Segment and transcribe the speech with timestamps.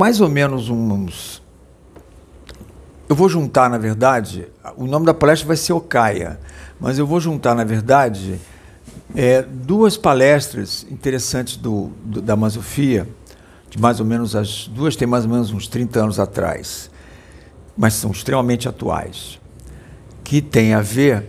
[0.00, 1.42] mais ou menos uns.
[3.06, 6.40] Eu vou juntar, na verdade, o nome da palestra vai ser Ocaia,
[6.80, 8.40] mas eu vou juntar, na verdade,
[9.14, 13.06] é, duas palestras interessantes do, do, da Masofia,
[13.68, 16.90] de mais ou menos as duas têm mais ou menos uns 30 anos atrás,
[17.76, 19.38] mas são extremamente atuais,
[20.24, 21.26] que tem a ver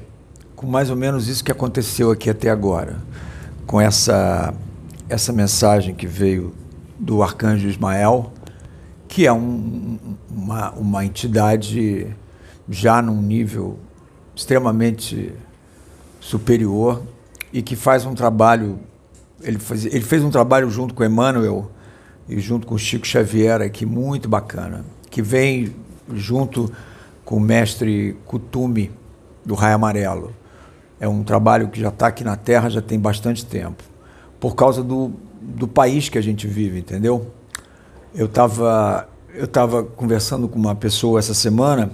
[0.55, 2.99] com mais ou menos isso que aconteceu aqui até agora,
[3.67, 4.53] com essa
[5.09, 6.55] essa mensagem que veio
[6.97, 8.31] do arcanjo Ismael,
[9.11, 12.07] que é um, uma, uma entidade
[12.69, 13.77] já num nível
[14.33, 15.33] extremamente
[16.21, 17.03] superior
[17.51, 18.79] e que faz um trabalho.
[19.41, 21.69] Ele, faz, ele fez um trabalho junto com Emmanuel
[22.29, 25.75] e junto com Chico Xavier aqui muito bacana, que vem
[26.13, 26.71] junto
[27.25, 28.91] com o mestre Kutume
[29.45, 30.33] do Raio Amarelo.
[31.01, 33.83] É um trabalho que já está aqui na Terra já tem bastante tempo,
[34.39, 37.29] por causa do, do país que a gente vive, entendeu?
[38.13, 41.91] Eu estava eu tava conversando com uma pessoa essa semana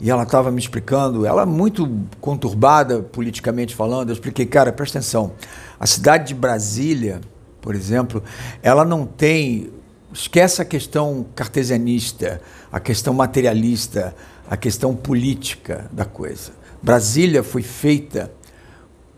[0.00, 5.32] e ela estava me explicando, ela muito conturbada politicamente falando, eu expliquei, cara, presta atenção,
[5.78, 7.20] a cidade de Brasília,
[7.60, 8.22] por exemplo,
[8.62, 9.70] ela não tem,
[10.12, 12.40] esquece a questão cartesianista,
[12.72, 14.14] a questão materialista,
[14.48, 16.52] a questão política da coisa.
[16.82, 18.32] Brasília foi feita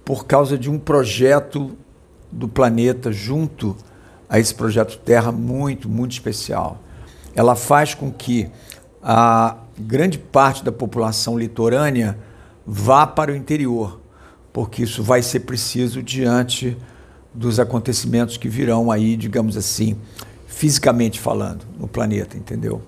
[0.04, 1.76] por causa de um projeto
[2.30, 3.76] do planeta junto
[4.32, 6.80] a esse projeto Terra muito, muito especial.
[7.34, 8.48] Ela faz com que
[9.02, 12.16] a grande parte da população litorânea
[12.66, 14.00] vá para o interior,
[14.50, 16.78] porque isso vai ser preciso diante
[17.34, 19.98] dos acontecimentos que virão aí, digamos assim,
[20.46, 22.80] fisicamente falando, no planeta, entendeu?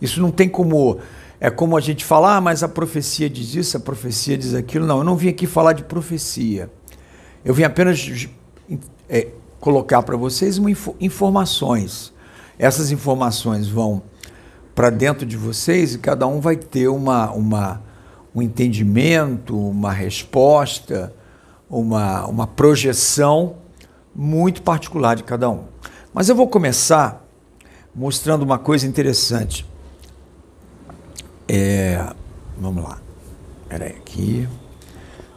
[0.00, 0.98] Isso não tem como.
[1.40, 4.86] É como a gente falar, ah, mas a profecia diz isso, a profecia diz aquilo.
[4.86, 6.70] Não, eu não vim aqui falar de profecia.
[7.44, 8.28] Eu vim apenas
[9.08, 9.26] é,
[9.62, 10.60] colocar para vocês
[11.00, 12.12] informações.
[12.58, 14.02] Essas informações vão
[14.74, 17.80] para dentro de vocês e cada um vai ter uma, uma,
[18.34, 21.14] um entendimento, uma resposta,
[21.70, 23.54] uma, uma projeção
[24.12, 25.62] muito particular de cada um.
[26.12, 27.24] Mas eu vou começar
[27.94, 29.64] mostrando uma coisa interessante.
[31.46, 32.04] É,
[32.58, 32.98] vamos lá.
[33.62, 34.48] Espera aí, aqui.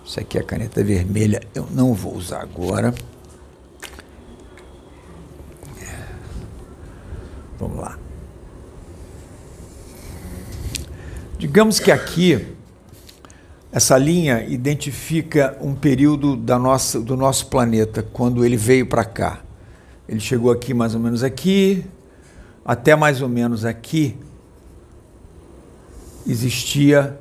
[0.04, 1.42] Isso aqui é a caneta vermelha.
[1.54, 2.92] Eu não vou usar agora.
[7.60, 7.98] Vamos lá.
[11.38, 12.56] Digamos que aqui
[13.72, 19.42] essa linha identifica um período da nossa, do nosso planeta quando ele veio para cá.
[20.08, 21.84] Ele chegou aqui mais ou menos aqui,
[22.64, 24.18] até mais ou menos aqui
[26.28, 27.20] existia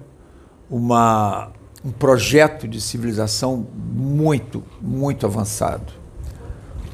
[0.70, 1.50] uma,
[1.84, 6.03] um projeto de civilização muito, muito avançado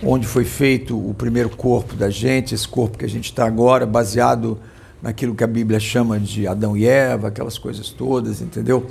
[0.03, 3.85] onde foi feito o primeiro corpo da gente, esse corpo que a gente está agora,
[3.85, 4.59] baseado
[5.03, 8.87] naquilo que a Bíblia chama de Adão e Eva, aquelas coisas todas, entendeu?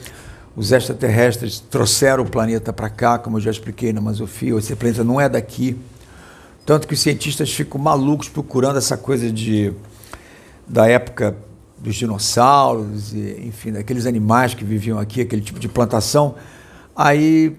[0.55, 5.03] Os extraterrestres trouxeram o planeta para cá, como eu já expliquei na Masofia, esse planeta
[5.03, 5.77] não é daqui.
[6.65, 9.73] Tanto que os cientistas ficam malucos procurando essa coisa de
[10.67, 11.35] da época
[11.79, 16.35] dos dinossauros, e, enfim, daqueles animais que viviam aqui, aquele tipo de plantação.
[16.95, 17.57] Aí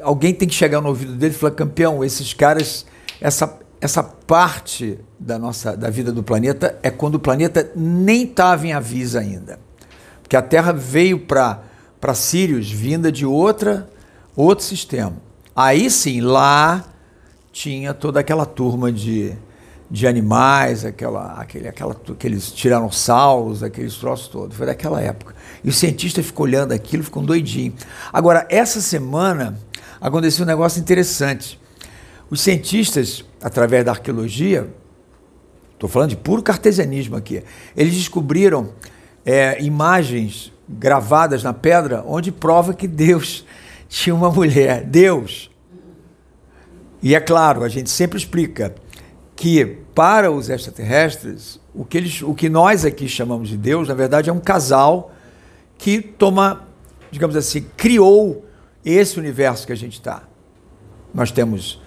[0.00, 2.86] alguém tem que chegar no ouvido dele e falar, campeão, esses caras,
[3.20, 8.66] essa, essa parte da nossa da vida do planeta é quando o planeta nem estava
[8.66, 9.58] em aviso ainda.
[10.22, 11.60] Porque a Terra veio para
[12.14, 13.88] Sirius vinda de outra
[14.36, 15.16] outro sistema.
[15.54, 16.84] Aí sim, lá
[17.52, 19.34] tinha toda aquela turma de,
[19.90, 24.56] de animais, aquela, aquele, aquela, aqueles tiranossauros, aqueles troços todos.
[24.56, 25.34] Foi daquela época.
[25.64, 27.72] E o cientista ficou olhando aquilo, ficou doidinho.
[28.12, 29.58] Agora, essa semana
[30.00, 31.60] aconteceu um negócio interessante.
[32.28, 34.68] Os cientistas, através da arqueologia,
[35.74, 37.42] estou falando de puro cartesianismo aqui,
[37.76, 38.70] eles descobriram
[39.24, 43.44] é, imagens gravadas na pedra onde prova que Deus
[43.88, 44.84] tinha uma mulher.
[44.84, 45.50] Deus.
[47.02, 48.74] E é claro, a gente sempre explica
[49.34, 53.94] que para os extraterrestres, o que, eles, o que nós aqui chamamos de Deus, na
[53.94, 55.12] verdade, é um casal
[55.82, 56.62] que toma,
[57.10, 58.46] digamos assim, criou
[58.84, 60.22] esse universo que a gente está.
[61.12, 61.82] Nós temos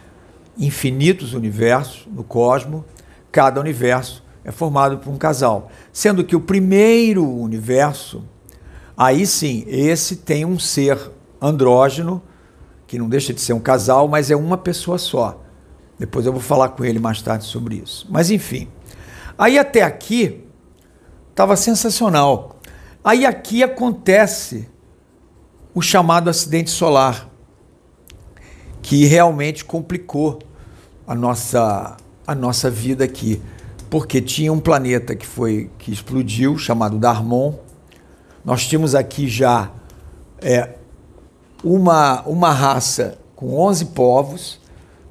[0.58, 2.84] infinitos universos no cosmos,
[3.32, 5.72] cada universo é formado por um casal.
[5.94, 8.26] Sendo que o primeiro universo,
[8.98, 11.00] aí sim, esse tem um ser
[11.42, 12.22] andrógeno,
[12.86, 15.42] que não deixa de ser um casal, mas é uma pessoa só.
[15.98, 18.06] Depois eu vou falar com ele mais tarde sobre isso.
[18.10, 18.68] Mas enfim.
[19.38, 20.44] Aí até aqui
[21.32, 22.55] estava sensacional.
[23.06, 24.68] Aí aqui acontece
[25.76, 27.30] o chamado acidente solar,
[28.82, 30.40] que realmente complicou
[31.06, 33.40] a nossa, a nossa vida aqui.
[33.92, 37.54] porque tinha um planeta que foi que explodiu, chamado Darmon.
[38.44, 39.70] Nós tínhamos aqui já
[40.42, 40.74] é,
[41.64, 44.60] uma, uma raça com 11 povos,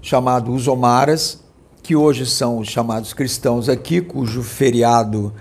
[0.02, 1.40] chamado os Omaras,
[1.80, 5.32] que hoje são os chamados cristãos aqui, cujo feriado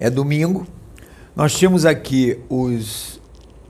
[0.00, 0.66] é domingo.
[1.34, 3.20] Nós tínhamos aqui os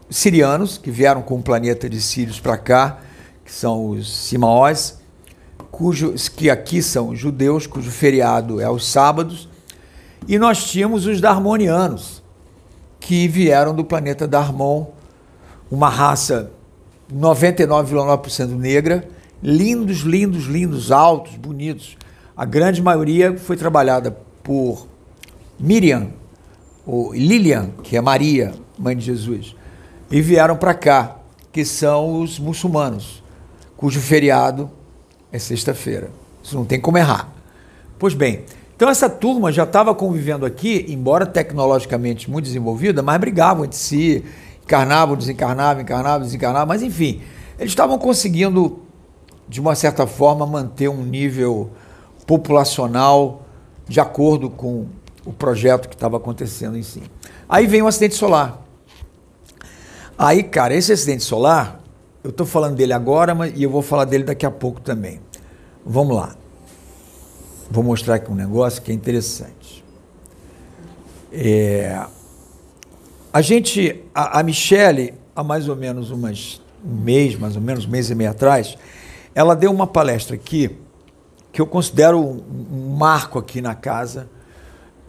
[0.09, 3.01] sirianos, que vieram com o planeta de Sírios para cá,
[3.45, 4.99] que são os Simaós,
[5.71, 9.47] cujos, que aqui são judeus, cujo feriado é aos sábados,
[10.27, 12.23] e nós tínhamos os Darmonianos,
[12.99, 14.87] que vieram do planeta Darmon,
[15.71, 16.51] uma raça
[17.13, 19.07] 99,9% negra,
[19.43, 21.97] lindos, lindos, lindos, altos, bonitos.
[22.35, 24.87] A grande maioria foi trabalhada por
[25.59, 26.09] Miriam,
[26.91, 29.55] ou Lilian, que é Maria, mãe de Jesus,
[30.11, 31.19] e vieram para cá,
[31.53, 33.23] que são os muçulmanos,
[33.77, 34.69] cujo feriado
[35.31, 36.11] é sexta-feira.
[36.43, 37.33] Isso não tem como errar.
[37.97, 38.45] Pois bem,
[38.75, 44.25] então essa turma já estava convivendo aqui, embora tecnologicamente muito desenvolvida, mas brigavam entre si,
[44.65, 47.21] encarnavam, desencarnavam, encarnavam, desencarnavam, mas enfim,
[47.57, 48.81] eles estavam conseguindo,
[49.49, 51.71] de uma certa forma, manter um nível
[52.27, 53.43] populacional
[53.87, 54.87] de acordo com
[55.25, 57.03] o projeto que estava acontecendo em si.
[57.49, 58.63] Aí vem o acidente solar.
[60.17, 61.81] Aí, cara, esse acidente solar
[62.23, 65.21] eu estou falando dele agora, mas, e eu vou falar dele daqui a pouco também.
[65.85, 66.37] Vamos lá.
[67.71, 69.83] Vou mostrar aqui um negócio que é interessante.
[71.33, 71.99] É,
[73.33, 77.87] a gente, a, a Michele, há mais ou menos umas, um mês, mais ou menos
[77.87, 78.77] um mês e meio atrás,
[79.35, 80.77] ela deu uma palestra aqui
[81.53, 84.29] que eu considero um, um marco aqui na casa.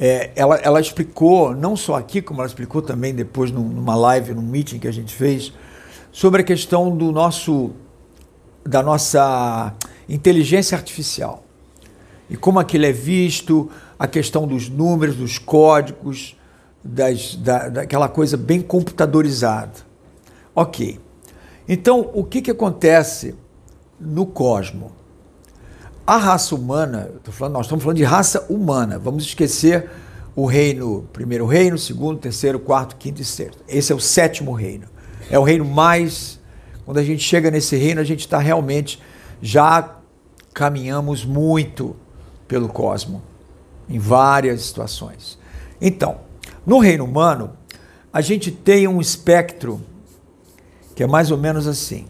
[0.04, 4.42] É, ela, ela explicou, não só aqui, como ela explicou também depois numa live, num
[4.42, 5.54] meeting que a gente fez,
[6.12, 7.70] sobre a questão do nosso
[8.66, 9.74] da nossa
[10.10, 11.44] inteligência artificial
[12.32, 13.70] e como aquilo é visto,
[14.00, 16.36] a questão dos números, dos códigos,
[16.84, 19.74] das, da, daquela coisa bem computadorizada.
[20.56, 21.00] Ok.
[21.68, 23.36] Então, o que, que acontece
[24.00, 24.94] no cosmo?
[26.06, 29.90] A raça humana, falando, nós estamos falando de raça humana, vamos esquecer
[30.36, 33.64] o reino, primeiro reino, segundo, terceiro, quarto, quinto e sexto.
[33.68, 34.88] Esse é o sétimo reino.
[35.30, 36.40] É o reino mais.
[36.86, 39.02] Quando a gente chega nesse reino, a gente está realmente.
[39.42, 39.98] Já
[40.54, 41.96] caminhamos muito
[42.48, 43.22] pelo cosmo,
[43.88, 45.40] em várias situações.
[45.80, 46.20] Então,
[46.66, 47.54] no reino humano,
[48.12, 49.82] a gente tem um espectro
[50.96, 52.08] que é mais ou menos assim.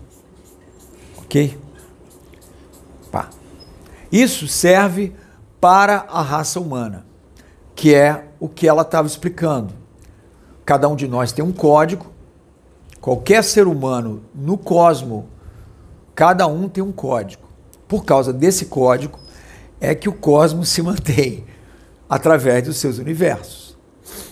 [1.19, 1.57] Ok?
[4.11, 5.15] Isso serve
[5.59, 7.05] para a raça humana,
[7.75, 9.73] que é o que ela estava explicando.
[10.65, 12.11] Cada um de nós tem um código
[13.01, 15.27] Qualquer ser humano no cosmo,
[16.13, 17.41] cada um tem um código.
[17.87, 19.19] Por causa desse código
[19.81, 21.43] é que o cosmos se mantém
[22.07, 23.75] através dos seus universos.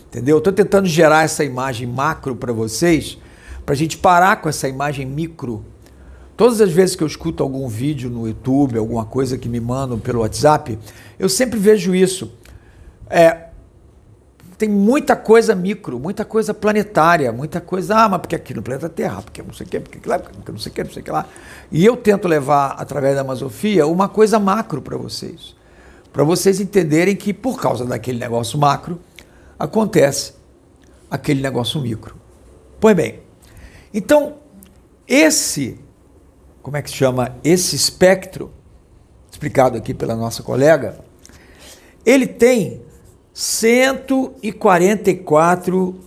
[0.06, 0.38] Entendeu?
[0.38, 3.18] Estou tentando gerar essa imagem macro para vocês,
[3.66, 5.66] para a gente parar com essa imagem micro.
[6.40, 10.00] Todas as vezes que eu escuto algum vídeo no YouTube, alguma coisa que me mandam
[10.00, 10.80] pelo WhatsApp,
[11.20, 12.32] eu sempre vejo isso.
[13.10, 13.48] É,
[14.58, 18.88] tem muita coisa micro, muita coisa planetária, muita coisa, ah, mas porque aqui no planeta
[18.88, 21.02] Terra, porque não sei o que, porque lá, porque não sei o que, não sei
[21.02, 21.26] o que lá.
[21.70, 25.54] E eu tento levar, através da Amazofia, uma coisa macro para vocês.
[26.14, 28.98] Para vocês entenderem que, por causa daquele negócio macro,
[29.60, 30.36] acontece
[31.12, 32.16] aquele negócio micro.
[32.80, 33.20] Pois bem,
[33.94, 34.36] então,
[35.06, 35.78] esse,
[36.62, 37.36] como é que chama?
[37.44, 38.50] Esse espectro,
[39.32, 40.98] explicado aqui pela nossa colega,
[42.06, 42.82] ele tem
[43.34, 46.00] 144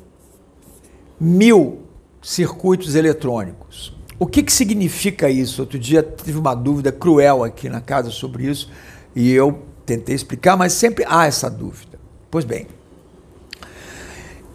[1.18, 1.80] mil
[2.20, 3.96] circuitos eletrônicos.
[4.18, 5.62] O que, que significa isso?
[5.62, 8.70] Outro dia tive uma dúvida cruel aqui na casa sobre isso
[9.16, 11.98] e eu tentei explicar, mas sempre há essa dúvida.
[12.30, 12.68] Pois bem,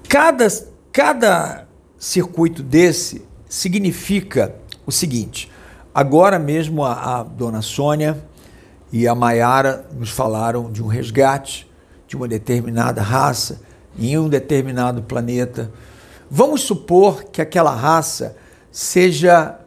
[0.07, 0.47] cada,
[0.91, 5.51] cada circuito desse significa o seguinte:
[5.97, 8.23] agora mesmo a, a dona Sônia
[8.93, 11.67] e a Maiara nos falaram de um resgate
[12.07, 13.61] de uma determinada raça
[13.97, 15.71] em um determinado planeta.
[16.29, 18.37] Vamos supor que aquela raça
[18.71, 19.59] seja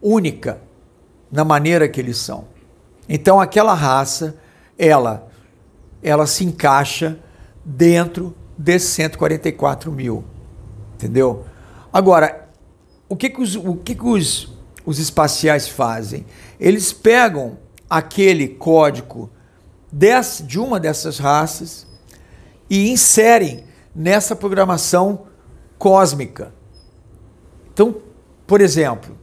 [0.00, 0.60] única
[1.28, 2.44] na maneira que eles são.
[3.08, 4.36] Então aquela raça,
[4.78, 5.26] ela,
[6.00, 7.18] ela se encaixa
[7.64, 10.22] dentro desses 144 mil,
[10.94, 11.44] entendeu?
[11.92, 12.48] Agora,
[13.08, 14.53] o que que os, o que que os,
[14.84, 16.26] os espaciais fazem?
[16.58, 19.30] Eles pegam aquele código
[20.44, 21.86] de uma dessas raças
[22.68, 23.64] e inserem
[23.94, 25.26] nessa programação
[25.78, 26.52] cósmica.
[27.72, 27.96] Então,
[28.46, 29.16] por exemplo,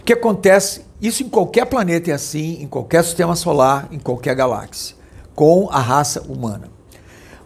[0.00, 0.86] o que acontece?
[1.00, 4.98] Isso em qualquer planeta é assim, em qualquer sistema solar, em qualquer galáxia.
[5.38, 6.68] com a raça humana.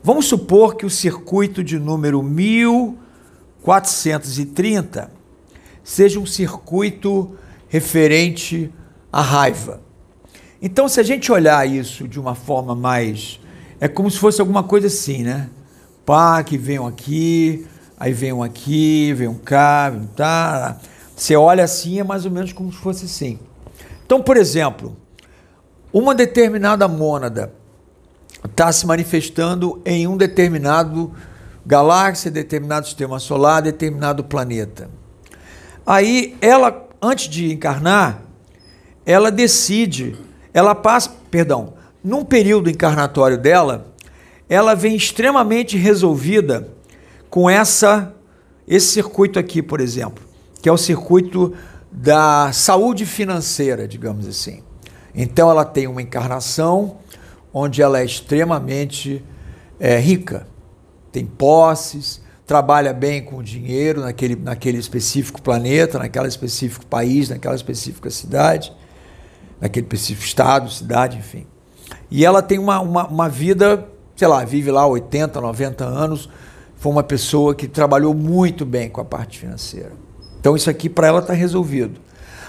[0.03, 5.12] Vamos supor que o circuito de número 1430
[5.83, 7.37] seja um circuito
[7.69, 8.73] referente
[9.13, 9.81] à raiva.
[10.61, 13.41] Então, se a gente olhar isso de uma forma mais.
[13.81, 15.51] É como se fosse alguma coisa assim, né?
[16.07, 17.67] Pá, que venham aqui,
[17.99, 20.79] aí venham aqui, venham cá, venham tá.
[21.17, 23.41] Você olha assim, é mais ou menos como se fosse assim.
[24.07, 24.97] Então, por exemplo,
[25.93, 27.53] uma determinada mônada
[28.45, 31.13] está se manifestando em um determinado
[31.67, 34.89] galáxia, determinado sistema solar, determinado planeta.
[35.87, 38.23] Aí ela, antes de encarnar,
[39.05, 40.17] ela decide,
[40.55, 43.93] ela passa, perdão, num período encarnatório dela,
[44.49, 46.69] ela vem extremamente resolvida
[47.31, 48.15] com essa
[48.67, 50.25] esse circuito aqui, por exemplo,
[50.63, 51.53] que é o circuito
[51.91, 54.63] da saúde financeira, digamos assim.
[55.15, 56.99] Então ela tem uma encarnação
[57.53, 59.23] onde ela é extremamente
[59.79, 60.47] é, rica,
[61.11, 62.22] tem posses,
[62.53, 68.71] trabalha bem com dinheiro naquele, naquele específico planeta, naquele específico país, naquela específica cidade,
[69.59, 71.47] naquele específico estado, cidade, enfim.
[72.11, 76.29] E ela tem uma, uma, uma vida, sei lá, vive lá 80, 90 anos,
[76.77, 79.93] foi uma pessoa que trabalhou muito bem com a parte financeira.
[80.39, 81.99] Então isso aqui para ela está resolvido.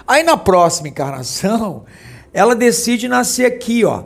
[0.05, 1.85] Aí na próxima encarnação,
[2.33, 4.03] ela decide nascer aqui, ó,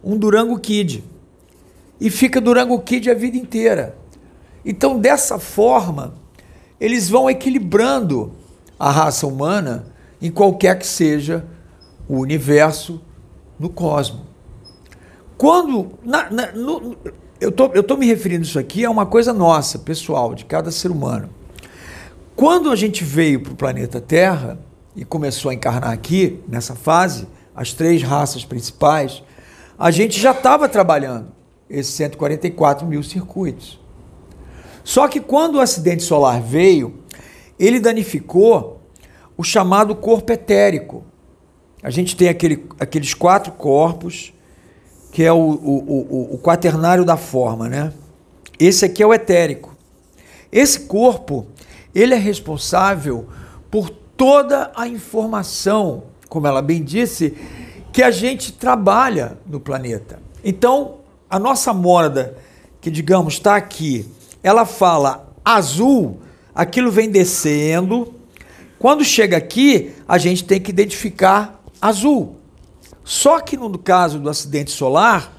[0.00, 1.02] um Durango Kid.
[2.00, 3.98] E fica Durango Kid a vida inteira.
[4.64, 6.14] Então, dessa forma,
[6.80, 8.32] eles vão equilibrando
[8.78, 9.86] a raça humana
[10.20, 11.44] em qualquer que seja
[12.08, 13.00] o universo
[13.58, 14.22] no cosmos.
[15.36, 15.92] Quando.
[16.04, 16.96] Na, na, no,
[17.40, 20.70] eu tô, estou tô me referindo isso aqui a uma coisa nossa, pessoal, de cada
[20.70, 21.30] ser humano.
[22.36, 24.58] Quando a gente veio para o planeta Terra
[24.94, 29.22] e começou a encarnar aqui, nessa fase, as três raças principais,
[29.78, 31.28] a gente já estava trabalhando
[31.68, 33.80] esses 144 mil circuitos.
[34.90, 36.98] Só que quando o acidente solar veio,
[37.56, 38.80] ele danificou
[39.36, 41.04] o chamado corpo etérico.
[41.80, 44.34] A gente tem aquele, aqueles quatro corpos,
[45.12, 47.92] que é o, o, o, o quaternário da forma, né?
[48.58, 49.76] Esse aqui é o etérico.
[50.50, 51.46] Esse corpo,
[51.94, 53.28] ele é responsável
[53.70, 57.36] por toda a informação, como ela bem disse,
[57.92, 60.18] que a gente trabalha no planeta.
[60.42, 60.96] Então,
[61.30, 62.36] a nossa morada,
[62.80, 64.04] que digamos está aqui,
[64.42, 66.20] ela fala azul,
[66.54, 68.14] aquilo vem descendo.
[68.78, 72.36] Quando chega aqui, a gente tem que identificar azul.
[73.04, 75.36] Só que no caso do acidente solar,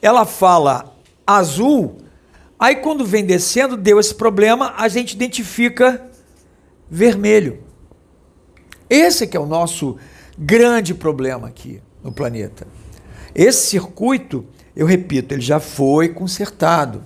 [0.00, 1.98] ela fala azul,
[2.58, 6.06] aí quando vem descendo, deu esse problema, a gente identifica
[6.88, 7.62] vermelho.
[8.88, 9.96] Esse que é o nosso
[10.38, 12.66] grande problema aqui no planeta.
[13.34, 17.04] Esse circuito, eu repito, ele já foi consertado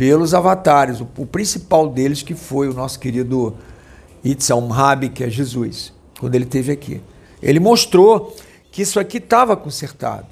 [0.00, 3.54] pelos avatares, o, o principal deles que foi o nosso querido
[4.24, 7.02] Itzam Rabi, que é Jesus, quando ele esteve aqui.
[7.42, 8.34] Ele mostrou
[8.72, 10.28] que isso aqui estava consertado.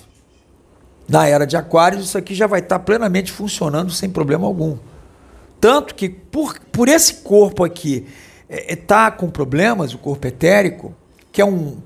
[1.07, 4.79] Na era de Aquários, isso aqui já vai estar plenamente funcionando sem problema algum.
[5.61, 8.07] Tanto que, por, por esse corpo aqui
[8.49, 10.95] estar é, é, tá com problemas, o corpo etérico,
[11.31, 11.77] que é um,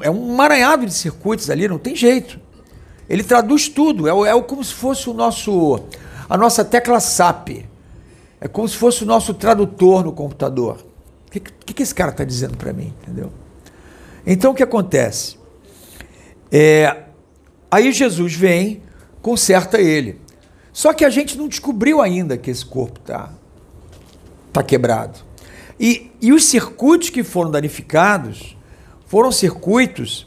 [0.00, 2.40] é um maranhado de circuitos ali, não tem jeito.
[3.08, 5.84] Ele traduz tudo, é, é como se fosse o nosso,
[6.32, 7.66] a nossa tecla SAP.
[8.40, 10.78] É como se fosse o nosso tradutor no computador.
[11.26, 12.94] O que, que, que esse cara está dizendo para mim?
[13.02, 13.30] Entendeu?
[14.26, 15.36] Então o que acontece?
[16.50, 17.02] É,
[17.70, 18.82] aí Jesus vem,
[19.20, 20.22] conserta ele.
[20.72, 23.30] Só que a gente não descobriu ainda que esse corpo está
[24.54, 25.18] tá quebrado.
[25.78, 28.56] E, e os circuitos que foram danificados
[29.04, 30.26] foram circuitos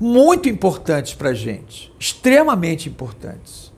[0.00, 3.72] muito importantes para a gente, extremamente importantes.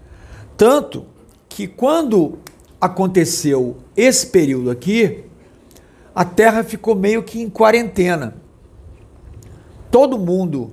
[0.56, 1.12] Tanto
[1.54, 2.40] que quando
[2.80, 5.22] aconteceu esse período aqui,
[6.12, 8.34] a Terra ficou meio que em quarentena.
[9.88, 10.72] Todo mundo,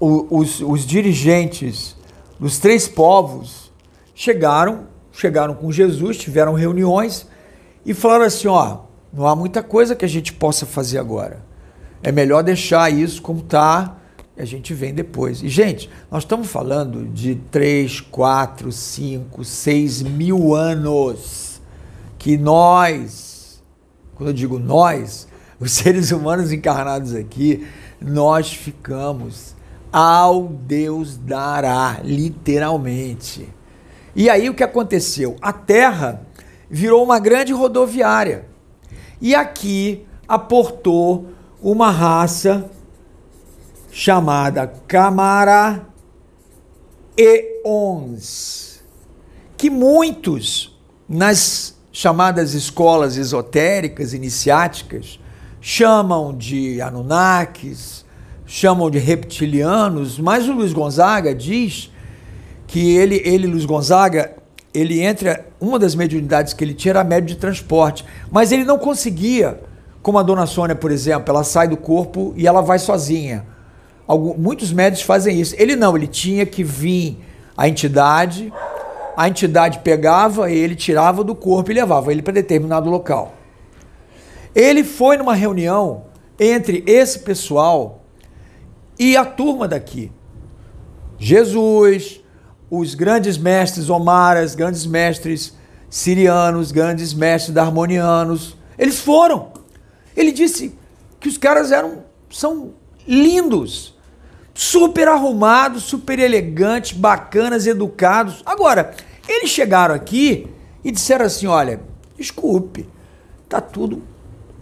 [0.00, 1.96] os, os dirigentes
[2.36, 3.72] dos três povos
[4.12, 7.24] chegaram, chegaram com Jesus, tiveram reuniões
[7.84, 8.78] e falaram assim: ó,
[9.12, 11.44] não há muita coisa que a gente possa fazer agora.
[12.02, 13.98] É melhor deixar isso como está
[14.36, 15.42] e a gente vem depois.
[15.42, 21.60] E, gente, nós estamos falando de 3, 4, 5, 6 mil anos
[22.18, 23.62] que nós,
[24.14, 25.26] quando eu digo nós,
[25.58, 27.66] os seres humanos encarnados aqui,
[28.00, 29.54] nós ficamos
[29.90, 33.48] ao Deus dará, literalmente.
[34.14, 35.36] E aí o que aconteceu?
[35.40, 36.20] A Terra
[36.68, 38.44] virou uma grande rodoviária.
[39.20, 41.28] E aqui aportou
[41.62, 42.70] uma raça
[43.98, 45.86] chamada Camara
[47.16, 48.84] eons,
[49.56, 55.18] que muitos nas chamadas escolas esotéricas, iniciáticas,
[55.62, 58.04] chamam de Anunnakis,
[58.44, 61.90] chamam de reptilianos, mas o Luiz Gonzaga diz
[62.66, 64.36] que ele, ele Luiz Gonzaga,
[64.74, 68.76] ele entra, uma das mediunidades que ele tinha era médio de transporte, mas ele não
[68.76, 69.58] conseguia,
[70.02, 73.55] como a dona Sônia, por exemplo, ela sai do corpo e ela vai sozinha.
[74.06, 75.54] Algum, muitos médios fazem isso.
[75.58, 77.18] Ele não, ele tinha que vir
[77.56, 78.52] a entidade,
[79.16, 83.34] a entidade pegava ele, tirava do corpo e levava ele para determinado local.
[84.54, 86.04] Ele foi numa reunião
[86.38, 88.04] entre esse pessoal
[88.98, 90.12] e a turma daqui.
[91.18, 92.20] Jesus,
[92.70, 95.54] os grandes mestres Omaras, grandes mestres
[95.88, 99.52] sirianos, grandes mestres darmonianos, eles foram.
[100.16, 100.76] Ele disse
[101.18, 102.74] que os caras eram são
[103.06, 103.95] lindos,
[104.56, 108.42] super arrumados, super elegantes, bacanas, educados.
[108.44, 108.94] Agora,
[109.28, 110.48] eles chegaram aqui
[110.82, 111.80] e disseram assim: olha,
[112.18, 112.88] desculpe,
[113.48, 114.02] tá tudo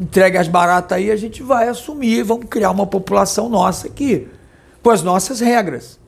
[0.01, 4.29] entregue as baratas aí, a gente vai assumir, vamos criar uma população nossa aqui,
[4.83, 5.99] com as nossas regras.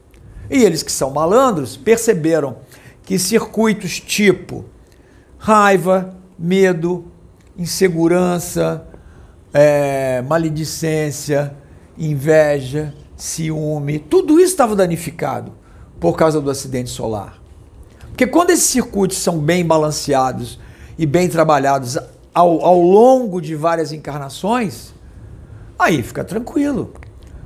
[0.51, 2.59] E eles que são malandros perceberam
[3.03, 4.65] que circuitos tipo
[5.39, 7.11] raiva, medo,
[7.57, 8.87] insegurança,
[9.53, 11.55] é, maledicência,
[11.97, 15.53] inveja, ciúme, tudo isso estava danificado
[15.99, 17.41] por causa do acidente solar.
[18.09, 20.59] Porque quando esses circuitos são bem balanceados
[20.99, 21.99] e bem trabalhados
[22.35, 24.95] ao, ao longo de várias encarnações,
[25.79, 26.93] aí fica tranquilo.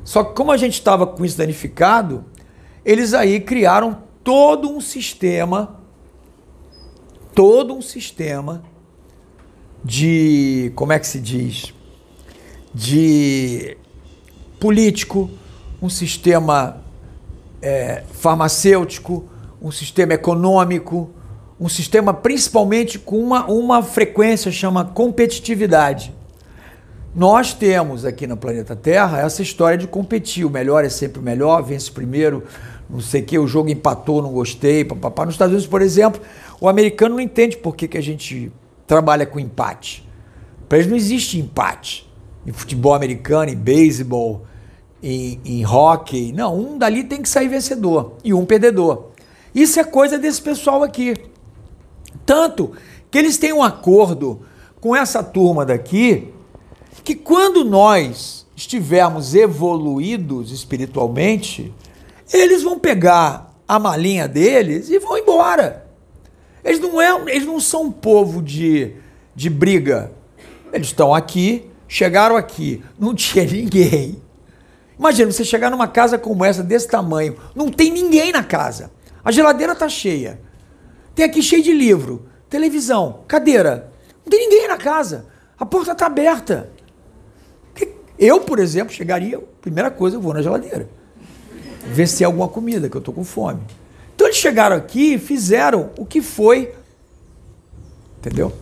[0.05, 2.25] Só que como a gente estava com isso danificado,
[2.85, 5.81] eles aí criaram todo um sistema,
[7.35, 8.63] todo um sistema
[9.85, 11.73] de, como é que se diz,
[12.75, 13.77] de
[14.59, 15.31] político,
[15.83, 16.79] um sistema
[17.63, 19.25] é, farmacêutico,
[19.61, 21.11] um sistema econômico,
[21.59, 26.15] um sistema principalmente com uma, uma frequência chama competitividade.
[27.15, 30.45] Nós temos aqui no planeta Terra essa história de competir.
[30.45, 32.45] O melhor é sempre o melhor, vence primeiro,
[32.89, 35.27] não sei o que, o jogo empatou, não gostei, papapá.
[35.27, 36.21] Nos Estados Unidos, por exemplo,
[36.61, 38.53] o americano não entende por que, que a gente
[38.87, 40.09] trabalha com empate.
[40.69, 42.09] Para eles não existe empate.
[42.47, 44.47] Em futebol americano, em beisebol,
[45.03, 46.33] em, em hockey.
[46.33, 49.11] Não, um dali tem que sair vencedor e um perdedor.
[49.55, 51.15] Isso é coisa desse pessoal aqui.
[52.25, 52.73] Tanto
[53.11, 54.41] que eles têm um acordo
[54.81, 56.33] com essa turma daqui
[57.03, 61.73] que quando nós estivermos evoluídos espiritualmente,
[62.33, 65.87] eles vão pegar a malinha deles e vão embora.
[66.65, 68.95] Eles não, é, eles não são um povo de,
[69.35, 70.13] de briga.
[70.73, 74.21] Eles estão aqui, chegaram aqui, não tinha ninguém.
[75.01, 78.91] Imagina você chegar numa casa como essa, desse tamanho, não tem ninguém na casa.
[79.25, 80.39] A geladeira tá cheia.
[81.15, 83.91] Tem aqui cheio de livro, televisão, cadeira.
[84.23, 85.25] Não tem ninguém na casa.
[85.59, 86.71] A porta tá aberta.
[88.19, 90.87] Eu, por exemplo, chegaria, primeira coisa, eu vou na geladeira.
[91.87, 93.63] Ver se tem alguma comida, que eu tô com fome.
[94.15, 96.75] Então eles chegaram aqui e fizeram o que foi.
[98.19, 98.53] Entendeu?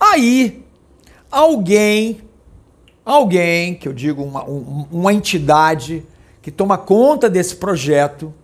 [0.00, 0.64] Aí,
[1.30, 2.20] alguém,
[3.06, 6.04] alguém, que eu digo uma, uma entidade
[6.42, 8.34] que toma conta desse projeto,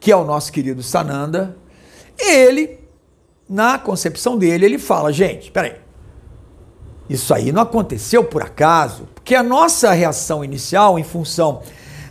[0.00, 1.56] que é o nosso querido Sananda,
[2.18, 2.80] ele,
[3.46, 5.76] na concepção dele, ele fala: gente, peraí,
[7.08, 11.62] isso aí não aconteceu por acaso, porque a nossa reação inicial, em função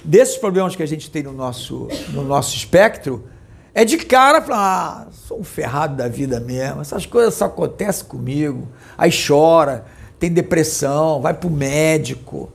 [0.06, 3.28] desses problemas que a gente tem no nosso, no nosso espectro,
[3.74, 8.06] é de cara falar: ah, sou um ferrado da vida mesmo, essas coisas só acontecem
[8.06, 8.68] comigo.
[8.98, 9.86] Aí chora,
[10.20, 12.50] tem depressão, vai pro médico,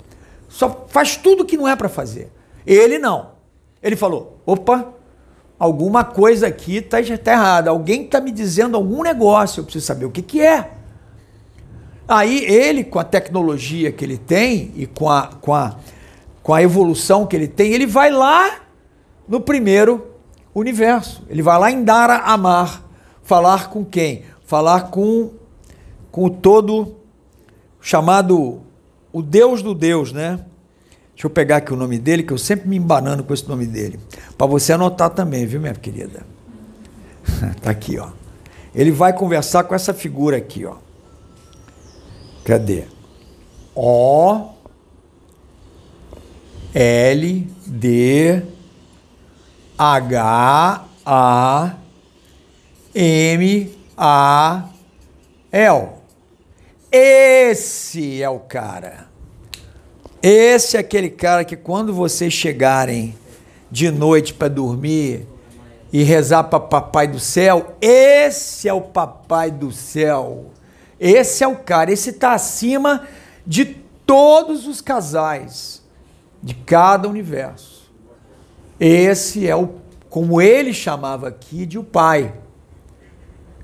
[0.48, 2.30] só faz tudo que não é para fazer.
[2.66, 3.30] Ele não.
[3.82, 4.92] Ele falou: opa,
[5.58, 10.04] alguma coisa aqui está tá errada, alguém está me dizendo algum negócio, eu preciso saber
[10.04, 10.70] o que, que é.
[12.06, 15.76] Aí ele, com a tecnologia que ele tem e com a, com, a,
[16.42, 18.60] com a evolução que ele tem, ele vai lá
[19.26, 20.06] no primeiro
[20.54, 21.22] universo.
[21.30, 22.84] Ele vai lá em Dara Amar,
[23.22, 24.24] falar com quem?
[24.44, 25.30] Falar com,
[26.12, 26.96] com o todo
[27.84, 28.62] chamado
[29.12, 30.40] o Deus do Deus, né?
[31.12, 33.66] Deixa eu pegar aqui o nome dele, que eu sempre me embanando com esse nome
[33.66, 34.00] dele.
[34.38, 36.26] Para você anotar também, viu, minha querida?
[37.60, 38.08] tá aqui, ó.
[38.74, 40.76] Ele vai conversar com essa figura aqui, ó.
[42.42, 42.84] Cadê?
[43.74, 44.48] O
[46.74, 48.42] L D
[49.76, 51.74] H A
[52.94, 54.68] M A
[55.52, 55.93] L.
[56.96, 59.08] Esse é o cara.
[60.22, 63.18] Esse é aquele cara que quando vocês chegarem
[63.68, 65.26] de noite para dormir
[65.92, 70.52] e rezar para papai do céu, esse é o papai do céu.
[71.00, 73.08] Esse é o cara, esse está acima
[73.44, 73.64] de
[74.06, 75.82] todos os casais
[76.40, 77.92] de cada universo.
[78.78, 82.32] Esse é o como ele chamava aqui de o pai.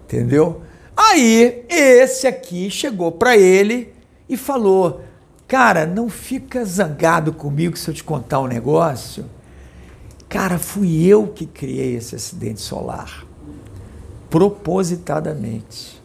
[0.03, 0.63] Entendeu?
[1.03, 3.91] Aí esse aqui chegou para ele
[4.29, 5.01] e falou:
[5.49, 9.25] Cara, não fica zangado comigo se eu te contar um negócio.
[10.29, 13.25] Cara, fui eu que criei esse acidente solar.
[14.29, 16.01] Propositadamente.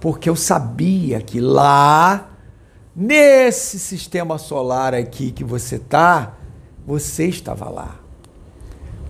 [0.00, 2.30] Porque eu sabia que lá,
[2.96, 6.34] nesse sistema solar aqui que você está,
[6.86, 8.00] você estava lá.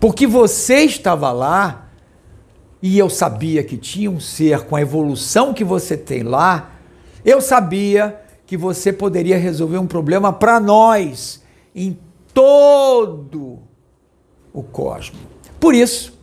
[0.00, 1.87] Porque você estava lá,
[2.82, 6.72] e eu sabia que tinha um ser com a evolução que você tem lá,
[7.24, 11.42] eu sabia que você poderia resolver um problema para nós
[11.74, 11.98] em
[12.32, 13.58] todo
[14.52, 15.20] o cosmos.
[15.58, 16.18] Por isso,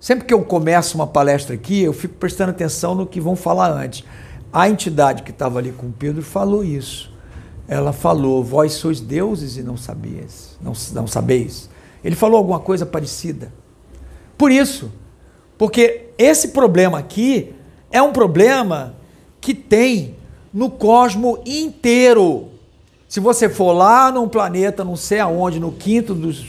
[0.00, 3.70] sempre que eu começo uma palestra aqui, eu fico prestando atenção no que vão falar
[3.70, 4.04] antes.
[4.52, 7.12] A entidade que estava ali com Pedro falou isso.
[7.68, 11.70] Ela falou: Vós sois deuses e não sabias, não, não sabeis.
[12.02, 13.52] Ele falou alguma coisa parecida.
[14.36, 14.90] Por isso,
[15.58, 17.52] porque esse problema aqui
[17.90, 18.94] é um problema
[19.40, 20.14] que tem
[20.54, 22.48] no cosmo inteiro.
[23.08, 26.46] Se você for lá num planeta, não sei aonde, no quinto dos.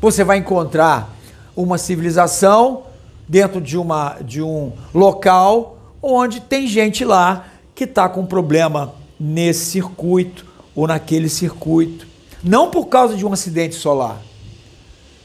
[0.00, 1.16] Você vai encontrar
[1.56, 2.84] uma civilização
[3.26, 9.64] dentro de, uma, de um local onde tem gente lá que está com problema nesse
[9.66, 12.06] circuito ou naquele circuito.
[12.42, 14.20] Não por causa de um acidente solar,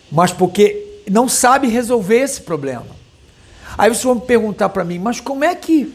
[0.09, 2.85] mas porque não sabe resolver esse problema.
[3.77, 5.93] Aí vocês vão me perguntar para mim, mas como é que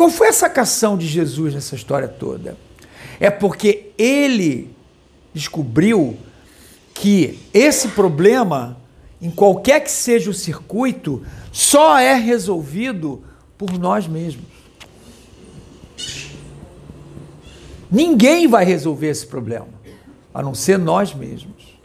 [0.00, 2.56] qual foi a sacação de Jesus nessa história toda?
[3.20, 4.74] É porque ele
[5.34, 6.16] descobriu
[6.94, 8.78] que esse problema,
[9.20, 13.22] em qualquer que seja o circuito, só é resolvido
[13.58, 14.46] por nós mesmos.
[17.90, 19.68] Ninguém vai resolver esse problema,
[20.32, 21.78] a não ser nós mesmos,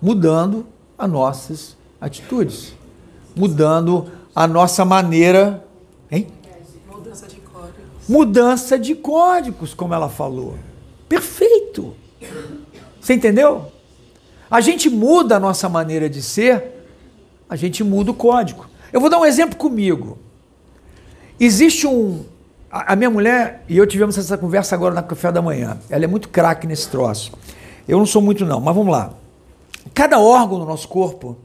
[0.00, 2.74] mudando as nossas atitudes,
[3.36, 5.64] mudando a nossa maneira,
[6.10, 6.26] hein?
[8.10, 10.56] mudança de códigos, como ela falou.
[11.08, 11.94] Perfeito.
[13.00, 13.70] Você entendeu?
[14.50, 16.84] A gente muda a nossa maneira de ser,
[17.48, 18.66] a gente muda o código.
[18.92, 20.18] Eu vou dar um exemplo comigo.
[21.38, 22.24] Existe um.
[22.68, 25.78] A minha mulher e eu tivemos essa conversa agora na café da manhã.
[25.88, 27.32] Ela é muito craque nesse troço.
[27.86, 29.14] Eu não sou muito, não, mas vamos lá.
[29.94, 31.36] Cada órgão do nosso corpo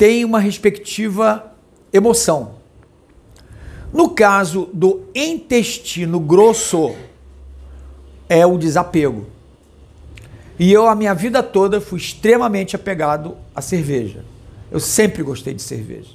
[0.00, 1.52] tem uma respectiva
[1.92, 2.52] emoção.
[3.92, 6.94] No caso do intestino grosso,
[8.26, 9.26] é o desapego.
[10.58, 14.24] E eu, a minha vida toda, fui extremamente apegado à cerveja.
[14.72, 16.12] Eu sempre gostei de cerveja.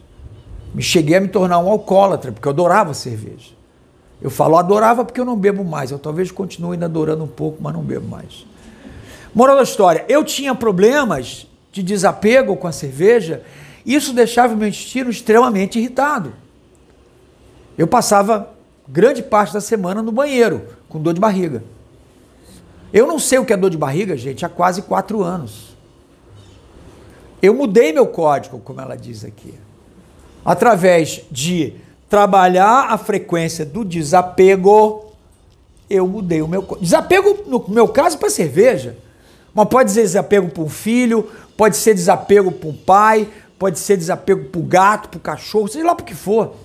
[0.74, 3.52] Me cheguei a me tornar um alcoólatra, porque eu adorava cerveja.
[4.20, 5.92] Eu falo adorava porque eu não bebo mais.
[5.92, 8.48] Eu talvez continue ainda adorando um pouco, mas não bebo mais.
[9.32, 13.44] Moral da história: eu tinha problemas de desapego com a cerveja,
[13.86, 16.34] isso deixava o meu intestino extremamente irritado.
[17.78, 18.50] Eu passava
[18.88, 21.64] grande parte da semana no banheiro, com dor de barriga.
[22.92, 25.76] Eu não sei o que é dor de barriga, gente, há quase quatro anos.
[27.42, 29.54] Eu mudei meu código, como ela diz aqui,
[30.44, 31.74] através de
[32.10, 35.14] trabalhar a frequência do desapego.
[35.90, 38.98] Eu mudei o meu desapego, no meu caso, para cerveja.
[39.54, 43.98] Mas pode ser desapego para um filho, pode ser desapego para um pai, pode ser
[43.98, 46.56] desapego para o gato, para o cachorro, seja lá para o que for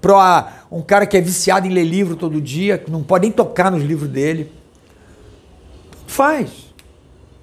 [0.00, 3.32] para um cara que é viciado em ler livro todo dia, que não pode nem
[3.32, 4.50] tocar nos livros dele.
[6.06, 6.72] Faz.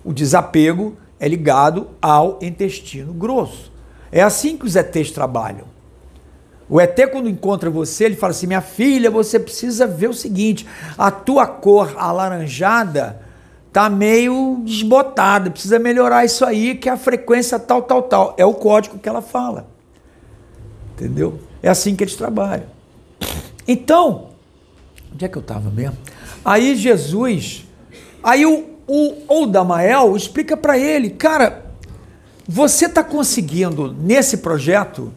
[0.03, 3.71] O desapego é ligado ao intestino grosso.
[4.11, 5.65] É assim que os ETs trabalham.
[6.69, 10.67] O ET, quando encontra você, ele fala assim: minha filha, você precisa ver o seguinte:
[10.97, 13.21] a tua cor alaranjada
[13.77, 18.33] tá meio desbotada, precisa melhorar isso aí, que é a frequência tal, tal, tal.
[18.35, 19.67] É o código que ela fala.
[20.95, 21.39] Entendeu?
[21.61, 22.65] É assim que eles trabalham.
[23.67, 24.29] Então,
[25.13, 25.95] onde é que eu estava mesmo?
[26.43, 27.67] Aí Jesus,
[28.23, 31.63] aí o, o Oldamael explica para ele, cara,
[32.47, 35.13] você está conseguindo nesse projeto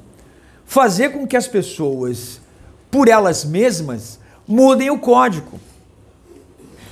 [0.67, 2.43] fazer com que as pessoas,
[2.91, 5.59] por elas mesmas, mudem o código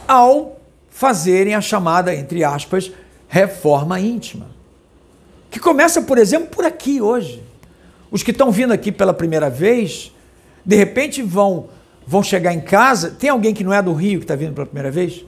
[0.07, 0.58] ao
[0.99, 2.91] fazerem a chamada, entre aspas,
[3.29, 4.47] reforma íntima.
[5.49, 7.41] Que começa, por exemplo, por aqui hoje.
[8.11, 10.13] Os que estão vindo aqui pela primeira vez,
[10.67, 11.69] de repente vão
[12.05, 13.13] vão chegar em casa.
[13.13, 15.25] Tem alguém que não é do Rio que está vindo pela primeira vez?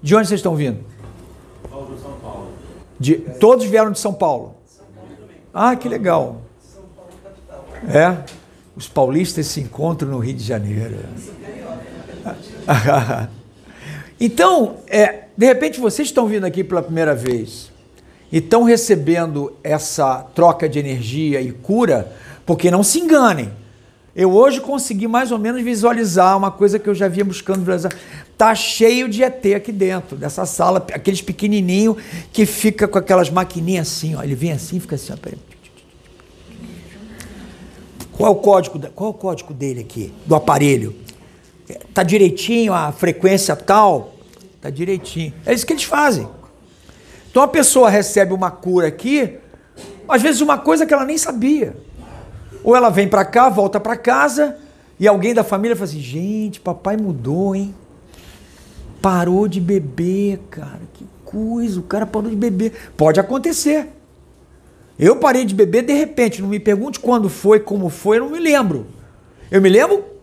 [0.00, 0.78] De onde vocês estão vindo?
[1.68, 2.52] São Paulo.
[3.00, 4.54] De, todos vieram de São Paulo.
[5.52, 6.42] Ah, que legal.
[7.88, 8.18] É,
[8.76, 10.96] os paulistas se encontram no Rio de Janeiro.
[14.20, 17.70] Então, é, de repente vocês estão vindo aqui pela primeira vez
[18.32, 22.12] e estão recebendo essa troca de energia e cura,
[22.44, 23.50] porque não se enganem.
[24.14, 27.92] Eu hoje consegui mais ou menos visualizar uma coisa que eu já vinha buscando visualizar.
[28.38, 31.96] Tá cheio de ET aqui dentro dessa sala, aqueles pequenininho
[32.32, 34.22] que fica com aquelas maquininhas assim, ó.
[34.22, 35.16] Ele vem assim, fica assim, ó.
[35.18, 35.38] Peraí.
[38.12, 40.94] Qual é o código, qual é o código dele aqui, do aparelho?
[41.92, 44.14] Tá direitinho a frequência tal?
[44.60, 45.32] Tá direitinho.
[45.44, 46.28] É isso que eles fazem.
[47.30, 49.36] Então a pessoa recebe uma cura aqui,
[50.08, 51.76] às vezes uma coisa que ela nem sabia.
[52.64, 54.56] Ou ela vem para cá, volta para casa,
[54.98, 57.74] e alguém da família fala assim: gente, papai mudou, hein?
[59.02, 60.80] Parou de beber, cara.
[60.94, 62.72] Que coisa, o cara parou de beber.
[62.96, 63.88] Pode acontecer.
[64.98, 68.30] Eu parei de beber de repente, não me pergunte quando foi, como foi, eu não
[68.30, 68.86] me lembro.
[69.50, 70.15] Eu me lembro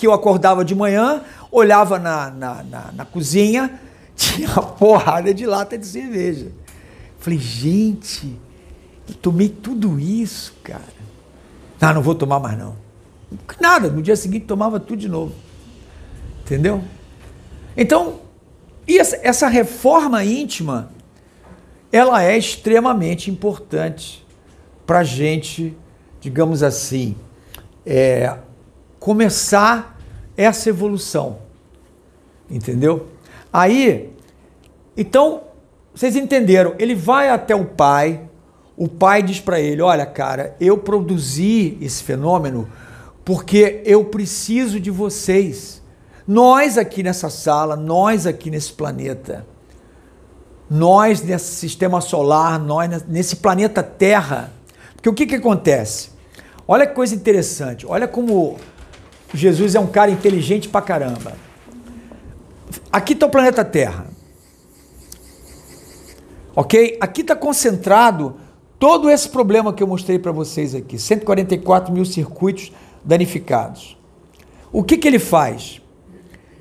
[0.00, 3.78] que eu acordava de manhã, olhava na, na, na, na cozinha,
[4.16, 6.50] tinha uma porrada de lata de cerveja.
[7.18, 8.34] Falei, gente,
[9.06, 10.82] eu tomei tudo isso, cara.
[11.78, 12.76] Ah, não vou tomar mais não.
[13.60, 15.34] Nada, no dia seguinte tomava tudo de novo.
[16.40, 16.82] Entendeu?
[17.76, 18.20] Então,
[18.88, 20.90] essa, essa reforma íntima,
[21.92, 24.26] ela é extremamente importante
[24.86, 25.76] para gente,
[26.22, 27.14] digamos assim,
[27.84, 28.34] é,
[29.00, 29.98] começar
[30.36, 31.38] essa evolução.
[32.48, 33.08] Entendeu?
[33.52, 34.12] Aí,
[34.96, 35.42] então,
[35.94, 38.28] vocês entenderam, ele vai até o pai,
[38.76, 42.68] o pai diz para ele: Olha, cara, eu produzi esse fenômeno
[43.24, 45.80] porque eu preciso de vocês.
[46.26, 49.46] Nós aqui nessa sala, nós aqui nesse planeta,
[50.68, 54.52] nós nesse sistema solar, nós nesse planeta Terra,
[54.94, 56.10] porque o que, que acontece?
[56.66, 57.84] Olha que coisa interessante.
[57.86, 58.56] Olha como
[59.32, 61.34] Jesus é um cara inteligente pra caramba.
[62.92, 64.06] Aqui está o planeta Terra.
[66.54, 66.98] Ok?
[67.00, 68.36] Aqui está concentrado
[68.78, 70.98] todo esse problema que eu mostrei para vocês aqui.
[70.98, 72.72] 144 mil circuitos
[73.04, 73.96] danificados.
[74.72, 75.80] O que, que ele faz?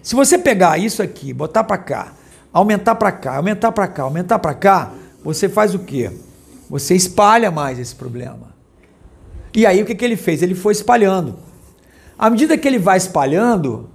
[0.02, 2.14] Se você pegar isso aqui, botar para cá,
[2.54, 6.12] aumentar para cá, aumentar para cá, aumentar para cá, você faz o quê?
[6.70, 8.54] Você espalha mais esse problema.
[9.54, 10.42] E aí o que, que ele fez?
[10.42, 11.49] Ele foi espalhando.
[12.20, 13.90] À medida que ele vai espalhando,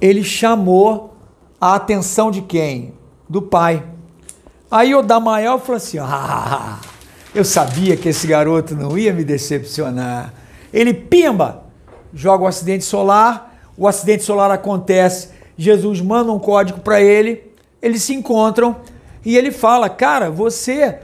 [0.00, 1.14] ele chamou
[1.60, 2.94] a atenção de quem?
[3.28, 3.84] Do pai.
[4.68, 6.80] Aí o Damael falou assim: Ah,
[7.32, 10.34] eu sabia que esse garoto não ia me decepcionar.
[10.72, 11.62] Ele, pimba,
[12.12, 18.02] joga o acidente solar, o acidente solar acontece, Jesus manda um código para ele, eles
[18.02, 18.78] se encontram
[19.24, 20.98] e ele fala: Cara, você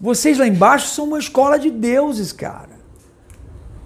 [0.00, 2.71] vocês lá embaixo são uma escola de deuses, cara.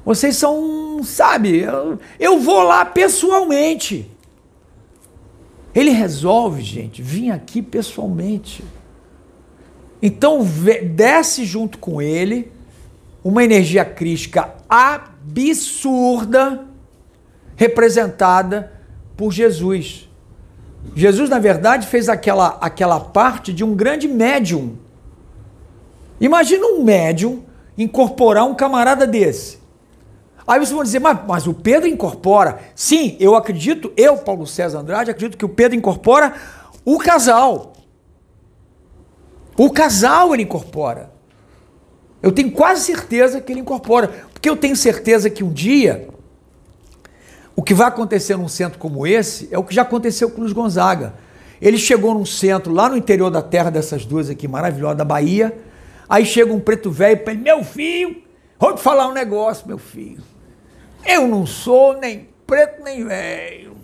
[0.07, 4.11] Vocês são, sabe, eu, eu vou lá pessoalmente.
[5.75, 8.65] Ele resolve, gente, vir aqui pessoalmente.
[10.01, 10.47] Então
[10.95, 12.53] desce junto com ele
[13.23, 16.65] uma energia crística absurda
[17.57, 18.73] representada
[19.17, 20.09] por Jesus.
[20.95, 24.79] Jesus, na verdade, fez aquela, aquela parte de um grande médium
[26.21, 27.45] Imagina um médium
[27.77, 29.59] incorporar um camarada desse.
[30.47, 32.61] Aí vocês vão dizer, mas, mas o Pedro incorpora.
[32.75, 36.35] Sim, eu acredito, eu, Paulo César Andrade, acredito que o Pedro incorpora
[36.85, 37.73] o casal.
[39.57, 41.11] O casal ele incorpora.
[42.23, 44.09] Eu tenho quase certeza que ele incorpora.
[44.33, 46.09] Porque eu tenho certeza que um dia
[47.55, 50.41] o que vai acontecer num centro como esse é o que já aconteceu com o
[50.41, 51.15] Luiz Gonzaga.
[51.61, 55.57] Ele chegou num centro lá no interior da terra dessas duas aqui maravilhosas da Bahia
[56.09, 58.23] Aí chega um preto velho para ele, meu filho,
[58.59, 60.23] vou te falar um negócio, meu filho.
[61.07, 63.77] Eu não sou nem preto nem velho.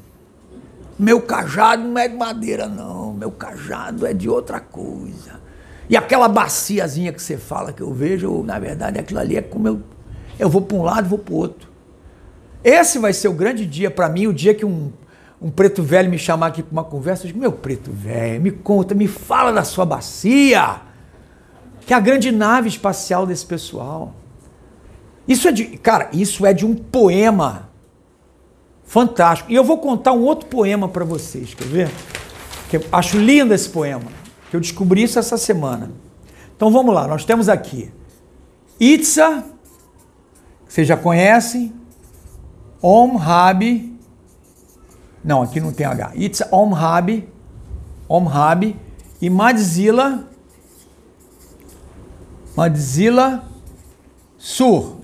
[0.99, 3.13] Meu cajado não é de madeira, não.
[3.13, 5.41] Meu cajado é de outra coisa.
[5.89, 9.69] E aquela baciazinha que você fala que eu vejo, na verdade, aquilo ali é como
[9.69, 9.83] eu.
[10.39, 11.69] Eu vou para um lado e vou para o outro.
[12.65, 14.93] Esse vai ser o grande dia para mim, o dia que um,
[15.41, 17.25] um preto velho me chamar aqui para uma conversa.
[17.25, 20.81] Eu digo, meu preto velho, me conta, me fala da sua bacia
[21.87, 24.15] que é a grande nave espacial desse pessoal.
[25.27, 27.71] Isso é de, cara, isso é de um poema
[28.85, 29.51] fantástico.
[29.51, 31.91] E eu vou contar um outro poema para vocês, quer ver?
[32.69, 34.11] Que eu acho lindo esse poema,
[34.51, 35.91] que eu descobri isso essa semana.
[36.57, 37.91] Então vamos lá, nós temos aqui
[38.79, 39.45] Itza,
[40.67, 41.73] que vocês já conhecem,
[42.81, 43.97] Om Rabi,
[45.25, 47.29] não, aqui não tem H, Itza Om Rabi,
[48.09, 48.77] Om Rabi
[49.21, 50.29] e Madzila
[52.57, 53.45] Madzila
[54.37, 55.02] Sur.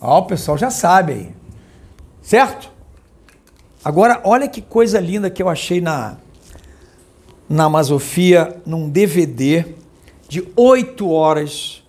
[0.00, 1.34] Ó, o pessoal já sabe aí.
[2.22, 2.70] Certo?
[3.84, 6.16] Agora, olha que coisa linda que eu achei na,
[7.48, 9.64] na Masofia, num DVD
[10.28, 11.82] de oito horas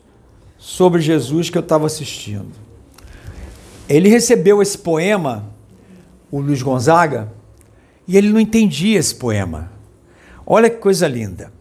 [0.57, 2.51] sobre Jesus que eu estava assistindo.
[3.87, 5.49] Ele recebeu esse poema,
[6.31, 7.31] o Luiz Gonzaga,
[8.07, 9.71] e ele não entendia esse poema.
[10.45, 11.51] Olha que coisa linda.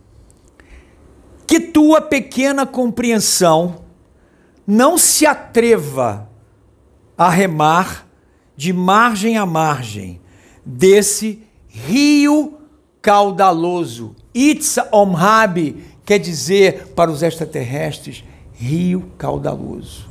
[1.46, 3.82] Que tua pequena compreensão
[4.66, 6.29] não se atreva
[7.20, 8.06] a remar
[8.56, 10.22] de margem a margem
[10.64, 12.58] desse rio
[13.02, 14.16] caudaloso.
[14.34, 20.08] Itza Omhabi quer dizer para os extraterrestres rio caudaloso.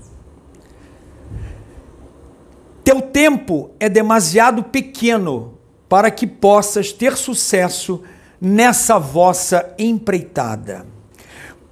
[2.83, 5.57] Teu tempo é demasiado pequeno
[5.89, 8.03] para que possas ter sucesso
[8.39, 10.85] nessa vossa empreitada.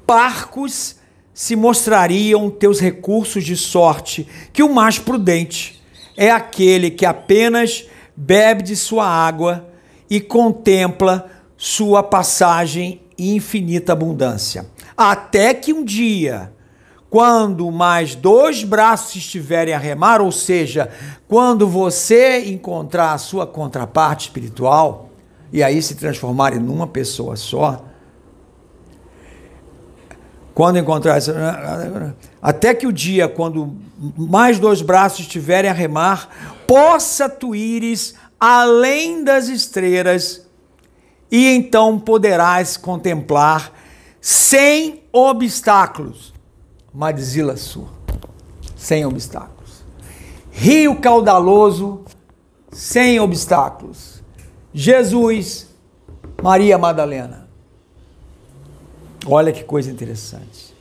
[0.03, 0.95] Parcos
[1.37, 5.79] se mostrariam teus recursos de sorte, que o mais prudente
[6.17, 9.67] é aquele que apenas bebe de sua água
[10.09, 14.65] e contempla sua passagem e infinita abundância.
[14.97, 16.51] Até que um dia,
[17.07, 20.89] quando mais dois braços estiverem a remar, ou seja,
[21.27, 25.11] quando você encontrar a sua contraparte espiritual,
[25.53, 27.86] e aí se transformar em uma pessoa só,
[30.57, 31.19] quando encontrar.
[32.41, 33.77] Até que o dia, quando
[34.17, 36.29] mais dois braços estiverem a remar,
[36.65, 40.47] possa tu ires além das estrelas,
[41.29, 43.71] e então poderás contemplar
[44.19, 46.33] sem obstáculos
[46.91, 47.87] Madzila Sul.
[48.75, 49.83] Sem obstáculos.
[50.51, 52.03] Rio caudaloso,
[52.71, 54.23] sem obstáculos.
[54.73, 55.67] Jesus,
[56.41, 57.46] Maria Madalena.
[59.27, 60.73] Olha que coisa interessante.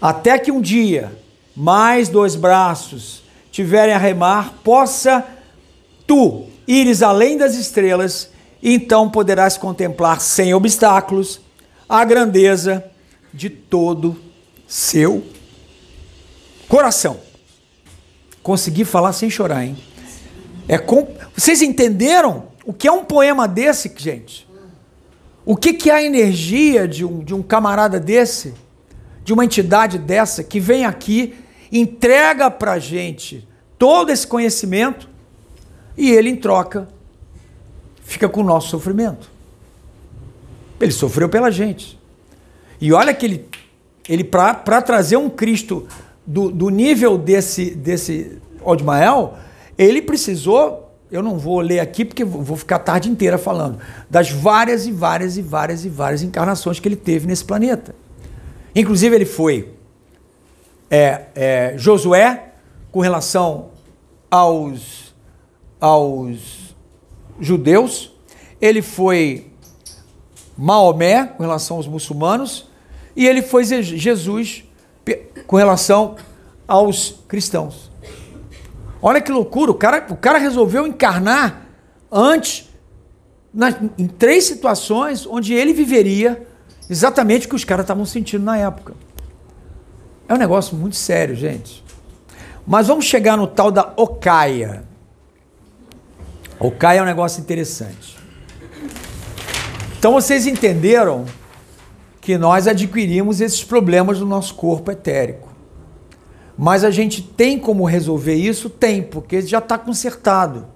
[0.00, 1.12] Até que um dia
[1.56, 5.24] mais dois braços tiverem a remar, possa
[6.06, 8.30] tu ires além das estrelas,
[8.62, 11.40] e então poderás contemplar sem obstáculos
[11.88, 12.84] a grandeza
[13.32, 14.16] de todo
[14.66, 15.24] seu
[16.68, 17.20] coração.
[18.42, 19.76] Consegui falar sem chorar, hein?
[20.68, 20.78] É.
[21.34, 24.46] Vocês entenderam o que é um poema desse, gente?
[25.44, 28.54] O que, que é a energia de um, de um camarada desse,
[29.24, 31.34] de uma entidade dessa, que vem aqui,
[31.70, 35.08] entrega para a gente todo esse conhecimento
[35.96, 36.88] e ele, em troca,
[38.02, 39.30] fica com o nosso sofrimento.
[40.80, 41.98] Ele sofreu pela gente.
[42.80, 43.48] E olha que ele,
[44.08, 45.86] ele para trazer um Cristo
[46.26, 49.36] do, do nível desse, desse Odmael,
[49.76, 54.30] ele precisou eu não vou ler aqui porque vou ficar a tarde inteira falando das
[54.30, 57.94] várias e várias e várias e várias encarnações que ele teve nesse planeta.
[58.74, 59.74] Inclusive, ele foi
[60.90, 62.54] é, é, Josué
[62.90, 63.68] com relação
[64.30, 65.14] aos,
[65.78, 66.74] aos
[67.38, 68.10] judeus,
[68.58, 69.48] ele foi
[70.56, 72.70] Maomé com relação aos muçulmanos,
[73.14, 74.64] e ele foi Jesus
[75.46, 76.16] com relação
[76.66, 77.91] aos cristãos.
[79.02, 81.66] Olha que loucura, o cara, o cara resolveu encarnar
[82.10, 82.70] antes,
[83.52, 86.46] na, em três situações onde ele viveria
[86.88, 88.94] exatamente o que os caras estavam sentindo na época.
[90.28, 91.84] É um negócio muito sério, gente.
[92.64, 94.84] Mas vamos chegar no tal da Okaia.
[96.60, 98.16] Okaia é um negócio interessante.
[99.98, 101.26] Então vocês entenderam
[102.20, 105.51] que nós adquirimos esses problemas no nosso corpo etérico.
[106.56, 108.68] Mas a gente tem como resolver isso?
[108.68, 110.66] Tem, porque já está consertado.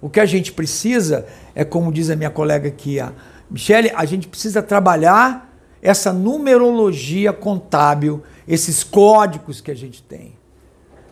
[0.00, 1.26] O que a gente precisa
[1.56, 3.12] é, como diz a minha colega aqui, a
[3.50, 10.34] Michele, a gente precisa trabalhar essa numerologia contábil, esses códigos que a gente tem.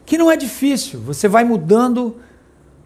[0.05, 2.17] Que não é difícil, você vai mudando,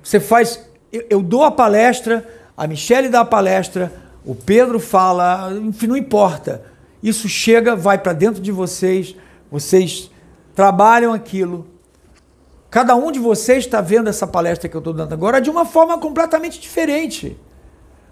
[0.02, 0.64] você faz.
[0.92, 2.24] Eu, eu dou a palestra,
[2.56, 3.92] a Michele dá a palestra,
[4.24, 6.62] o Pedro fala, enfim, não importa.
[7.02, 9.16] Isso chega, vai para dentro de vocês,
[9.50, 10.10] vocês
[10.58, 11.68] trabalham aquilo.
[12.68, 15.64] Cada um de vocês está vendo essa palestra que eu estou dando agora de uma
[15.64, 17.38] forma completamente diferente.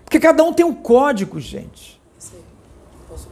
[0.05, 2.01] Porque cada um tem um código, gente.
[3.09, 3.27] Posso?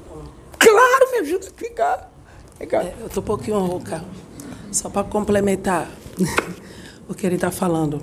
[0.58, 2.12] Claro, me ajuda a ficar.
[2.58, 4.02] É, eu estou um pouquinho rouca.
[4.72, 5.88] Só para complementar
[7.08, 8.02] o que ele está falando.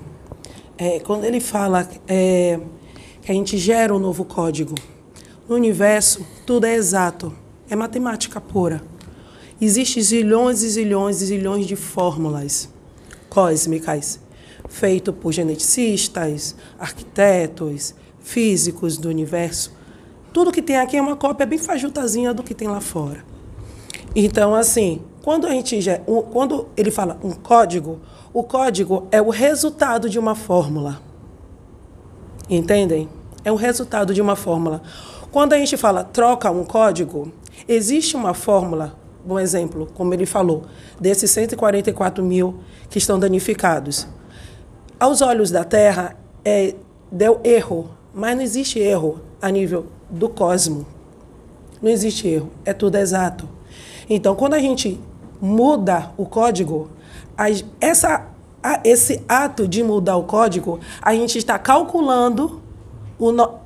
[0.78, 2.58] É, quando ele fala é,
[3.20, 4.74] que a gente gera um novo código,
[5.46, 7.34] no universo tudo é exato,
[7.68, 8.80] é matemática pura.
[9.64, 12.68] Existem zilhões e zilhões e zilhões de fórmulas
[13.28, 14.18] cósmicas
[14.68, 19.72] feitas por geneticistas, arquitetos, físicos do universo.
[20.32, 23.24] Tudo que tem aqui é uma cópia bem fajutazinha do que tem lá fora.
[24.16, 25.78] Então, assim, quando a gente
[26.32, 28.00] quando ele fala um código,
[28.34, 31.00] o código é o resultado de uma fórmula.
[32.50, 33.08] Entendem?
[33.44, 34.82] É o resultado de uma fórmula.
[35.30, 37.30] Quando a gente fala troca um código,
[37.68, 40.64] existe uma fórmula, um exemplo, como ele falou,
[41.00, 44.06] desses 144 mil que estão danificados.
[44.98, 46.74] Aos olhos da Terra, é,
[47.10, 50.86] deu erro, mas não existe erro a nível do cosmo.
[51.80, 53.48] Não existe erro, é tudo exato.
[54.08, 55.00] Então, quando a gente
[55.40, 56.90] muda o código,
[57.36, 57.46] a,
[57.80, 58.28] essa,
[58.62, 62.62] a, esse ato de mudar o código, a gente está calculando,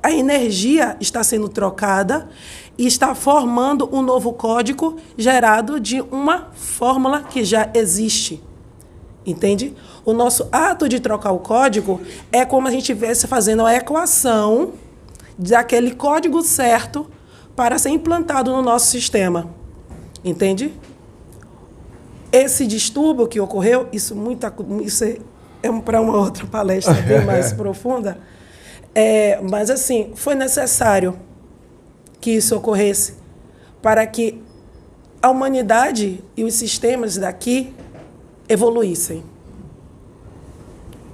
[0.03, 2.29] a energia está sendo trocada
[2.77, 8.43] e está formando um novo código gerado de uma fórmula que já existe.
[9.25, 9.75] Entende?
[10.05, 11.99] O nosso ato de trocar o código
[12.31, 14.73] é como a gente estivesse fazendo a equação
[15.37, 17.07] daquele código certo
[17.55, 19.49] para ser implantado no nosso sistema.
[20.23, 20.73] Entende?
[22.31, 24.53] Esse distúrbio que ocorreu, isso, muita,
[24.83, 25.17] isso é,
[25.63, 28.19] é para uma outra palestra bem mais profunda,
[28.99, 31.19] é, mas assim, foi necessário
[32.19, 33.13] que isso ocorresse
[33.79, 34.41] para que
[35.21, 37.75] a humanidade e os sistemas daqui
[38.49, 39.23] evoluíssem.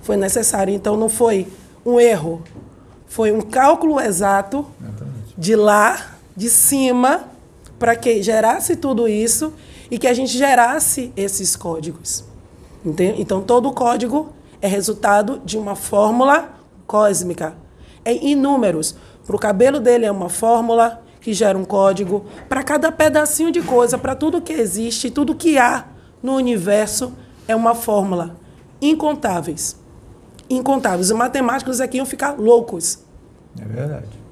[0.02, 1.46] Foi necessário, então não foi
[1.86, 2.42] um erro,
[3.06, 4.66] foi um cálculo exato
[5.38, 7.26] de lá, de cima,
[7.78, 9.54] para que gerasse tudo isso
[9.92, 12.24] e que a gente gerasse esses códigos.
[12.86, 13.22] Entende?
[13.22, 14.30] Então, todo código
[14.62, 16.50] é resultado de uma fórmula
[16.88, 17.62] cósmica.
[18.06, 18.96] É em números.
[19.26, 22.26] Para o cabelo dele é uma fórmula que gera um código.
[22.50, 25.86] Para cada pedacinho de coisa, para tudo que existe, tudo que há
[26.22, 27.14] no universo,
[27.48, 28.36] é uma fórmula.
[28.82, 29.78] Incontáveis.
[30.50, 31.10] Incontáveis.
[31.10, 33.00] Os matemáticos aqui iam ficar loucos.
[33.60, 34.24] É verdade.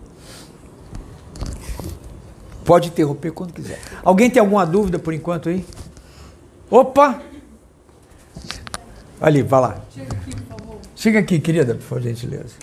[2.65, 3.79] Pode interromper quando quiser.
[4.03, 5.65] Alguém tem alguma dúvida por enquanto aí?
[6.69, 7.21] Opa!
[9.19, 9.81] Ali, vai lá.
[9.93, 10.77] Chega aqui, por favor.
[10.95, 12.55] Chega aqui, querida, por gentileza.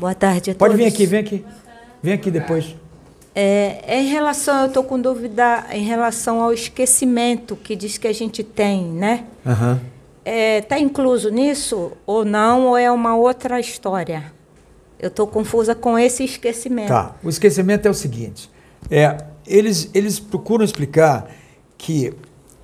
[0.00, 0.76] Boa tarde a Pode todos.
[0.76, 1.44] vir aqui, vem aqui.
[2.02, 2.74] Vem aqui depois.
[3.34, 8.08] É, é em relação, eu estou com dúvida em relação ao esquecimento que diz que
[8.08, 9.26] a gente tem, né?
[9.44, 9.78] Está uhum.
[10.24, 14.32] é, tá incluso nisso ou não, ou é uma outra história?
[14.98, 16.88] Eu estou confusa com esse esquecimento.
[16.88, 17.14] Tá.
[17.22, 18.50] O esquecimento é o seguinte:
[18.90, 21.30] é, eles, eles procuram explicar
[21.76, 22.14] que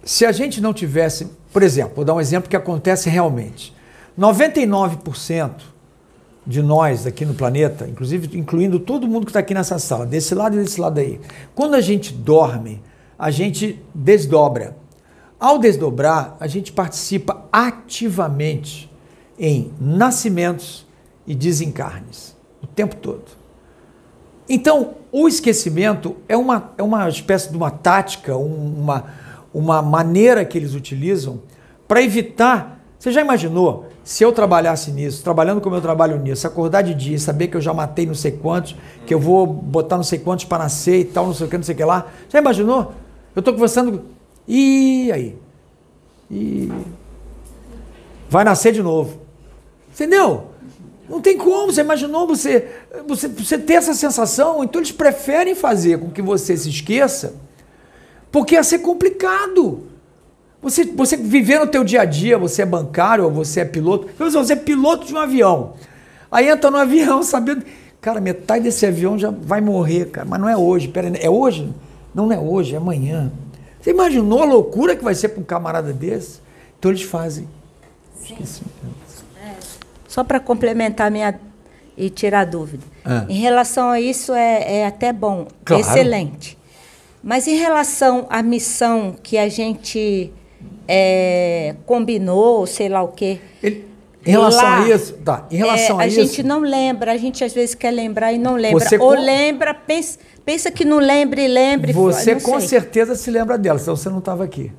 [0.02, 3.76] se a gente não tivesse, por exemplo, vou dar um exemplo que acontece realmente.
[4.18, 5.75] 99%
[6.46, 10.34] de nós aqui no planeta, inclusive incluindo todo mundo que está aqui nessa sala, desse
[10.34, 11.20] lado e desse lado aí,
[11.54, 12.80] quando a gente dorme,
[13.18, 14.76] a gente desdobra.
[15.38, 18.90] Ao desdobrar, a gente participa ativamente
[19.38, 20.86] em nascimentos
[21.26, 23.24] e desencarnes o tempo todo.
[24.48, 29.04] Então, o esquecimento é uma, é uma espécie de uma tática, uma,
[29.52, 31.42] uma maneira que eles utilizam
[31.88, 32.75] para evitar.
[32.98, 37.18] Você já imaginou se eu trabalhasse nisso, trabalhando como eu trabalho nisso, acordar de dia,
[37.18, 40.44] saber que eu já matei não sei quantos, que eu vou botar não sei quantos
[40.44, 42.06] para nascer e tal, não sei o que, não sei o que lá.
[42.28, 42.92] Já imaginou?
[43.34, 44.02] Eu estou conversando.
[44.48, 45.36] E aí?
[46.30, 46.72] E.
[48.28, 49.20] Vai nascer de novo.
[49.92, 50.48] Entendeu?
[51.08, 52.68] Não tem como, você imaginou você,
[53.06, 57.34] você, você ter essa sensação, então eles preferem fazer com que você se esqueça,
[58.30, 59.84] porque ia ser complicado.
[60.66, 64.08] Você, você viver no teu dia a dia, você é bancário ou você é piloto,
[64.18, 65.74] você é piloto de um avião.
[66.28, 67.64] Aí entra no avião sabendo,
[68.00, 71.72] cara, metade desse avião já vai morrer, cara, mas não é hoje, pera, é hoje?
[72.12, 73.30] Não, não é hoje, é amanhã.
[73.80, 76.40] Você imaginou a loucura que vai ser para um camarada desse?
[76.76, 77.48] Então eles fazem.
[78.16, 78.36] Sim.
[80.08, 81.38] Só para complementar minha
[81.96, 82.82] e tirar dúvida.
[83.04, 83.24] Ah.
[83.28, 85.80] Em relação a isso é, é até bom, claro.
[85.80, 86.58] excelente.
[87.22, 90.32] Mas em relação à missão que a gente
[90.88, 93.38] é, combinou, sei lá o quê.
[93.62, 93.86] Ele,
[94.26, 95.46] em relação lá, a isso, tá.
[95.50, 96.20] Em relação é, a, a isso.
[96.20, 98.80] A gente não lembra, a gente às vezes quer lembrar e não lembra.
[98.80, 99.20] Você Ou com...
[99.20, 101.92] lembra, pensa, pensa que não lembre e lembre.
[101.92, 102.68] Você com sei.
[102.68, 104.72] certeza se lembra dela, senão você não estava aqui.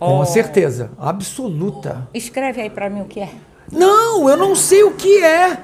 [0.00, 0.06] Oh.
[0.06, 2.08] Com certeza, absoluta.
[2.14, 3.28] Escreve aí para mim o que é.
[3.70, 5.58] Não, eu não sei o que é.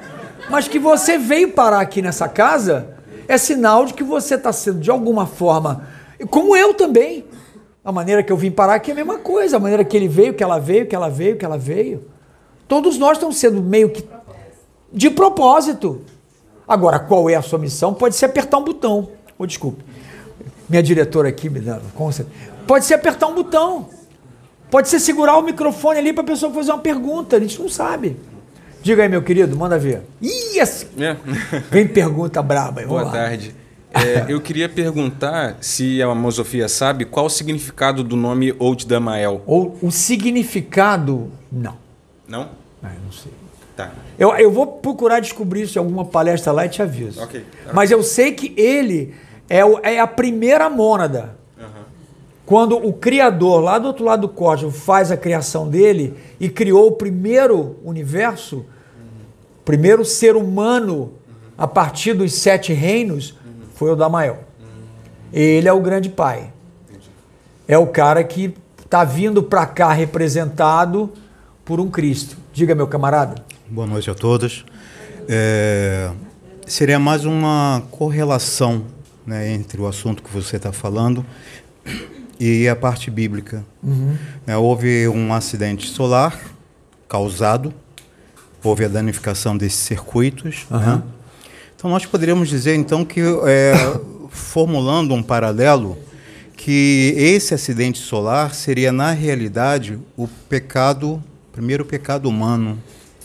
[0.48, 2.94] Mas que você veio parar aqui nessa casa
[3.28, 5.86] é sinal de que você está sendo, de alguma forma,
[6.28, 7.24] como eu também.
[7.84, 9.56] A maneira que eu vim parar aqui é a mesma coisa.
[9.56, 12.04] A maneira que ele veio, que ela veio, que ela veio, que ela veio.
[12.68, 14.04] Todos nós estamos sendo meio que
[14.92, 16.02] de propósito.
[16.68, 17.94] Agora, qual é a sua missão?
[17.94, 19.08] Pode ser apertar um botão.
[19.38, 19.82] Oh, desculpe.
[20.68, 21.82] Minha diretora aqui me dando.
[22.66, 23.88] Pode ser apertar um botão.
[24.70, 27.68] Pode ser segurar o microfone ali para a pessoa fazer uma pergunta, a gente não
[27.68, 28.16] sabe.
[28.82, 30.02] Diga aí, meu querido, manda ver.
[30.22, 30.86] Yes!
[30.96, 31.16] É.
[31.70, 32.82] Vem pergunta braba.
[32.86, 33.54] Boa tarde.
[33.92, 39.42] É, eu queria perguntar se a Amosofia sabe qual o significado do nome Old Damael.
[39.46, 41.74] Ou o significado, não.
[42.28, 42.48] Não?
[42.82, 43.32] Ah, eu não sei.
[43.76, 43.90] Tá.
[44.18, 47.20] Eu, eu vou procurar descobrir isso em alguma palestra lá e te aviso.
[47.22, 47.44] Ok.
[47.72, 49.14] Mas eu sei que ele
[49.48, 51.38] é, o- é a primeira mônada.
[52.46, 56.88] Quando o criador, lá do outro lado do código, faz a criação dele e criou
[56.88, 58.56] o primeiro universo,
[59.60, 61.12] o primeiro ser humano
[61.56, 63.36] a partir dos sete reinos,
[63.80, 64.44] foi o Damael.
[65.32, 66.52] Ele é o grande pai.
[67.66, 68.54] É o cara que
[68.84, 71.10] está vindo para cá representado
[71.64, 72.36] por um Cristo.
[72.52, 73.42] Diga, meu camarada.
[73.70, 74.66] Boa noite a todos.
[75.26, 76.10] É,
[76.66, 78.84] seria mais uma correlação
[79.26, 81.24] né, entre o assunto que você está falando
[82.38, 83.64] e a parte bíblica.
[84.46, 86.38] Né, houve um acidente solar
[87.08, 87.72] causado,
[88.62, 90.66] houve a danificação desses circuitos.
[90.96, 91.02] né?
[91.80, 93.72] Então nós poderíamos dizer então que, é,
[94.28, 95.96] formulando um paralelo,
[96.54, 102.78] que esse acidente solar seria na realidade o pecado, o primeiro pecado humano,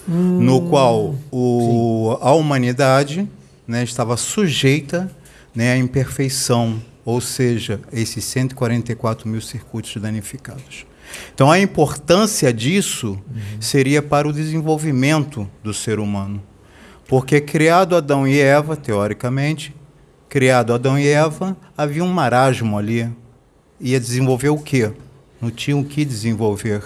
[0.08, 3.28] no qual o, a humanidade
[3.68, 5.12] né, estava sujeita
[5.54, 10.86] né, à imperfeição, ou seja, esses 144 mil circuitos danificados.
[11.34, 13.20] Então, a importância disso
[13.60, 16.42] seria para o desenvolvimento do ser humano.
[17.08, 19.76] Porque, criado Adão e Eva, teoricamente,
[20.28, 23.10] criado Adão e Eva, havia um marasmo ali.
[23.80, 24.92] Ia desenvolver o quê?
[25.40, 26.84] Não tinha o que desenvolver.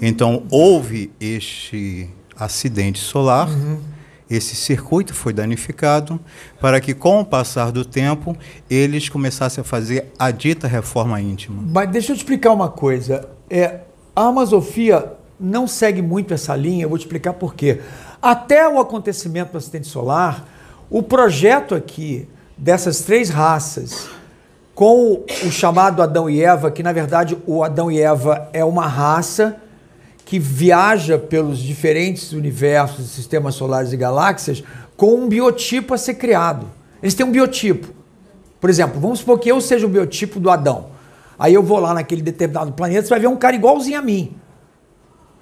[0.00, 3.48] Então, houve este acidente solar,
[4.28, 6.20] esse circuito foi danificado,
[6.60, 8.36] para que, com o passar do tempo,
[8.68, 11.62] eles começassem a fazer a dita reforma íntima.
[11.66, 13.28] Mas deixa eu te explicar uma coisa.
[13.48, 13.80] É,
[14.14, 17.80] a Amazofia não segue muito essa linha, eu vou te explicar por quê.
[18.22, 20.46] Até o acontecimento do acidente solar,
[20.90, 24.08] o projeto aqui dessas três raças,
[24.74, 28.86] com o chamado Adão e Eva, que na verdade o Adão e Eva é uma
[28.86, 29.56] raça
[30.24, 34.62] que viaja pelos diferentes universos, sistemas solares e galáxias,
[34.96, 36.66] com um biotipo a ser criado.
[37.02, 37.88] Eles têm um biotipo.
[38.60, 40.90] Por exemplo, vamos supor que eu seja o biotipo do Adão.
[41.38, 44.36] Aí eu vou lá naquele determinado planeta, você vai ver um cara igualzinho a mim.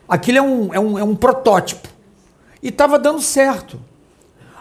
[0.09, 1.98] Aquilo é um, é um, é um protótipo.
[2.63, 3.81] E estava dando certo.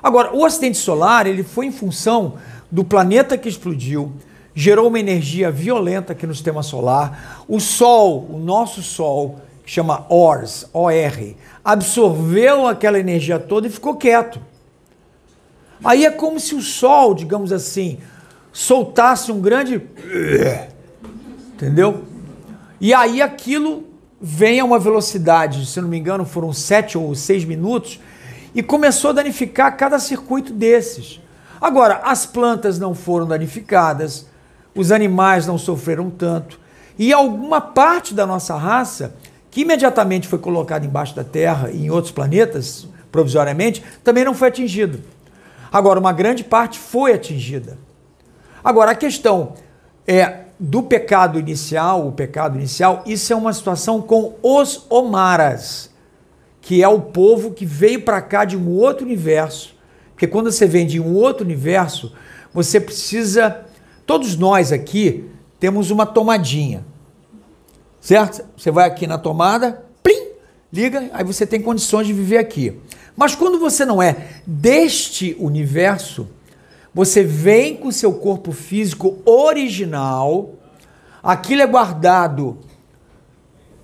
[0.02, 2.36] Agora, o acidente solar ele foi em função
[2.72, 4.14] do planeta que explodiu,
[4.54, 7.43] gerou uma energia violenta aqui no sistema solar.
[7.48, 13.95] O Sol, o nosso Sol, que chama ORS, OR, absorveu aquela energia toda e ficou
[13.95, 14.39] quieto.
[15.84, 18.00] Aí é como se o Sol, digamos assim,
[18.52, 19.82] soltasse um grande.
[21.54, 22.06] Entendeu?
[22.80, 23.84] E aí aquilo
[24.22, 27.99] vem a uma velocidade, se não me engano, foram sete ou seis minutos,
[28.53, 31.22] e começou a danificar cada circuito desses.
[31.61, 34.28] Agora, as plantas não foram danificadas,
[34.76, 36.59] os animais não sofreram tanto,
[36.97, 39.15] e alguma parte da nossa raça,
[39.51, 44.47] que imediatamente foi colocada embaixo da Terra e em outros planetas, provisoriamente, também não foi
[44.49, 45.01] atingido.
[45.72, 47.78] Agora, uma grande parte foi atingida.
[48.63, 49.53] Agora, a questão
[50.07, 55.91] é do pecado inicial, o pecado inicial, isso é uma situação com os Omaras,
[56.62, 59.76] que é o povo que veio para cá de um outro universo.
[60.12, 62.12] Porque quando você vem de um outro universo,
[62.53, 63.66] você precisa.
[64.05, 65.30] Todos nós aqui
[65.60, 66.84] temos uma tomadinha.
[68.01, 68.43] Certo?
[68.58, 70.30] Você vai aqui na tomada, plim,
[70.74, 72.80] liga, aí você tem condições de viver aqui.
[73.16, 76.28] Mas quando você não é deste universo,
[76.94, 80.54] você vem com seu corpo físico original,
[81.22, 82.58] aquilo é guardado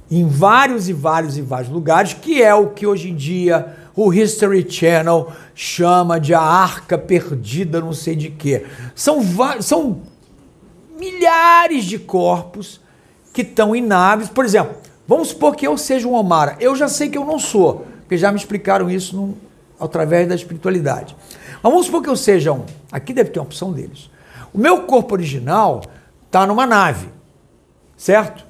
[0.09, 4.13] em vários e vários e vários lugares, que é o que hoje em dia o
[4.13, 8.65] History Channel chama de a arca perdida, não sei de quê.
[8.95, 9.21] São,
[9.61, 10.01] são
[10.99, 12.79] milhares de corpos
[13.33, 14.29] que estão em naves.
[14.29, 14.75] Por exemplo,
[15.07, 16.55] vamos supor que eu seja um Omara.
[16.59, 19.37] Eu já sei que eu não sou, porque já me explicaram isso no,
[19.79, 21.15] através da espiritualidade.
[21.63, 22.65] Vamos supor que eu seja um.
[22.91, 24.09] Aqui deve ter uma opção deles.
[24.53, 25.81] O meu corpo original
[26.25, 27.07] está numa nave,
[27.95, 28.45] certo?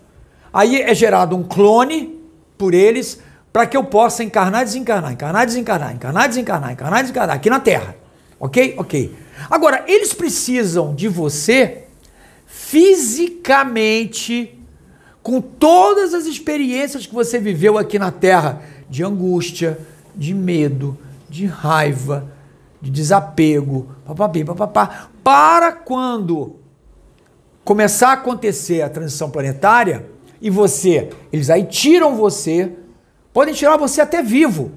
[0.51, 2.20] Aí é gerado um clone
[2.57, 3.22] por eles
[3.53, 7.95] para que eu possa encarnar desencarnar, encarnar desencarnar, encarnar desencarnar, encarnar desencarnar aqui na Terra.
[8.39, 8.74] Ok?
[8.78, 9.16] Ok.
[9.49, 11.84] Agora, eles precisam de você
[12.47, 14.59] fisicamente,
[15.22, 19.80] com todas as experiências que você viveu aqui na Terra, de angústia,
[20.16, 20.97] de medo,
[21.30, 22.32] de raiva,
[22.84, 26.57] de desapego, papapi, papapá, para quando
[27.63, 30.05] começar a acontecer a transição planetária
[30.41, 32.73] e você, eles aí tiram você,
[33.31, 34.73] podem tirar você até vivo,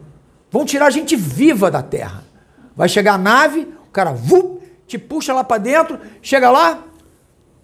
[0.52, 2.22] vão tirar a gente viva da Terra.
[2.76, 6.84] Vai chegar a nave, o cara vup, te puxa lá para dentro, chega lá,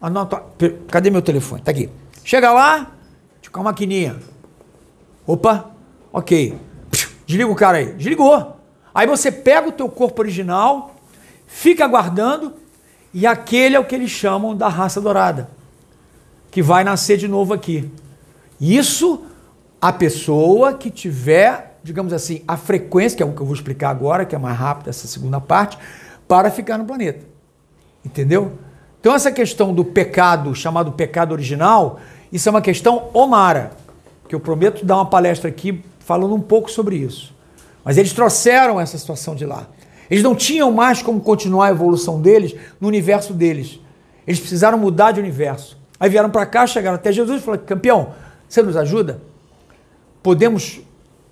[0.01, 0.43] anota,
[0.89, 1.63] cadê meu telefone?
[1.63, 1.89] Tá aqui.
[2.25, 2.91] Chega lá,
[3.53, 4.19] com a maquininha.
[5.25, 5.71] Opa,
[6.13, 6.59] ok.
[7.27, 7.93] Desliga o cara aí.
[7.93, 8.57] Desligou.
[8.95, 10.95] Aí você pega o teu corpo original,
[11.47, 12.55] fica aguardando,
[13.15, 15.49] e aquele é o que eles chamam da raça dourada,
[16.51, 17.91] que vai nascer de novo aqui.
[18.61, 19.25] Isso
[19.81, 23.91] a pessoa que tiver, digamos assim, a frequência, que é o que eu vou explicar
[23.91, 25.77] agora, que é mais rápido essa segunda parte,
[26.29, 27.27] para ficar no planeta.
[28.05, 28.53] Entendeu?
[29.01, 31.99] Então essa questão do pecado, chamado pecado original,
[32.33, 33.73] isso é uma questão omara,
[34.29, 37.32] que eu prometo dar uma palestra aqui falando um pouco sobre isso.
[37.85, 39.69] Mas eles trouxeram essa situação de lá.
[40.11, 43.81] Eles não tinham mais como continuar a evolução deles no universo deles.
[44.27, 45.79] Eles precisaram mudar de universo.
[45.99, 48.15] Aí vieram para cá, chegaram até Jesus e falaram: campeão,
[48.49, 49.21] você nos ajuda?
[50.23, 50.81] Podemos.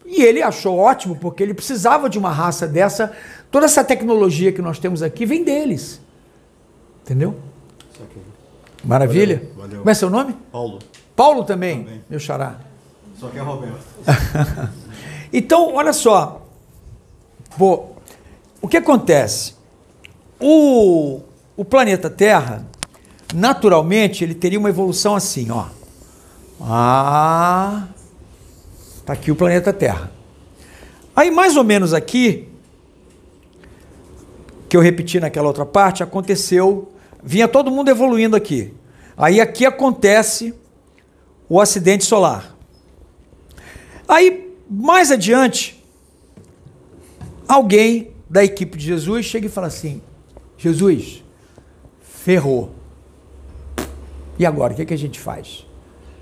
[0.07, 3.13] E ele achou ótimo, porque ele precisava de uma raça dessa.
[3.51, 6.01] Toda essa tecnologia que nós temos aqui vem deles.
[7.03, 7.37] Entendeu?
[8.83, 9.37] Maravilha.
[9.37, 9.79] Valeu, valeu.
[9.79, 10.35] Como é seu nome?
[10.51, 10.79] Paulo.
[11.15, 12.05] Paulo também, também.
[12.09, 12.57] meu xará.
[13.19, 13.79] Só que é Roberto.
[15.33, 16.40] então, olha só.
[17.57, 17.87] Pô,
[18.61, 19.55] o que acontece?
[20.39, 21.21] O,
[21.57, 22.67] o planeta Terra,
[23.35, 25.67] naturalmente, ele teria uma evolução assim, ó.
[26.61, 27.89] Ah,
[29.05, 30.11] tá aqui o planeta Terra.
[31.15, 32.49] Aí, mais ou menos aqui,
[34.69, 36.93] que eu repeti naquela outra parte, aconteceu,
[37.23, 38.73] vinha todo mundo evoluindo aqui.
[39.17, 40.55] Aí aqui acontece
[41.49, 42.57] o acidente solar.
[44.07, 45.80] Aí, mais adiante,
[47.51, 50.01] alguém da equipe de Jesus chega e fala assim:
[50.57, 51.25] Jesus,
[52.01, 52.71] ferrou.
[54.39, 55.67] E agora, o que, é que a gente faz?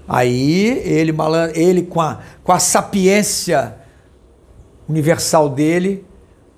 [0.09, 1.14] Aí ele,
[1.55, 3.76] ele com, a, com a sapiência
[4.89, 6.05] universal dele,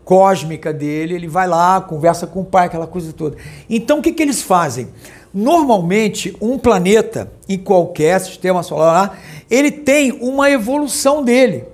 [0.05, 3.37] cósmica dele, ele vai lá, conversa com o pai, aquela coisa toda.
[3.69, 4.89] Então o que, que eles fazem?
[5.35, 11.65] Normalmente, um planeta, em qualquer sistema solar, ele tem uma evolução dele.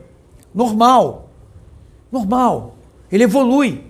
[0.55, 1.29] Normal.
[2.11, 2.76] Normal.
[3.11, 3.85] Ele evolui.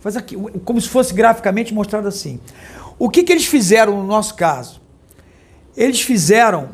[0.00, 2.40] Faz aqui, como se fosse graficamente mostrado assim.
[2.98, 4.80] O que, que eles fizeram no nosso caso?
[5.76, 6.70] Eles fizeram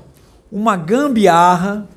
[0.50, 1.88] uma gambiarra.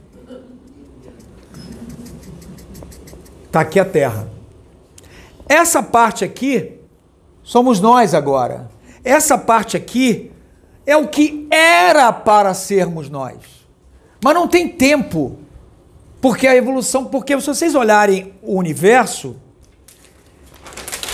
[3.45, 4.29] Está aqui a Terra.
[5.47, 6.79] Essa parte aqui
[7.43, 8.69] somos nós agora.
[9.03, 10.31] Essa parte aqui
[10.85, 13.37] é o que era para sermos nós.
[14.23, 15.37] Mas não tem tempo.
[16.21, 19.35] Porque a evolução, porque se vocês olharem o universo,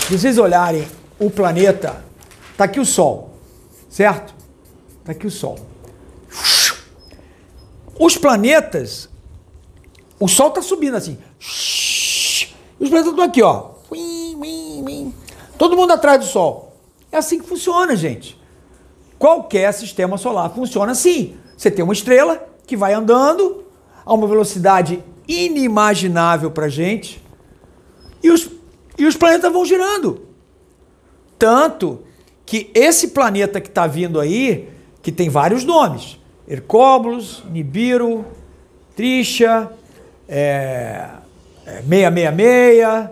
[0.08, 0.88] se vocês olharem
[1.18, 2.02] o planeta,
[2.56, 3.34] tá aqui o sol,
[3.90, 4.34] certo?
[5.04, 5.58] Tá aqui o sol.
[8.00, 9.10] Os planetas,
[10.18, 11.18] o sol tá subindo assim.
[11.38, 13.72] Os planetas estão aqui, ó.
[15.58, 16.74] Todo mundo atrás do sol.
[17.12, 18.40] É assim que funciona, gente.
[19.18, 21.36] Qualquer sistema solar funciona assim.
[21.54, 23.62] Você tem uma estrela que vai andando
[24.06, 27.22] a uma velocidade inimaginável para gente
[28.22, 28.48] e os,
[28.98, 30.26] e os planetas vão girando.
[31.38, 32.00] Tanto
[32.44, 34.68] que esse planeta que está vindo aí,
[35.00, 36.18] que tem vários nomes,
[36.48, 38.24] Hercóbulos, Nibiru,
[38.96, 39.70] Trisha,
[40.28, 41.08] é,
[41.64, 43.10] é 666,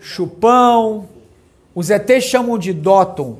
[0.00, 1.08] Chupão,
[1.74, 3.38] os ETs chamam de Dóton,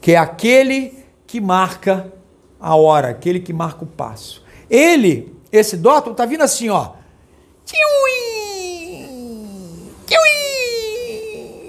[0.00, 2.12] que é aquele que marca
[2.60, 4.44] a hora, aquele que marca o passo.
[4.70, 6.92] Ele, esse Dóton, tá vindo assim, ó.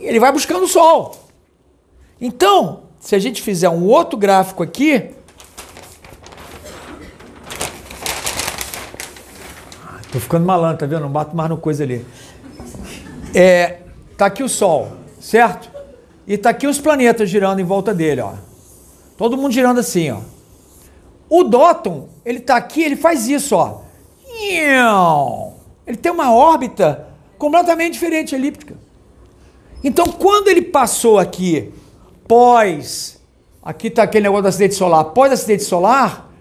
[0.06, 1.16] Ele vai buscando o sol.
[2.20, 5.16] Então, se a gente fizer um outro gráfico aqui,
[10.16, 11.01] Tô ficando malandro, tá vendo?
[11.01, 12.06] Não bato mais no coisa ali.
[13.34, 13.80] É,
[14.18, 15.70] tá aqui o Sol, certo?
[16.26, 18.32] E tá aqui os planetas girando em volta dele, ó.
[19.18, 20.22] Todo mundo girando assim, ó.
[21.30, 23.82] O Dóton, ele tá aqui, ele faz isso, ó.
[25.86, 28.78] Ele tem uma órbita completamente diferente, elíptica.
[29.86, 31.72] Então, quando ele passou aqui,
[32.28, 33.22] pós,
[33.62, 36.34] aqui está aquele negócio do acidente solar, pós acidente solar,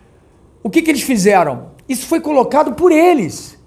[0.63, 1.73] o que, que eles fizeram?
[1.87, 3.59] Isso foi colocado por eles.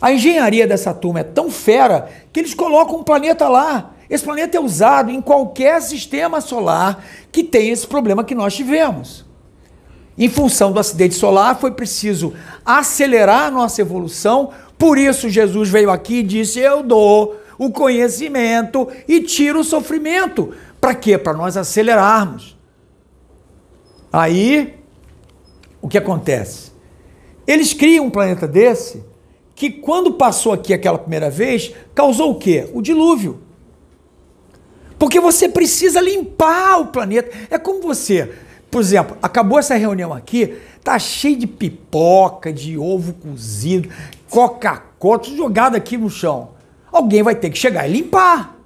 [0.00, 3.90] A engenharia dessa turma é tão fera que eles colocam um planeta lá.
[4.08, 9.26] Esse planeta é usado em qualquer sistema solar que tenha esse problema que nós tivemos.
[10.16, 14.50] Em função do acidente solar, foi preciso acelerar a nossa evolução.
[14.78, 20.54] Por isso, Jesus veio aqui e disse: Eu dou o conhecimento e tiro o sofrimento.
[20.80, 21.18] Para quê?
[21.18, 22.58] Para nós acelerarmos.
[24.10, 24.78] Aí,
[25.82, 26.72] o que acontece?
[27.46, 29.04] Eles criam um planeta desse
[29.54, 32.66] que, quando passou aqui aquela primeira vez, causou o quê?
[32.72, 33.42] O dilúvio.
[34.98, 37.30] Porque você precisa limpar o planeta.
[37.50, 38.32] É como você,
[38.70, 43.90] por exemplo, acabou essa reunião aqui, tá cheio de pipoca, de ovo cozido,
[44.30, 46.58] Coca-Cola, tudo jogado aqui no chão.
[46.92, 48.56] Alguém vai ter que chegar e limpar.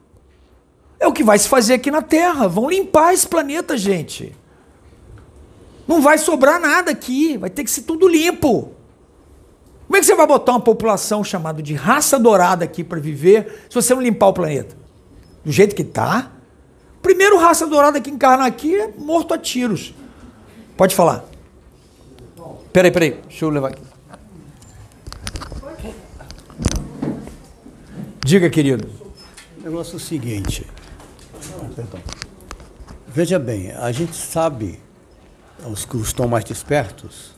[0.99, 2.49] É o que vai se fazer aqui na Terra.
[2.49, 4.35] Vão limpar esse planeta, gente.
[5.87, 7.37] Não vai sobrar nada aqui.
[7.37, 8.73] Vai ter que ser tudo limpo.
[9.87, 13.67] Como é que você vai botar uma população chamada de raça dourada aqui para viver
[13.69, 14.75] se você não limpar o planeta?
[15.45, 16.33] Do jeito que está?
[17.03, 19.95] Primeiro raça dourada que encarna aqui é morto a tiros.
[20.75, 21.25] Pode falar.
[22.73, 23.21] Peraí, peraí.
[23.29, 23.94] Deixa eu levar aqui.
[28.25, 28.89] Diga, querido.
[29.59, 30.67] O negócio é o seguinte.
[31.77, 32.01] Perdão.
[33.07, 34.81] Veja bem, a gente sabe,
[35.71, 37.35] os que estão mais despertos,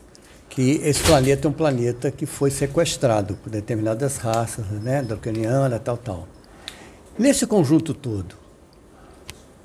[0.49, 5.97] que esse planeta é um planeta que foi sequestrado por determinadas raças, né, draconiana, tal,
[5.97, 6.29] tal.
[7.19, 8.37] Nesse conjunto todo,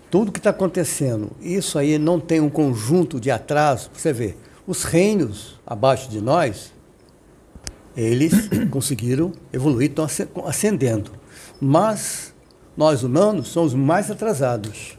[0.09, 3.91] tudo que está acontecendo, isso aí não tem um conjunto de atraso.
[3.93, 6.73] Você vê, os reinos abaixo de nós,
[7.95, 10.07] eles conseguiram evoluir, estão
[10.45, 11.11] ascendendo.
[11.59, 12.33] Mas
[12.75, 14.97] nós humanos somos mais atrasados.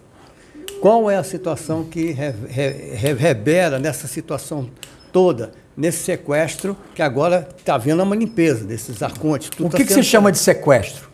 [0.81, 4.69] Qual é a situação que reverbera nessa situação
[5.13, 9.49] toda, nesse sequestro, que agora está havendo uma limpeza desses arcontes?
[9.49, 11.09] o tá que, tá que você chama de sequestro?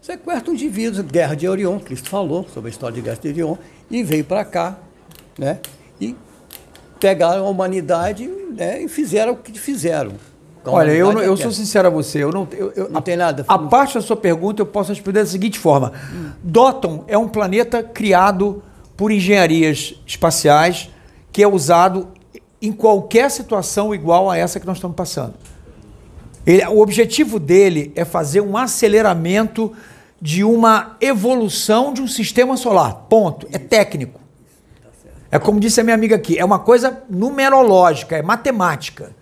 [0.00, 3.56] Sequestro de indivíduos, guerra de Orion, Cristo falou sobre a história de guerra de Orion,
[3.90, 4.78] e veio para cá,
[5.38, 5.58] né?
[6.00, 6.16] E
[6.98, 10.12] pegaram a humanidade né, e fizeram o que fizeram.
[10.74, 13.16] Olha, eu, eu é sou sincero a você, eu não, eu, eu, não a, tem
[13.16, 13.44] nada.
[13.46, 16.30] A parte da sua pergunta eu posso responder da seguinte forma: hum.
[16.42, 18.62] Doton é um planeta criado
[18.96, 20.90] por engenharias espaciais
[21.32, 22.08] que é usado
[22.60, 25.34] em qualquer situação igual a essa que nós estamos passando.
[26.46, 29.72] Ele, o objetivo dele é fazer um aceleramento
[30.20, 33.06] de uma evolução de um sistema solar.
[33.08, 33.46] Ponto.
[33.52, 34.20] É técnico.
[35.30, 39.14] É como disse a minha amiga aqui, é uma coisa numerológica, é matemática.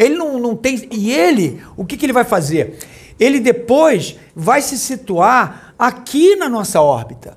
[0.00, 0.88] Ele não, não tem.
[0.90, 2.78] E ele, o que, que ele vai fazer?
[3.20, 7.36] Ele depois vai se situar aqui na nossa órbita.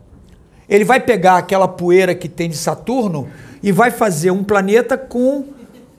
[0.69, 3.29] Ele vai pegar aquela poeira que tem de Saturno
[3.61, 5.45] e vai fazer um planeta com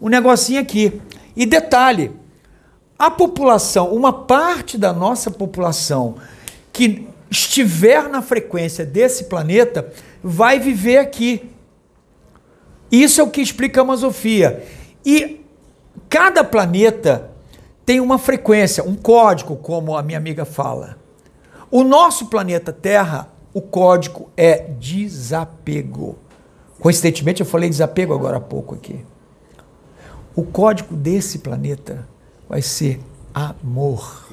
[0.01, 1.03] um negocinho aqui.
[1.37, 2.13] E detalhe:
[2.99, 6.15] a população, uma parte da nossa população
[6.73, 9.93] que estiver na frequência desse planeta
[10.23, 11.51] vai viver aqui.
[12.91, 14.65] Isso é o que explica a Masofia.
[15.05, 15.44] E
[16.09, 17.31] Cada planeta
[17.85, 20.97] tem uma frequência, um código, como a minha amiga fala.
[21.71, 26.19] O nosso planeta Terra, o código é desapego.
[26.81, 29.05] Coincidentemente, eu falei desapego agora há pouco aqui.
[30.37, 32.09] O código desse planeta
[32.49, 33.01] vai ser
[33.33, 34.27] amor.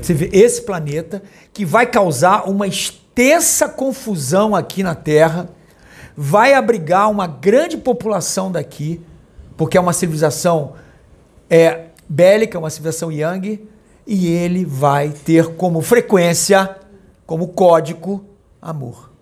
[0.00, 5.50] Você vê esse planeta que vai causar uma extensa confusão aqui na Terra,
[6.16, 9.00] vai abrigar uma grande população daqui
[9.62, 10.72] porque é uma civilização
[11.48, 13.64] é, bélica, uma civilização yang,
[14.04, 16.78] e ele vai ter como frequência,
[17.24, 18.26] como código,
[18.60, 19.12] amor.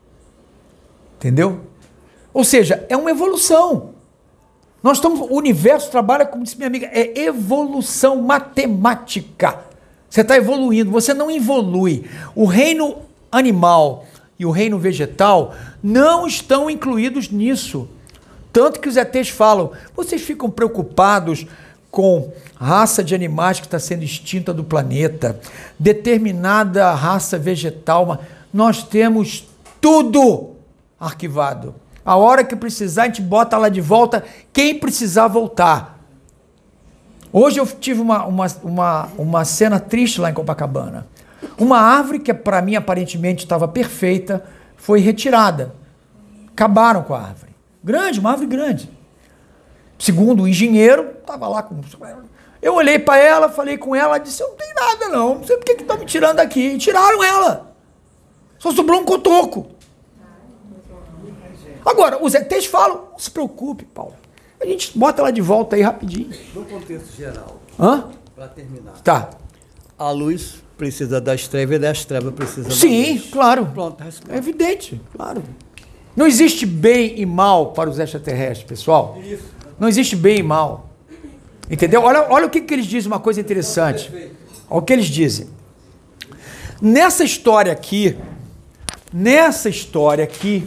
[1.19, 1.61] Entendeu?
[2.33, 3.91] Ou seja, é uma evolução.
[4.83, 9.59] Nós estamos, o universo trabalha, como disse minha amiga, é evolução matemática.
[10.09, 12.09] Você está evoluindo, você não evolui.
[12.35, 12.97] O reino
[13.31, 14.07] animal
[14.39, 17.91] e o reino vegetal não estão incluídos nisso.
[18.53, 21.47] Tanto que os ETs falam: vocês ficam preocupados
[21.91, 25.41] com raça de animais que está sendo extinta do planeta,
[25.79, 28.23] determinada raça vegetal.
[28.53, 29.49] Nós temos
[29.81, 30.51] tudo
[30.99, 31.75] arquivado.
[32.05, 35.99] A hora que precisar, a gente bota lá de volta quem precisar voltar.
[37.33, 41.07] Hoje eu tive uma, uma, uma, uma cena triste lá em Copacabana.
[41.59, 44.45] Uma árvore que para mim aparentemente estava perfeita
[44.77, 45.75] foi retirada.
[46.53, 47.50] Acabaram com a árvore.
[47.83, 48.91] Grande, uma árvore grande.
[49.99, 51.81] Segundo o engenheiro, estava lá com.
[52.63, 55.65] Eu olhei para ela, falei com ela, disse: Não tem nada não, não sei por
[55.65, 56.61] que estão me tirando daqui.
[56.61, 57.75] E tiraram ela.
[58.59, 59.69] Só sobrou um cotoco.
[61.85, 64.15] Agora, os ETs falam: Não se preocupe, Paulo.
[64.61, 66.31] A gente bota ela de volta aí rapidinho.
[66.55, 67.61] No contexto geral.
[67.79, 68.11] Hã?
[68.37, 69.01] Para terminar.
[69.03, 69.31] Tá.
[69.99, 73.23] A luz precisa das trevas e das trevas precisam Sim, da luz.
[73.23, 73.67] Sim, claro.
[73.67, 75.43] Pronto, é evidente, claro.
[76.17, 79.19] Não existe bem e mal para os extraterrestres, pessoal.
[79.79, 80.91] Não existe bem e mal.
[81.71, 82.03] Entendeu?
[82.03, 84.11] Olha, olha o que, que eles dizem, uma coisa interessante.
[84.69, 85.49] Olha o que eles dizem.
[86.83, 88.19] Nessa história aqui,
[89.13, 90.67] nessa história aqui,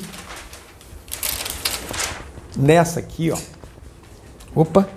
[2.55, 3.37] nessa aqui, ó.
[4.55, 4.87] Opa.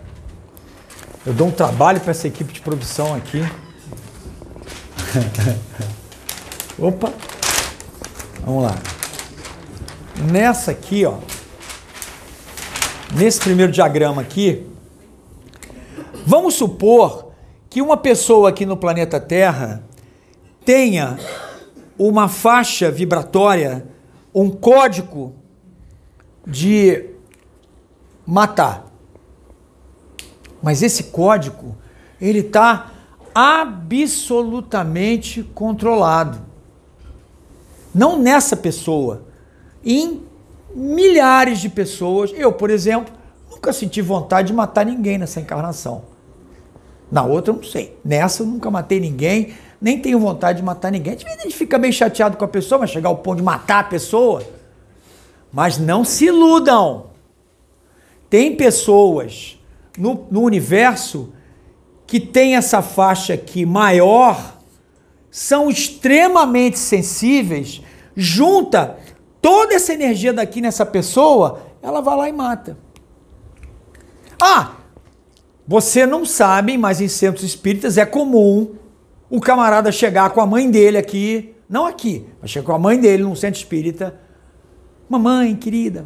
[1.25, 3.39] Eu dou um trabalho para essa equipe de produção aqui.
[6.79, 7.13] Opa.
[8.45, 8.77] Vamos lá.
[10.19, 11.19] Nessa aqui, ó.
[13.15, 14.67] Nesse primeiro diagrama aqui,
[16.27, 17.33] vamos supor
[17.69, 19.85] que uma pessoa aqui no planeta Terra
[20.65, 21.19] tenha
[21.99, 23.87] uma faixa vibratória,
[24.35, 25.35] um código
[26.47, 27.11] de
[28.27, 28.87] matar.
[30.63, 31.77] Mas esse código,
[32.21, 32.91] ele está
[33.35, 36.41] absolutamente controlado.
[37.95, 39.25] Não nessa pessoa,
[39.87, 40.23] em
[40.75, 42.33] milhares de pessoas.
[42.35, 43.15] Eu, por exemplo,
[43.49, 46.03] nunca senti vontade de matar ninguém nessa encarnação.
[47.11, 47.97] Na outra, eu não sei.
[48.05, 51.15] Nessa, eu nunca matei ninguém, nem tenho vontade de matar ninguém.
[51.15, 53.85] A gente fica meio chateado com a pessoa, mas chegar ao ponto de matar a
[53.85, 54.43] pessoa.
[55.53, 57.07] Mas não se iludam.
[58.29, 59.57] Tem pessoas
[59.97, 61.33] no, no universo
[62.07, 64.57] que tem essa faixa aqui maior,
[65.31, 67.83] são extremamente sensíveis,
[68.17, 68.97] junta
[69.41, 72.77] toda essa energia daqui nessa pessoa, ela vai lá e mata.
[74.41, 74.73] Ah,
[75.67, 78.75] você não sabe, mas em centros espíritas é comum
[79.29, 82.99] o camarada chegar com a mãe dele aqui, não aqui, mas chegar com a mãe
[82.99, 84.21] dele num centro espírita.
[85.09, 86.05] Mamãe, querida.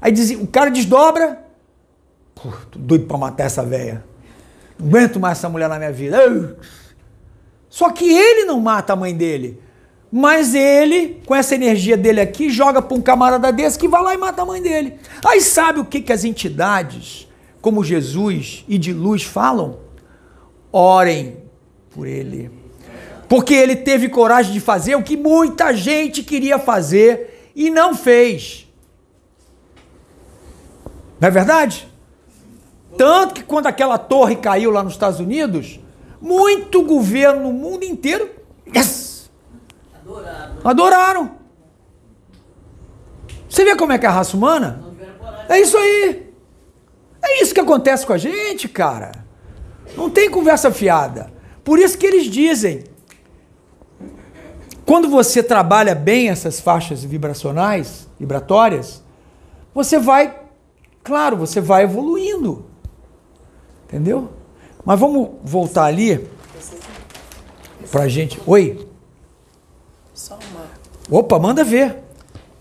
[0.00, 1.44] Aí diz, o cara desdobra.
[2.34, 4.04] Pô, tô doido pra matar essa velha.
[4.78, 6.56] Não aguento mais essa mulher na minha vida.
[7.68, 9.60] Só que ele não mata a mãe dele.
[10.16, 14.14] Mas ele, com essa energia dele aqui, joga para um camarada desse que vai lá
[14.14, 14.94] e mata a mãe dele.
[15.26, 17.26] Aí sabe o que, que as entidades,
[17.60, 19.80] como Jesus e de luz, falam?
[20.70, 21.38] Orem
[21.90, 22.48] por ele.
[23.28, 28.68] Porque ele teve coragem de fazer o que muita gente queria fazer e não fez.
[31.18, 31.88] Não é verdade?
[32.96, 35.80] Tanto que quando aquela torre caiu lá nos Estados Unidos,
[36.20, 38.30] muito governo no mundo inteiro.
[38.72, 39.13] Yes!
[40.04, 40.56] Adoraram.
[40.64, 41.30] Adoraram.
[43.48, 44.84] Você vê como é que é a raça humana?
[45.48, 46.32] É isso aí.
[47.22, 49.12] É isso que acontece com a gente, cara.
[49.96, 51.32] Não tem conversa fiada.
[51.62, 52.84] Por isso que eles dizem.
[54.84, 59.02] Quando você trabalha bem essas faixas vibracionais, vibratórias,
[59.74, 60.38] você vai,
[61.02, 62.66] claro, você vai evoluindo.
[63.84, 64.30] Entendeu?
[64.84, 66.28] Mas vamos voltar ali
[67.90, 68.40] pra gente.
[68.46, 68.86] Oi?
[71.08, 71.16] Só.
[71.16, 71.96] Opa, manda ver.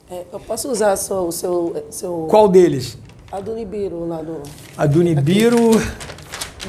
[0.09, 2.27] É, eu posso usar o seu, seu.
[2.29, 2.97] Qual deles?
[3.31, 4.43] A do Nibiru lá do.
[4.77, 5.71] A do Nibiru.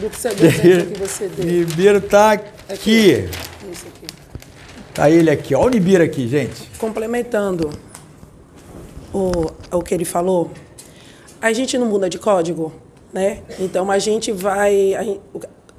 [0.01, 1.45] Do que você, deu, que você deu.
[1.45, 2.47] Nibiru tá aqui.
[2.69, 3.29] aqui.
[3.71, 4.07] Isso aqui.
[4.95, 5.55] Tá ele aqui.
[5.55, 6.71] Olha o Nibiru aqui, gente.
[6.79, 7.71] Complementando
[9.13, 10.51] o, o que ele falou,
[11.41, 12.73] a gente não muda de código,
[13.13, 13.43] né?
[13.59, 14.95] Então a gente vai.
[14.95, 15.03] A,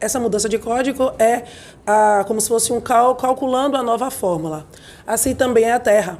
[0.06, 1.44] essa mudança de código é
[1.86, 4.68] a, como se fosse um cal, calculando a nova fórmula.
[5.06, 6.20] Assim também é a Terra.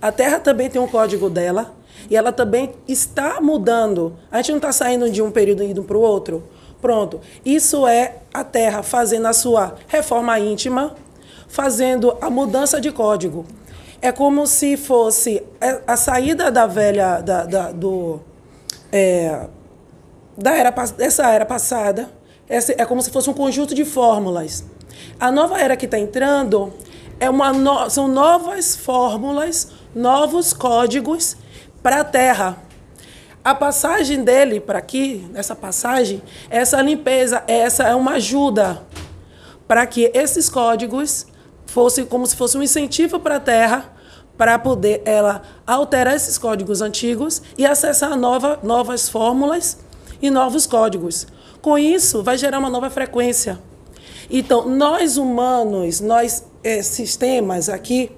[0.00, 1.72] A Terra também tem um código dela
[2.10, 4.16] e ela também está mudando.
[4.30, 6.42] A gente não está saindo de um período e indo para o outro.
[6.80, 7.20] Pronto.
[7.44, 10.96] Isso é a Terra fazendo a sua reforma íntima,
[11.46, 13.46] fazendo a mudança de código.
[14.00, 15.40] É como se fosse
[15.86, 18.18] a saída da velha, da, da do,
[18.90, 19.46] é,
[20.36, 22.10] da era, dessa era passada
[22.76, 24.64] é como se fosse um conjunto de fórmulas.
[25.18, 26.72] A nova era que está entrando
[27.18, 31.36] é uma no, são novas fórmulas, novos códigos
[31.82, 32.58] para a Terra.
[33.44, 38.82] A passagem dele para aqui, essa passagem, essa limpeza, essa é uma ajuda
[39.66, 41.26] para que esses códigos
[41.66, 43.92] fossem como se fosse um incentivo para a Terra
[44.36, 49.78] para poder ela alterar esses códigos antigos e acessar nova, novas fórmulas
[50.20, 51.26] e novos códigos.
[51.62, 53.58] Com isso, vai gerar uma nova frequência.
[54.28, 58.10] Então, nós humanos, nós é, sistemas aqui,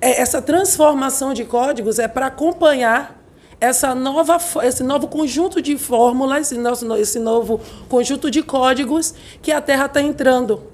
[0.00, 3.16] é, essa transformação de códigos é para acompanhar
[3.60, 6.52] essa nova, esse novo conjunto de fórmulas,
[6.98, 10.64] esse novo conjunto de códigos que a Terra está entrando.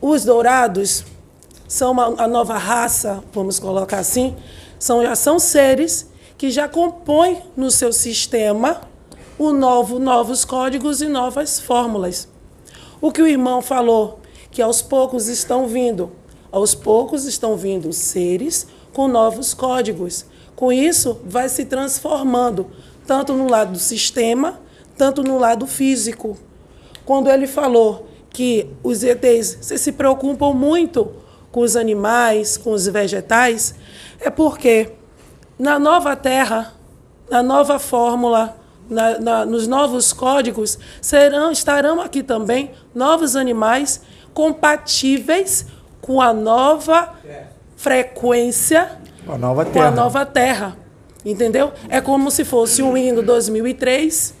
[0.00, 1.04] Os dourados
[1.66, 4.36] são uma, a nova raça, vamos colocar assim,
[4.78, 8.93] são, já são seres que já compõem no seu sistema
[9.38, 12.28] o novo, novos códigos e novas fórmulas.
[13.00, 14.20] O que o irmão falou,
[14.50, 16.12] que aos poucos estão vindo,
[16.52, 20.24] aos poucos estão vindo seres com novos códigos.
[20.54, 22.70] Com isso, vai se transformando,
[23.06, 24.60] tanto no lado do sistema,
[24.96, 26.38] tanto no lado físico.
[27.04, 31.12] Quando ele falou que os ETs se preocupam muito
[31.50, 33.74] com os animais, com os vegetais,
[34.20, 34.92] é porque
[35.58, 36.72] na nova Terra,
[37.28, 38.56] na nova fórmula,
[38.88, 44.00] na, na, nos novos códigos, serão, estarão aqui também novos animais
[44.32, 45.66] compatíveis
[46.00, 47.14] com a nova
[47.76, 49.86] frequência com a nova com Terra.
[49.86, 50.76] a nova Terra.
[51.24, 51.72] Entendeu?
[51.88, 54.34] É como se fosse um Windows 2003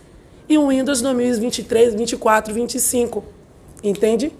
[0.48, 3.24] e um Windows 2023, 24, 25.
[3.82, 4.32] Entende?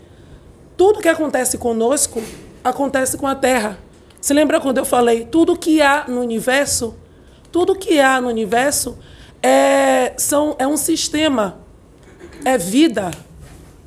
[0.77, 2.23] Tudo que acontece conosco
[2.63, 3.79] acontece com a Terra.
[4.21, 6.95] Você lembra quando eu falei tudo que há no universo?
[7.51, 8.99] Tudo que há no universo
[9.45, 11.59] é, são, é um sistema,
[12.47, 13.11] é vida.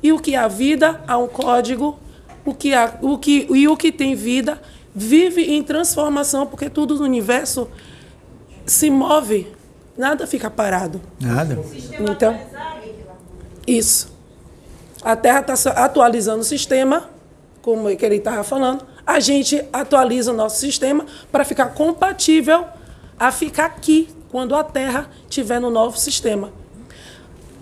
[0.00, 1.98] E o que há vida há um código.
[2.44, 4.62] O que há, o que, e o que tem vida
[4.94, 7.68] vive em transformação, porque tudo no universo
[8.64, 9.48] se move,
[9.96, 11.00] nada fica parado.
[11.20, 11.58] Nada.
[11.98, 12.38] Então,
[13.66, 14.16] isso.
[15.02, 17.10] A Terra está atualizando o sistema,
[17.60, 18.86] como que ele estava falando.
[19.04, 22.64] A gente atualiza o nosso sistema para ficar compatível
[23.18, 26.52] a ficar aqui quando a Terra estiver no novo sistema.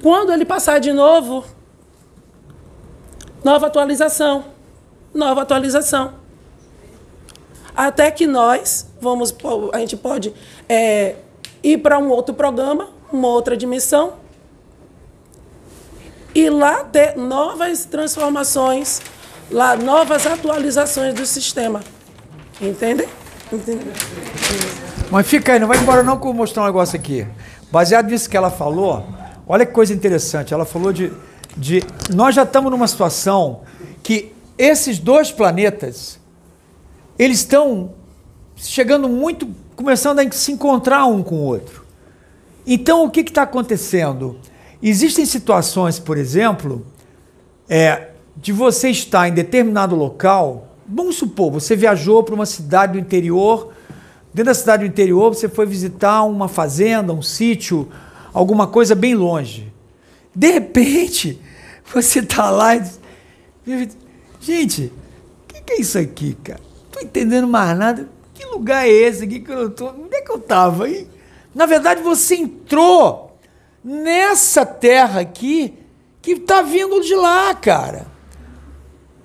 [0.02, 1.44] Quando ele passar de novo,
[3.42, 4.44] nova atualização,
[5.14, 6.14] nova atualização.
[7.74, 9.34] Até que nós vamos,
[9.72, 10.32] a gente pode
[10.68, 11.16] é,
[11.62, 14.14] ir para um outro programa, uma outra dimensão,
[16.34, 19.00] e lá ter novas transformações,
[19.50, 21.82] lá novas atualizações do sistema.
[22.60, 23.08] Entende?
[23.52, 23.86] Entende?
[25.11, 27.26] Mas fica aí, não vai embora não que eu vou mostrar um negócio aqui.
[27.70, 29.07] Baseado nisso que ela falou,
[29.46, 30.52] olha que coisa interessante.
[30.52, 31.12] Ela falou de.
[31.57, 31.82] de
[32.14, 33.61] nós já estamos numa situação
[34.02, 36.18] que esses dois planetas
[37.18, 37.92] eles estão
[38.57, 41.84] chegando muito, começando a se encontrar um com o outro.
[42.66, 44.38] Então, o que está acontecendo?
[44.82, 46.84] Existem situações, por exemplo,
[47.68, 50.76] é, de você estar em determinado local.
[50.86, 53.72] Vamos supor, você viajou para uma cidade do interior.
[54.37, 57.91] Dentro da cidade do interior, você foi visitar uma fazenda, um sítio,
[58.34, 59.72] alguma coisa bem longe.
[60.34, 61.41] De repente,
[61.91, 62.82] você está lá e
[63.64, 63.97] diz:
[64.39, 64.93] Gente,
[65.43, 66.61] o que, que é isso aqui, cara?
[66.84, 68.11] Estou entendendo mais nada.
[68.34, 69.87] Que lugar é esse aqui que eu tô?
[69.87, 71.09] Onde é que eu estava aí?
[71.55, 73.39] Na verdade, você entrou
[73.82, 75.78] nessa terra aqui
[76.20, 78.07] que está vindo de lá, cara.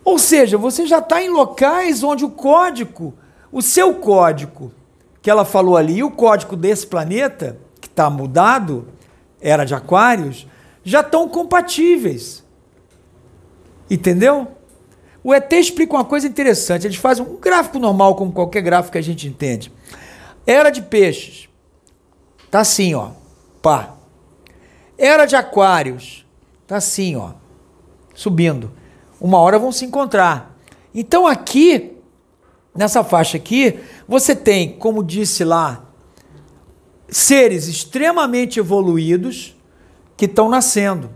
[0.05, 3.13] Ou seja, você já está em locais onde o código,
[3.51, 4.71] o seu código
[5.21, 8.87] que ela falou ali, e o código desse planeta, que está mudado,
[9.39, 10.47] era de Aquários,
[10.83, 12.43] já estão compatíveis.
[13.89, 14.47] Entendeu?
[15.23, 16.87] O ET explica uma coisa interessante.
[16.87, 19.71] Eles fazem um gráfico normal, como qualquer gráfico que a gente entende.
[20.45, 21.47] Era de peixes.
[22.49, 23.11] Tá assim, ó.
[23.61, 23.95] Pá.
[24.97, 26.25] Era de aquários.
[26.65, 27.31] Tá assim, ó.
[28.15, 28.71] Subindo.
[29.19, 30.57] Uma hora vão se encontrar.
[30.93, 31.97] Então aqui,
[32.75, 35.85] nessa faixa aqui, você tem, como disse lá,
[37.07, 39.55] seres extremamente evoluídos
[40.15, 41.09] que estão nascendo.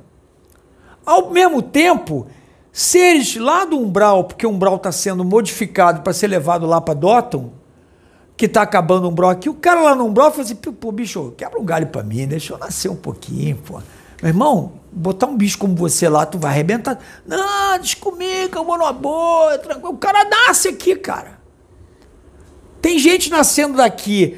[1.05, 2.27] Ao mesmo tempo,
[2.71, 6.93] seres lá do umbral, porque o umbral está sendo modificado para ser levado lá para
[6.93, 7.53] Dotton,
[8.35, 11.33] que está acabando o umbral aqui, o cara lá no umbral falou assim, pô, bicho,
[11.37, 13.81] quebra um galho para mim, deixa eu nascer um pouquinho, pô.
[14.21, 16.99] Meu irmão, botar um bicho como você lá, tu vai arrebentar.
[17.25, 19.93] Não, deixa comigo, eu vou numa boa, tranquilo.
[19.93, 21.44] O cara nasce aqui, cara.
[22.85, 24.37] Tem gente nascendo daqui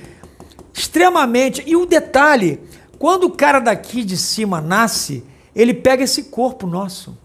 [0.74, 1.62] extremamente.
[1.68, 2.62] E o detalhe,
[2.98, 5.22] quando o cara daqui de cima nasce,
[5.54, 7.18] ele pega esse corpo nosso,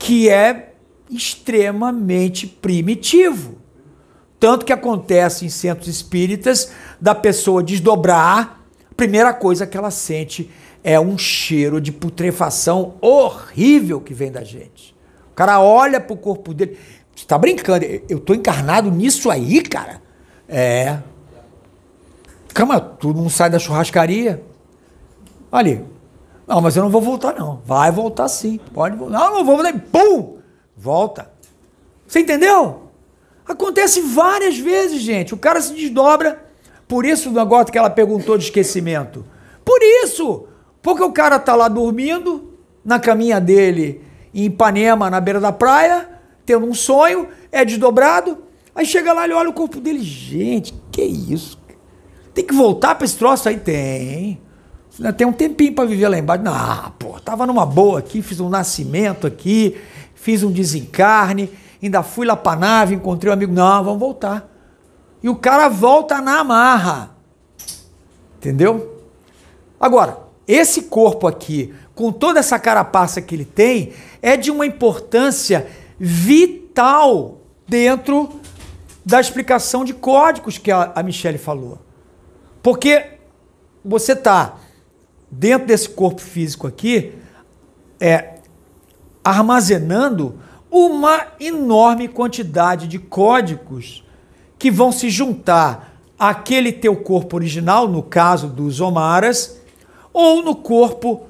[0.00, 0.72] que é
[1.08, 3.58] extremamente primitivo.
[4.40, 10.50] Tanto que acontece em centros espíritas da pessoa desdobrar, a primeira coisa que ela sente
[10.82, 14.92] é um cheiro de putrefação horrível que vem da gente.
[15.30, 16.76] O cara olha pro corpo dele.
[17.20, 17.84] Você tá brincando?
[18.08, 20.00] Eu tô encarnado nisso aí, cara?
[20.48, 21.00] É.
[22.54, 24.42] Calma, tu não sai da churrascaria?
[25.52, 25.84] Ali.
[26.46, 27.60] Não, mas eu não vou voltar, não.
[27.62, 28.58] Vai voltar sim.
[28.72, 29.18] Pode voltar.
[29.18, 29.78] Não, não vou voltar.
[29.92, 30.38] Pum!
[30.74, 31.30] Volta.
[32.06, 32.84] Você entendeu?
[33.46, 35.34] Acontece várias vezes, gente.
[35.34, 36.42] O cara se desdobra.
[36.88, 39.26] Por isso o negócio que ela perguntou de esquecimento.
[39.62, 40.46] Por isso!
[40.80, 44.02] Porque o cara tá lá dormindo, na caminha dele,
[44.32, 46.19] em Ipanema, na beira da praia,
[46.50, 48.38] tendo um sonho, é desdobrado.
[48.74, 50.00] Aí chega lá e olha o corpo dele.
[50.02, 51.56] Gente, que isso?
[52.34, 53.56] Tem que voltar para esse troço aí?
[53.56, 54.40] Tem.
[55.16, 56.42] Tem um tempinho para viver lá embaixo.
[56.42, 59.80] Não, pô, tava numa boa aqui, fiz um nascimento aqui,
[60.12, 63.52] fiz um desencarne, ainda fui lá pra nave, encontrei um amigo.
[63.52, 64.50] Não, vamos voltar.
[65.22, 67.10] E o cara volta na amarra.
[68.38, 69.04] Entendeu?
[69.78, 75.68] Agora, esse corpo aqui, com toda essa carapaça que ele tem, é de uma importância
[76.00, 78.40] vital dentro
[79.04, 81.78] da explicação de códigos que a, a Michelle falou.
[82.62, 83.18] Porque
[83.84, 84.56] você está
[85.30, 87.12] dentro desse corpo físico aqui,
[88.00, 88.38] é,
[89.22, 90.40] armazenando
[90.70, 94.02] uma enorme quantidade de códigos
[94.58, 99.60] que vão se juntar àquele teu corpo original, no caso dos Omaras,
[100.12, 101.26] ou no corpo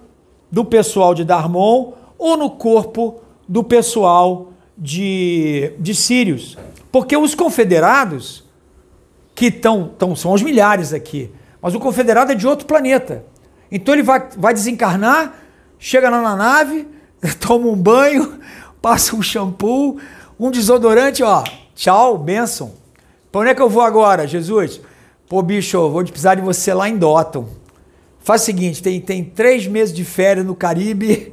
[0.50, 4.49] do pessoal de Darmon, ou no corpo do pessoal
[4.80, 6.56] de, de Sírios.
[6.90, 8.44] Porque os confederados,
[9.34, 13.24] que estão, são os milhares aqui, mas o confederado é de outro planeta.
[13.70, 15.34] Então ele vai, vai desencarnar,
[15.78, 16.88] chega lá na nave,
[17.38, 18.40] toma um banho,
[18.80, 20.00] passa um shampoo,
[20.38, 21.44] um desodorante, ó.
[21.74, 22.72] Tchau, benção.
[23.30, 24.80] Para onde é que eu vou agora, Jesus?
[25.28, 27.48] Pô, bicho, vou precisar de você lá em Doton.
[28.18, 31.32] Faz o seguinte, tem, tem três meses de férias no Caribe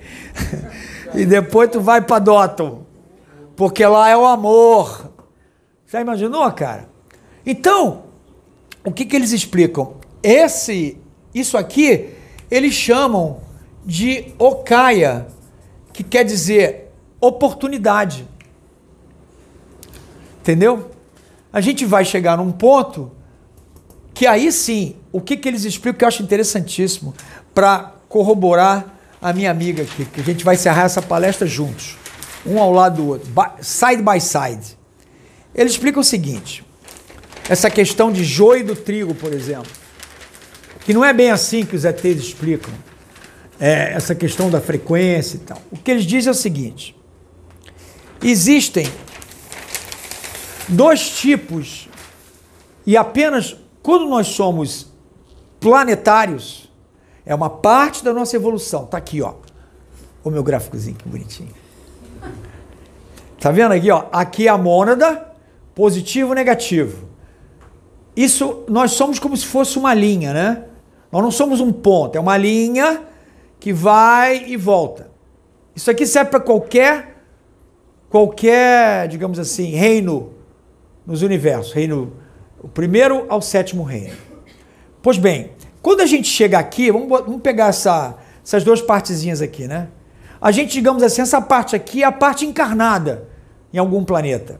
[1.15, 2.86] e depois tu vai para Doton.
[3.57, 5.11] Porque lá é o amor.
[5.87, 6.87] Já imaginou, cara?
[7.45, 8.03] Então,
[8.85, 9.95] o que, que eles explicam?
[10.21, 10.97] Esse,
[11.33, 12.11] isso aqui,
[12.49, 13.41] eles chamam
[13.83, 15.27] de Okaya,
[15.91, 18.27] que quer dizer oportunidade.
[20.39, 20.91] Entendeu?
[21.51, 23.11] A gente vai chegar num ponto
[24.13, 27.13] que aí sim, o que, que eles explicam que eu acho interessantíssimo
[27.53, 31.97] para corroborar a minha amiga aqui, que a gente vai encerrar essa palestra juntos,
[32.45, 33.29] um ao lado do outro,
[33.61, 34.77] side by side.
[35.53, 36.63] Ele explica o seguinte:
[37.49, 39.71] essa questão de joio do trigo, por exemplo,
[40.81, 42.73] que não é bem assim que os ETs explicam
[43.59, 45.61] é, essa questão da frequência e tal.
[45.71, 46.95] O que eles dizem é o seguinte:
[48.21, 48.89] existem
[50.67, 51.89] dois tipos,
[52.85, 54.87] e apenas quando nós somos
[55.59, 56.69] planetários,
[57.25, 58.85] é uma parte da nossa evolução.
[58.85, 59.35] Tá aqui, ó.
[60.23, 61.53] O meu gráficozinho, que bonitinho.
[63.47, 64.07] Tá vendo aqui, ó?
[64.11, 65.25] Aqui é a mônada,
[65.73, 67.07] positivo, negativo.
[68.13, 70.65] Isso, nós somos como se fosse uma linha, né?
[71.09, 73.03] Nós não somos um ponto, é uma linha
[73.57, 75.09] que vai e volta.
[75.73, 77.23] Isso aqui serve para qualquer
[78.09, 80.33] qualquer, digamos assim, reino
[81.05, 82.17] nos universos, reino
[82.61, 84.17] o primeiro ao sétimo reino.
[85.01, 89.69] Pois bem, quando a gente chega aqui, vamos, vamos pegar essa, essas duas partezinhas aqui,
[89.69, 89.87] né?
[90.41, 93.36] A gente, digamos assim, essa parte aqui é a parte encarnada
[93.77, 94.59] em algum planeta.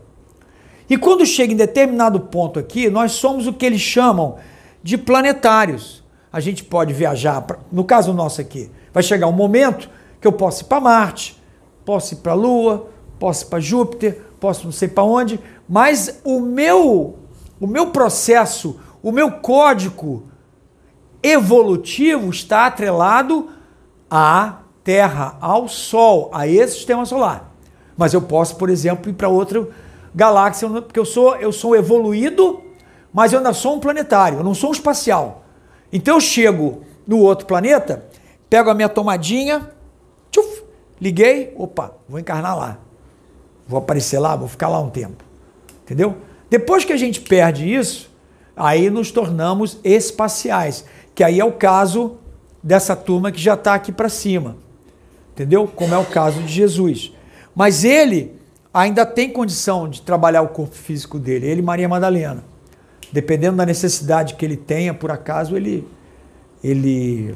[0.89, 4.38] E quando chega em determinado ponto aqui, nós somos o que eles chamam
[4.82, 6.03] de planetários.
[6.32, 9.89] A gente pode viajar, pra, no caso nosso aqui, vai chegar um momento
[10.22, 11.41] que eu posso ir para Marte,
[11.84, 12.89] posso ir para a Lua,
[13.20, 17.18] posso ir para Júpiter, posso não sei para onde, mas o meu,
[17.59, 20.28] o meu processo, o meu código
[21.24, 23.49] evolutivo está atrelado
[24.09, 27.57] à Terra, ao Sol, a esse sistema solar.
[27.98, 29.68] Mas eu posso, por exemplo, ir para outra
[30.14, 32.62] galáxia, porque eu sou, eu sou evoluído,
[33.12, 35.43] mas eu ainda sou um planetário, eu não sou um espacial.
[35.91, 38.06] Então eu chego no outro planeta,
[38.50, 39.72] pego a minha tomadinha,
[40.30, 40.64] tchuf,
[41.02, 42.78] liguei, opa, vou encarnar lá.
[43.68, 45.24] Vou aparecer lá, vou ficar lá um tempo.
[45.84, 46.18] Entendeu?
[46.50, 48.10] Depois que a gente perde isso,
[48.56, 52.18] aí nos tornamos espaciais, que aí é o caso
[52.64, 54.57] dessa turma que já está aqui para cima.
[55.34, 55.68] Entendeu?
[55.68, 57.14] Como é o caso de Jesus.
[57.57, 58.39] Mas ele
[58.71, 62.45] ainda tem condição de trabalhar o corpo físico dele, ele e Maria Madalena.
[63.11, 65.88] Dependendo da necessidade que ele tenha, por acaso, ele,
[66.63, 67.35] ele,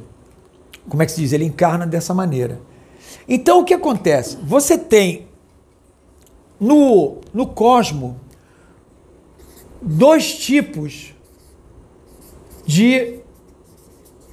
[0.87, 1.33] como é que se diz?
[1.33, 2.61] Ele encarna dessa maneira.
[3.27, 4.37] Então o que acontece?
[4.43, 5.27] Você tem
[6.59, 8.21] no, no cosmo
[9.81, 11.15] dois tipos
[12.63, 13.21] de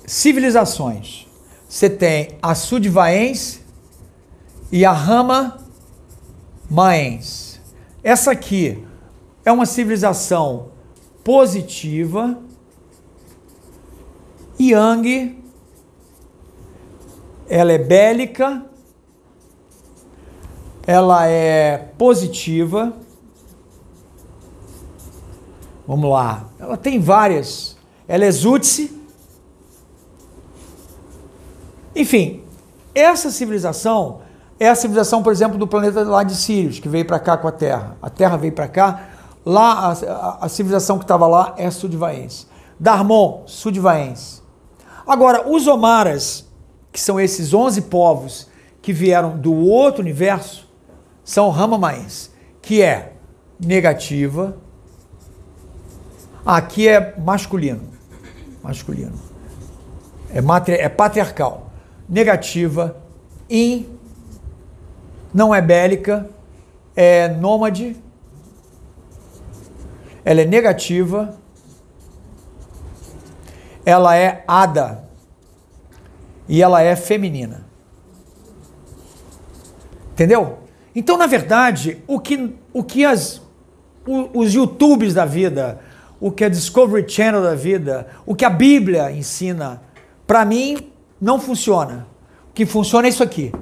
[0.05, 1.27] civilizações.
[1.67, 3.63] Você tem a Sudvaense
[4.71, 5.67] e a Rama
[6.69, 7.61] Maens.
[8.03, 8.85] Essa aqui
[9.45, 10.69] é uma civilização
[11.25, 12.39] positiva.
[14.61, 15.39] Yang,
[17.49, 18.67] ela é bélica,
[20.87, 22.93] ela é positiva.
[25.87, 26.51] Vamos lá.
[26.59, 27.79] Ela tem várias.
[28.07, 28.99] Ela é Zutsi.
[31.97, 32.43] Enfim,
[32.95, 34.21] essa civilização
[34.61, 37.47] é a civilização, por exemplo, do planeta lá de Sirius, que veio para cá com
[37.47, 37.97] a Terra.
[38.03, 39.09] A Terra veio para cá.
[39.47, 42.47] Lá, a, a, a civilização que estava lá é sudvaense.
[42.79, 44.43] Darmon, sudvaense.
[45.07, 46.45] Agora, os Omaras,
[46.93, 48.49] que são esses 11 povos
[48.83, 50.69] que vieram do outro universo,
[51.25, 52.31] são Ramamaense,
[52.61, 53.13] que é
[53.59, 54.57] negativa.
[56.45, 57.83] Aqui é masculino.
[58.63, 59.19] Masculino.
[60.33, 61.71] É, matri, é patriarcal.
[62.09, 62.97] Negativa,
[63.49, 63.98] in
[65.33, 66.29] não é bélica,
[66.95, 67.97] é nômade,
[70.25, 71.39] ela é negativa,
[73.85, 75.05] ela é ada
[76.49, 77.65] e ela é feminina.
[80.13, 80.59] Entendeu?
[80.95, 83.41] Então, na verdade, o que, o que as,
[84.07, 85.79] o, os YouTubes da vida,
[86.21, 89.81] o que a Discovery Channel da vida, o que a Bíblia ensina,
[90.27, 90.91] para mim
[91.21, 92.07] não funciona.
[92.51, 93.53] O que funciona é isso aqui.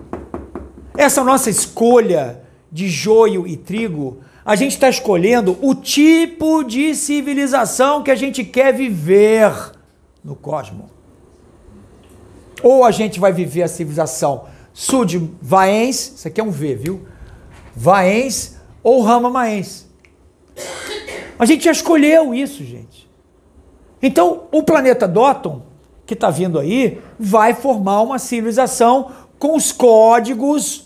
[0.97, 2.43] Essa nossa escolha
[2.73, 8.45] de joio e trigo, a gente está escolhendo o tipo de civilização que a gente
[8.45, 9.53] quer viver
[10.25, 10.87] no cosmos.
[12.63, 17.07] Ou a gente vai viver a civilização sud-vaense, isso aqui é um V, viu?
[17.75, 19.87] Vaense ou rama-maense.
[21.39, 23.09] A gente já escolheu isso, gente.
[24.03, 25.63] Então, o planeta Dotton,
[26.07, 30.86] que está vindo aí, vai formar uma civilização com os códigos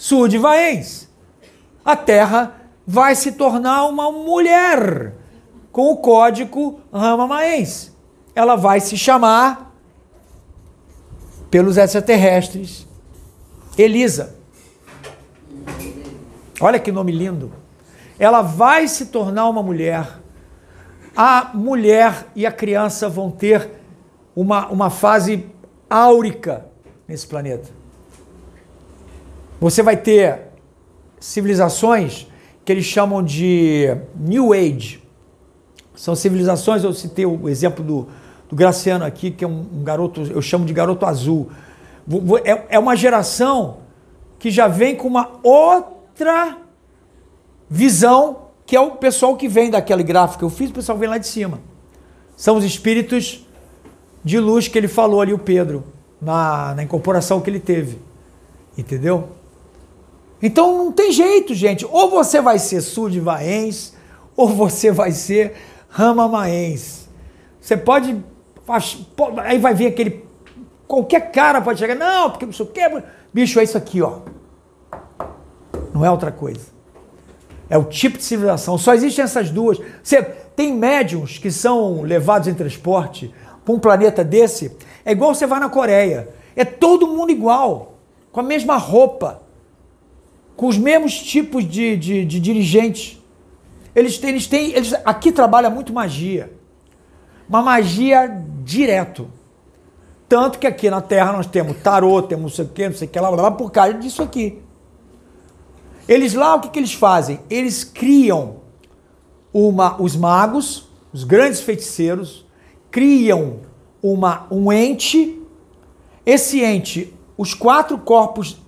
[0.00, 1.10] sud-vaense.
[1.84, 2.54] A Terra
[2.86, 5.12] vai se tornar uma mulher
[5.70, 7.92] com o código rama-maense.
[8.34, 9.74] Ela vai se chamar,
[11.50, 12.88] pelos extraterrestres,
[13.76, 14.34] Elisa.
[16.58, 17.52] Olha que nome lindo.
[18.18, 20.18] Ela vai se tornar uma mulher.
[21.14, 23.70] A mulher e a criança vão ter
[24.34, 25.46] uma, uma fase
[25.90, 26.64] áurica
[27.06, 27.79] nesse planeta.
[29.60, 30.40] Você vai ter
[31.20, 32.26] civilizações
[32.64, 35.02] que eles chamam de New Age.
[35.94, 38.08] São civilizações, eu citei o exemplo do,
[38.48, 41.50] do Graciano aqui, que é um, um garoto, eu chamo de garoto azul.
[42.42, 43.78] É, é uma geração
[44.38, 46.56] que já vem com uma outra
[47.68, 51.08] visão, que é o pessoal que vem daquele gráfico que eu fiz, o pessoal vem
[51.08, 51.60] lá de cima.
[52.34, 53.46] São os espíritos
[54.24, 55.84] de luz que ele falou ali, o Pedro,
[56.20, 57.98] na, na incorporação que ele teve.
[58.78, 59.39] Entendeu?
[60.42, 61.86] Então não tem jeito, gente.
[61.86, 63.92] Ou você vai ser sud-vaense,
[64.36, 65.54] ou você vai ser
[65.88, 67.08] ramamaense.
[67.60, 68.16] Você pode.
[69.44, 70.24] Aí vai vir aquele.
[70.86, 73.02] Qualquer cara pode chegar, não, porque não sei quê.
[73.32, 74.20] Bicho, é isso aqui, ó.
[75.94, 76.66] Não é outra coisa.
[77.68, 78.76] É o tipo de civilização.
[78.76, 79.78] Só existem essas duas.
[80.02, 83.32] Você tem médiums que são levados em transporte
[83.64, 84.76] para um planeta desse.
[85.04, 86.28] É igual você vai na Coreia.
[86.56, 87.94] É todo mundo igual,
[88.32, 89.42] com a mesma roupa,
[90.56, 93.18] com os mesmos tipos de, de, de dirigentes.
[93.94, 96.52] Eles têm, eles têm, eles, aqui trabalha muito magia,
[97.48, 98.26] uma magia
[98.62, 99.30] direto.
[100.28, 103.08] Tanto que aqui na Terra nós temos tarô, temos não sei o que, não sei
[103.08, 104.62] o que lá, por causa disso aqui.
[106.06, 107.40] Eles lá, o que, que eles fazem?
[107.48, 108.56] Eles criam
[109.52, 112.46] uma, os magos, os grandes feiticeiros,
[112.90, 113.60] criam
[114.02, 115.40] uma, um ente.
[116.24, 118.60] Esse ente, os quatro corpos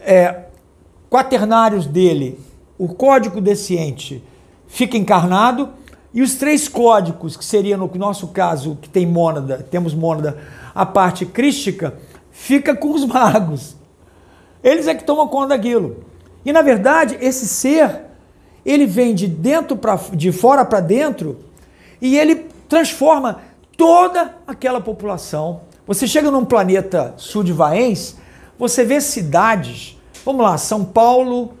[0.00, 0.44] é,
[1.12, 2.40] quaternários dele,
[2.78, 4.24] o código desse ente
[4.66, 5.68] fica encarnado
[6.14, 10.38] e os três códigos, que seria no nosso caso, que tem mônada, temos mônada,
[10.74, 11.98] a parte crística,
[12.30, 13.76] fica com os magos.
[14.64, 16.02] Eles é que tomam conta daquilo.
[16.46, 18.06] E na verdade, esse ser,
[18.64, 21.40] ele vem de dentro para de fora para dentro
[22.00, 23.40] e ele transforma
[23.76, 25.60] toda aquela população.
[25.86, 28.14] Você chega num planeta sud-vaense,
[28.58, 29.98] você vê cidades.
[30.24, 31.54] Vamos lá, São Paulo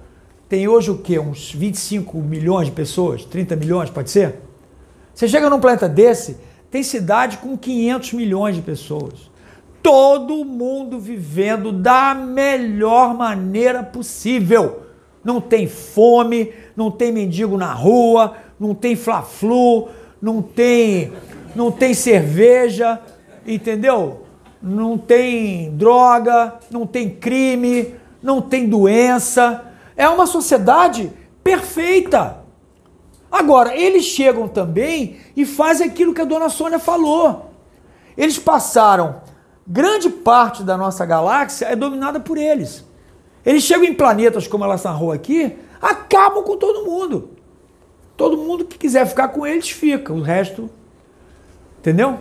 [0.48, 1.18] tem hoje o quê?
[1.18, 3.24] Uns 25 milhões de pessoas?
[3.24, 4.36] 30 milhões, pode ser?
[5.12, 6.36] Você chega num planeta desse,
[6.70, 9.30] tem cidade com 500 milhões de pessoas.
[9.82, 14.82] Todo mundo vivendo da melhor maneira possível.
[15.24, 19.88] Não tem fome, não tem mendigo na rua, não tem fla-flu,
[20.20, 21.12] não tem,
[21.56, 23.00] não tem cerveja,
[23.44, 24.22] entendeu?
[24.62, 29.64] Não tem droga, não tem crime, não tem doença.
[29.96, 31.12] É uma sociedade
[31.42, 32.38] perfeita.
[33.30, 37.50] Agora, eles chegam também e fazem aquilo que a dona Sônia falou.
[38.16, 39.22] Eles passaram
[39.66, 42.84] grande parte da nossa galáxia é dominada por eles.
[43.44, 47.30] Eles chegam em planetas como elas narrou aqui, acabam com todo mundo.
[48.16, 50.70] Todo mundo que quiser ficar com eles fica, o resto.
[51.78, 52.18] Entendeu?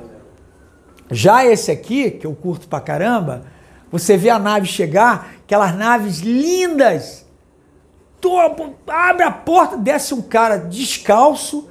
[1.11, 3.43] Já esse aqui, que eu curto pra caramba,
[3.91, 7.26] você vê a nave chegar, aquelas naves lindas.
[8.22, 8.31] Tu
[8.88, 11.68] abre a porta, desce um cara descalço,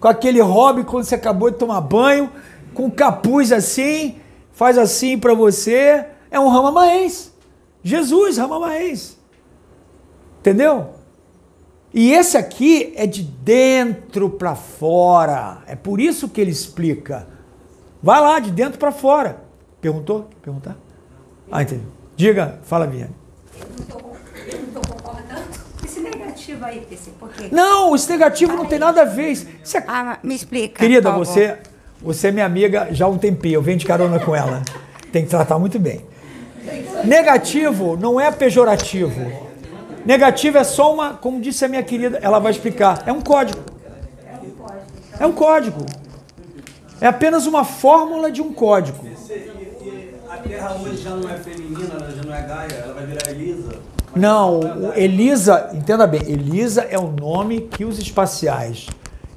[0.00, 2.32] com aquele hobby quando você acabou de tomar banho,
[2.74, 4.18] com capuz assim,
[4.52, 7.30] faz assim para você, é um ramamaense.
[7.82, 9.18] Jesus, ramamaense.
[10.40, 10.94] Entendeu?
[11.92, 15.62] E esse aqui é de dentro para fora.
[15.66, 17.26] É por isso que ele explica.
[18.02, 19.42] Vai lá, de dentro para fora.
[19.80, 20.28] Perguntou?
[20.40, 20.76] Perguntar?
[21.50, 21.82] Ah, entendi.
[22.16, 23.10] Diga, fala, Viane.
[23.58, 25.42] Eu não estou concordando.
[25.84, 27.48] Esse negativo aí, PC, por quê?
[27.50, 29.30] Não, esse negativo não tem nada a ver.
[29.30, 29.46] Isso
[29.76, 29.84] é...
[29.88, 30.78] Ah, me explica.
[30.78, 31.58] Querida, você,
[32.00, 33.54] você é minha amiga já há um tempinho.
[33.54, 34.62] Eu venho de carona com ela.
[35.10, 36.04] Tem que tratar muito bem.
[37.04, 39.50] Negativo não é pejorativo.
[40.04, 43.02] Negativo é só uma, como disse a minha querida, ela vai explicar.
[43.06, 43.60] É um código.
[45.18, 45.84] É um código.
[47.00, 49.06] É apenas uma fórmula de um código.
[50.30, 53.30] A Terra hoje já não é feminina, ela já não é Gaia, ela vai virar
[53.30, 53.72] Elisa.
[54.14, 54.60] Não,
[54.94, 58.86] Elisa, entenda bem, Elisa é o nome que os espaciais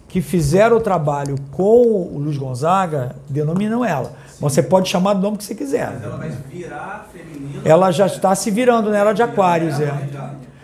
[0.07, 4.13] que fizeram o trabalho com o Luiz Gonzaga denominam ela.
[4.39, 5.89] Você pode chamar do nome que você quiser.
[5.93, 7.61] Mas ela vai virar feminina.
[7.65, 9.91] Ela já está se virando nela de Aquários, é.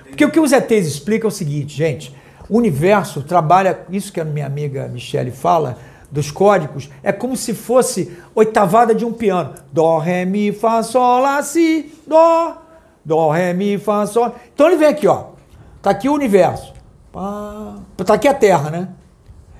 [0.10, 2.16] Porque o que os ETs explicam é o seguinte, gente.
[2.48, 5.78] O universo trabalha, isso que a minha amiga Michele fala,
[6.12, 9.54] dos códigos, é como se fosse oitavada de um piano.
[9.72, 12.58] Dó, ré, mi, fá, sol, lá, si, dó.
[13.06, 14.36] Dó, ré, mi, fá, sol.
[14.54, 15.26] Então ele vem aqui, ó.
[15.82, 16.74] Tá aqui o universo.
[17.12, 18.90] Tá aqui a Terra, né?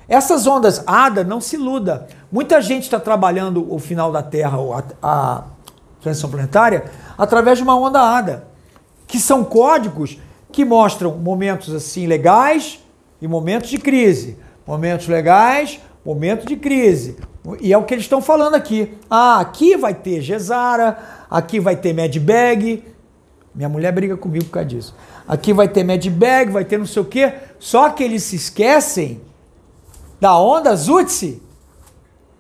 [0.08, 2.08] Essas ondas ADA, não se iluda.
[2.32, 5.44] Muita gente está trabalhando o final da Terra, a, a
[6.02, 6.86] transição planetária,
[7.18, 8.48] através de uma onda ADA,
[9.08, 10.18] que são códigos
[10.52, 12.80] que mostram momentos assim legais
[13.22, 14.38] e momentos de crise.
[14.66, 17.18] Momentos legais, momentos de crise.
[17.60, 18.98] E é o que eles estão falando aqui.
[19.10, 20.98] Ah, aqui vai ter Gesara,
[21.30, 22.84] aqui vai ter Medbag.
[23.54, 24.96] Minha mulher briga comigo por causa disso.
[25.28, 27.34] Aqui vai ter Medbag, vai ter não sei o quê.
[27.60, 29.22] Só que eles se esquecem
[30.20, 31.42] da onda Zutzi,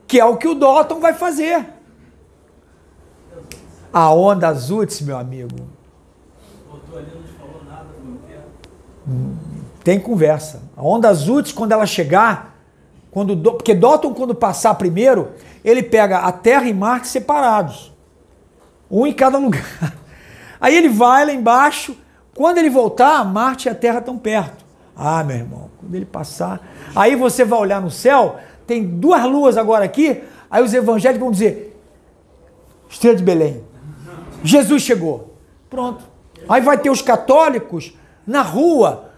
[0.07, 1.65] que é o que o Dalton vai fazer.
[3.91, 5.55] A onda Zutzi, meu amigo.
[9.83, 10.61] Tem conversa.
[10.75, 12.58] A onda Zutzi, quando ela chegar,
[13.11, 15.29] quando, porque Dalton, quando passar primeiro,
[15.63, 17.91] ele pega a Terra e Marte separados.
[18.89, 19.95] Um em cada lugar.
[20.59, 21.97] Aí ele vai lá embaixo.
[22.35, 24.63] Quando ele voltar, Marte e a Terra estão perto.
[24.95, 26.61] Ah, meu irmão, quando ele passar.
[26.95, 28.37] Aí você vai olhar no céu,
[28.67, 30.21] tem duas luas agora aqui.
[30.51, 31.79] Aí os evangélicos vão dizer:
[32.89, 33.63] Estrela de Belém.
[34.43, 35.35] Jesus chegou.
[35.69, 36.03] Pronto.
[36.47, 37.93] Aí vai ter os católicos
[38.25, 39.09] na rua,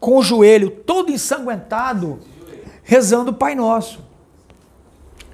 [0.00, 2.20] com o joelho todo ensanguentado,
[2.84, 3.98] rezando o Pai Nosso.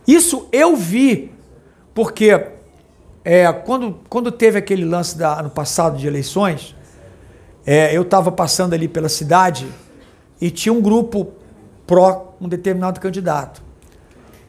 [0.07, 1.33] Isso eu vi,
[1.93, 2.47] porque
[3.25, 6.75] é, quando, quando teve aquele lance da, ano passado de eleições,
[7.67, 9.67] é, eu estava passando ali pela cidade
[10.41, 11.33] e tinha um grupo
[11.87, 13.63] pró um determinado candidato.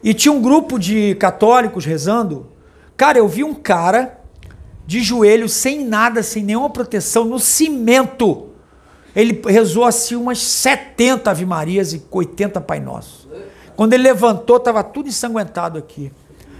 [0.02, 2.46] E tinha um grupo de católicos rezando.
[2.96, 4.20] Cara, eu vi um cara
[4.86, 8.51] de joelho, sem nada, sem nenhuma proteção, no cimento.
[9.14, 13.28] Ele rezou assim umas 70 Ave Marias e 80 Pai Nosso.
[13.76, 16.12] Quando ele levantou, estava tudo ensanguentado aqui.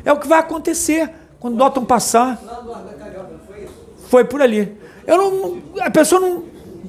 [0.05, 2.41] É o que vai acontecer quando Dotam passar.
[4.09, 4.77] Foi por ali.
[5.07, 6.45] Eu não, a pessoa não.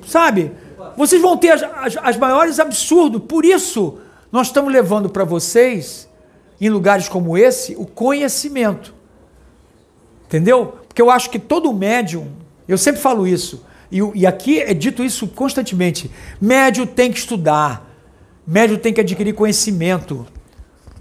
[0.06, 0.52] Sabe?
[0.98, 3.22] Vocês vão ter as, as, as maiores absurdos.
[3.28, 3.98] Por isso,
[4.32, 6.10] nós estamos levando para vocês,
[6.60, 8.94] em lugares como esse, o conhecimento.
[10.26, 10.74] Entendeu?
[10.88, 12.28] Porque eu acho que todo médium,
[12.68, 17.90] eu sempre falo isso, e, e aqui é dito isso constantemente: médium tem que estudar,
[18.46, 20.26] médium tem que adquirir conhecimento.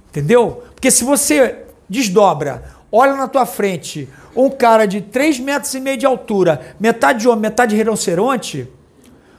[0.08, 0.62] Entendeu?
[0.74, 5.96] Porque se você desdobra, olha na tua frente, um cara de 3 metros e meio
[5.96, 8.68] de altura, metade de homem, metade de rinoceronte,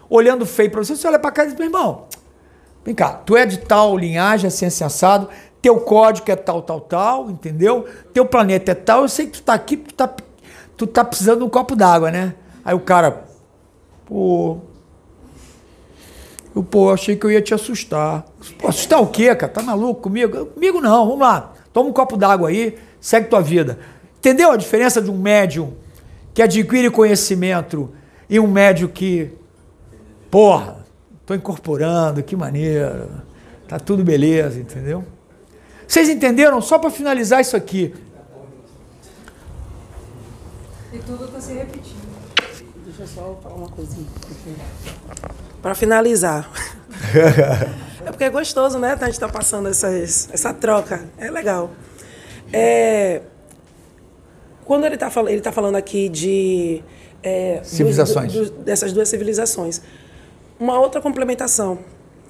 [0.09, 2.05] olhando feio para você, você olha para cá e diz, meu irmão,
[2.83, 5.29] vem cá, tu é de tal linhagem, assim, assim, assado,
[5.61, 7.85] teu código é tal, tal, tal, entendeu?
[8.13, 10.13] Teu planeta é tal, eu sei que tu tá aqui, tu tá,
[10.75, 12.35] tu tá precisando de um copo d'água, né?
[12.65, 13.25] Aí o cara,
[14.05, 14.57] pô,
[16.55, 18.25] eu, pô, achei que eu ia te assustar.
[18.59, 19.51] Pô, assustar o quê, cara?
[19.51, 20.45] Tá maluco comigo?
[20.47, 21.53] Comigo não, vamos lá.
[21.71, 23.79] Toma um copo d'água aí, segue tua vida.
[24.19, 25.73] Entendeu a diferença de um médium
[26.33, 27.89] que adquire conhecimento
[28.29, 29.31] e um médium que
[30.33, 30.83] Porra,
[31.27, 33.07] tô incorporando, que maneiro.
[33.67, 35.05] Tá tudo beleza, entendeu?
[35.87, 36.59] Vocês entenderam?
[36.59, 37.93] Só para finalizar isso aqui.
[40.91, 41.92] E tudo está se repetindo.
[43.03, 44.07] Deixa eu só falar uma coisinha.
[45.61, 46.49] Para finalizar.
[48.05, 48.97] é porque é gostoso, né?
[48.99, 51.03] A gente tá passando essas, essa troca.
[51.17, 51.71] É legal.
[52.53, 53.21] É,
[54.63, 56.81] quando ele está falando, ele tá falando aqui de
[57.21, 58.31] é, civilizações.
[58.31, 59.81] Dos, dessas duas civilizações.
[60.57, 61.79] Uma outra complementação.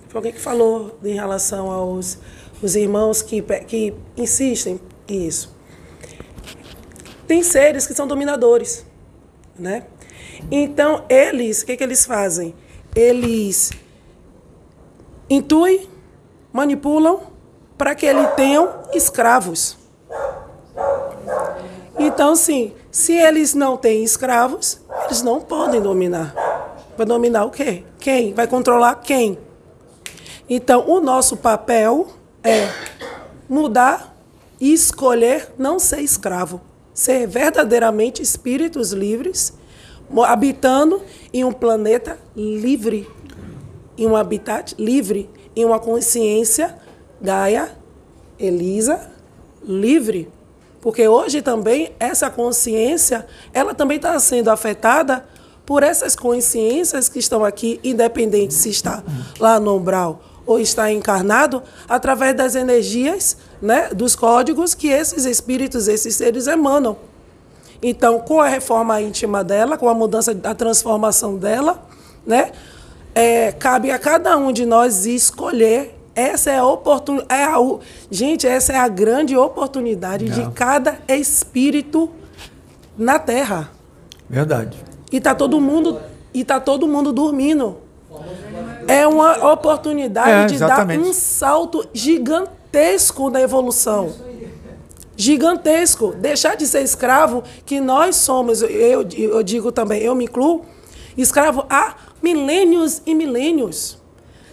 [0.10, 2.18] Foi alguém que falou em relação aos
[2.64, 5.56] os irmãos que, que insistem nisso.
[7.28, 8.84] Tem seres que são dominadores,
[9.58, 9.84] né?
[10.52, 12.54] Então, eles, o que, que eles fazem?
[12.96, 13.72] Eles
[15.30, 15.90] intuem,
[16.52, 17.22] manipulam
[17.78, 19.78] para que eles tenham escravos.
[21.98, 26.34] Então, sim, se eles não têm escravos, eles não podem dominar.
[26.96, 27.84] Vai dominar o quê?
[28.00, 28.34] Quem?
[28.34, 29.38] Vai controlar quem?
[30.50, 32.08] Então, o nosso papel
[32.44, 32.70] é
[33.50, 34.16] mudar
[34.60, 36.62] e escolher não ser escravo,
[36.94, 39.54] ser verdadeiramente espíritos livres,
[40.22, 41.02] habitando
[41.34, 43.10] em um planeta livre,
[43.98, 46.78] em um habitat livre, em uma consciência
[47.22, 47.72] Gaia,
[48.38, 49.10] Elisa,
[49.64, 50.30] livre.
[50.82, 55.26] Porque hoje também essa consciência, ela também está sendo afetada
[55.66, 59.02] por essas consciências que estão aqui, independente se está
[59.40, 65.88] lá no umbral ou está encarnado, através das energias, né, dos códigos que esses espíritos,
[65.88, 66.98] esses seres emanam.
[67.84, 71.84] Então, com a reforma íntima dela, com a mudança, a transformação dela,
[72.26, 72.54] né,
[73.14, 76.00] é, cabe a cada um de nós escolher.
[76.16, 77.34] Essa é a oportunidade.
[77.34, 77.60] É a,
[78.10, 80.50] gente, essa é a grande oportunidade Não.
[80.50, 82.10] de cada espírito
[82.98, 83.70] na Terra.
[84.30, 84.78] Verdade.
[85.12, 86.00] E tá todo mundo
[86.34, 87.78] e tá todo mundo dormindo.
[88.88, 94.14] É uma oportunidade é, de dar um salto gigantesco na evolução
[95.16, 96.14] gigantesco.
[96.14, 100.66] Deixar de ser escravo, que nós somos, eu, eu digo também, eu me incluo,
[101.18, 103.98] escravo há milênios e milênios.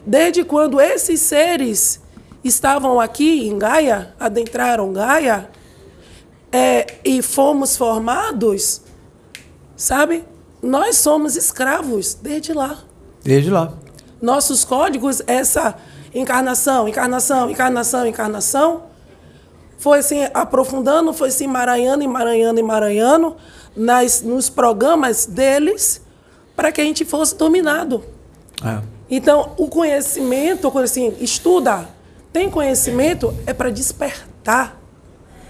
[0.05, 2.01] Desde quando esses seres
[2.43, 5.51] estavam aqui em Gaia, adentraram Gaia,
[6.53, 8.83] é, e fomos formados,
[9.77, 10.25] sabe?
[10.63, 12.79] Nós somos escravos desde lá.
[13.23, 13.73] Desde lá.
[14.21, 15.77] Nossos códigos, essa
[16.15, 18.90] encarnação, encarnação, encarnação, encarnação,
[19.81, 23.35] foi assim, aprofundando, foi se emaranhando, emaranhando, emaranhando
[23.75, 26.03] nas, nos programas deles
[26.55, 28.05] para que a gente fosse dominado.
[28.63, 28.83] É.
[29.11, 31.89] Então, o conhecimento, assim, estuda,
[32.31, 34.79] tem conhecimento, é para despertar.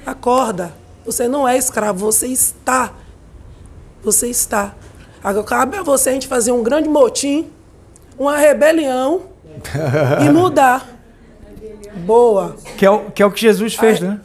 [0.06, 0.72] Acorda.
[1.04, 2.92] Você não é escravo, você está.
[4.00, 4.76] Você está.
[5.24, 7.50] Agora, cabe a você a gente fazer um grande motim,
[8.16, 9.22] uma rebelião
[10.24, 10.99] e mudar.
[11.96, 12.56] Boa.
[12.76, 14.20] Que é o que, é o que Jesus fez, a, né?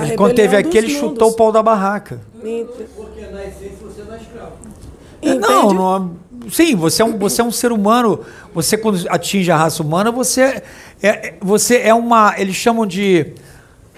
[0.00, 1.00] Ele, quando teve aqui, ele mundos.
[1.00, 2.20] chutou o pau da barraca.
[2.34, 4.52] Porque na essência você não é escravo.
[5.22, 6.16] Não, não,
[6.50, 8.20] sim, você é, um, você é um ser humano.
[8.54, 10.62] Você, quando atinge a raça humana, você
[11.02, 12.34] é, você é uma.
[12.38, 13.34] Eles chamam de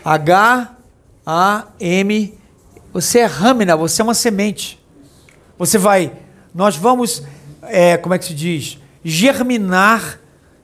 [0.05, 0.75] H-A-M.
[2.93, 4.81] Você é râmina, você é uma semente.
[5.59, 6.13] Você vai.
[6.55, 7.23] Nós vamos.
[7.63, 8.79] É, como é que se diz?
[9.05, 10.19] Germinar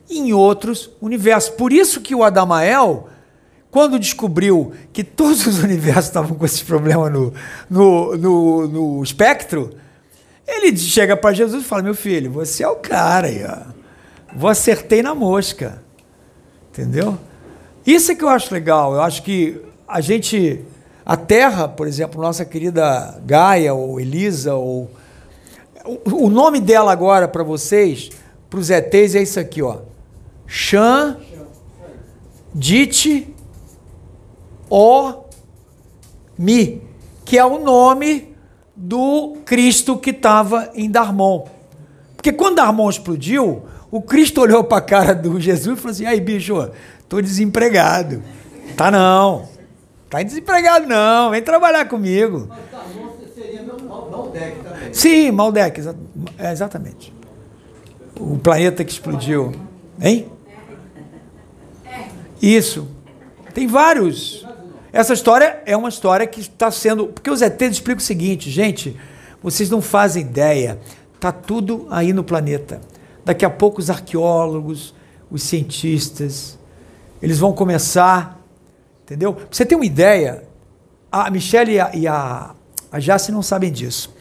[0.08, 1.50] em outros universos.
[1.50, 3.08] Por isso que o Adamael,
[3.70, 7.32] quando descobriu que todos os universos estavam com esse problema no,
[7.68, 9.70] no, no, no espectro,
[10.46, 13.72] ele chega para Jesus e fala: Meu filho, você é o cara aí, ó.
[14.34, 15.82] Vou acertei na mosca.
[16.70, 17.18] Entendeu?
[17.86, 18.94] Isso é que eu acho legal.
[18.94, 20.64] Eu acho que a gente.
[21.04, 24.90] A Terra, por exemplo, nossa querida Gaia ou Elisa, ou.
[26.12, 28.10] O nome dela agora para vocês,
[28.50, 29.78] para os ETs, é isso aqui, ó.
[30.46, 31.18] Shan
[32.54, 33.34] Dit
[34.70, 35.12] O
[36.38, 36.82] Mi,
[37.24, 38.34] que é o nome
[38.74, 41.46] do Cristo que estava em Darmon.
[42.16, 46.06] Porque quando Darmon explodiu, o Cristo olhou para a cara do Jesus e falou assim:
[46.06, 46.70] aí, bicho,
[47.08, 48.22] tô desempregado.
[48.76, 49.48] Tá não.
[50.08, 52.46] Tá desempregado não, vem trabalhar comigo.
[52.48, 54.94] Mas Darmon seria Maldek também.
[54.94, 55.80] Sim, Maldek,
[56.38, 57.12] é, exatamente.
[58.18, 59.52] O planeta que explodiu.
[60.00, 60.30] Hein?
[62.40, 62.88] Isso.
[63.54, 64.46] Tem vários.
[64.92, 67.06] Essa história é uma história que está sendo.
[67.06, 68.96] Porque os ETs explicam o seguinte, gente,
[69.42, 70.78] vocês não fazem ideia.
[71.14, 72.80] Está tudo aí no planeta.
[73.24, 74.94] Daqui a pouco os arqueólogos,
[75.30, 76.58] os cientistas,
[77.20, 78.40] eles vão começar.
[79.04, 79.34] Entendeu?
[79.34, 80.44] Pra você ter uma ideia,
[81.10, 82.54] a Michelle e a, e a,
[82.90, 84.14] a Jace não sabem disso.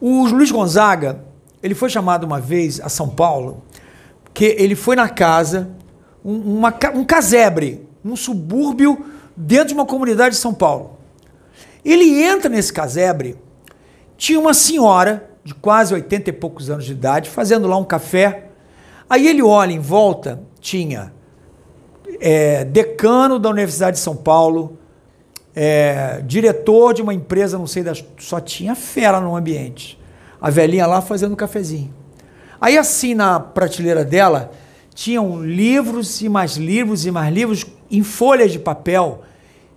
[0.00, 1.20] O Luiz Gonzaga,
[1.62, 3.62] ele foi chamado uma vez a São Paulo,
[4.34, 5.75] que ele foi na casa
[6.26, 10.98] um, uma, um casebre, um subúrbio dentro de uma comunidade de São Paulo.
[11.84, 13.36] Ele entra nesse casebre,
[14.16, 18.48] tinha uma senhora de quase 80 e poucos anos de idade fazendo lá um café.
[19.08, 21.12] Aí ele olha em volta, tinha
[22.20, 24.76] é, decano da Universidade de São Paulo,
[25.54, 29.96] é, diretor de uma empresa, não sei, das, só tinha fera no ambiente.
[30.40, 31.94] A velhinha lá fazendo um cafezinho.
[32.60, 34.50] Aí assim na prateleira dela
[34.96, 39.22] tinham livros e mais livros e mais livros em folhas de papel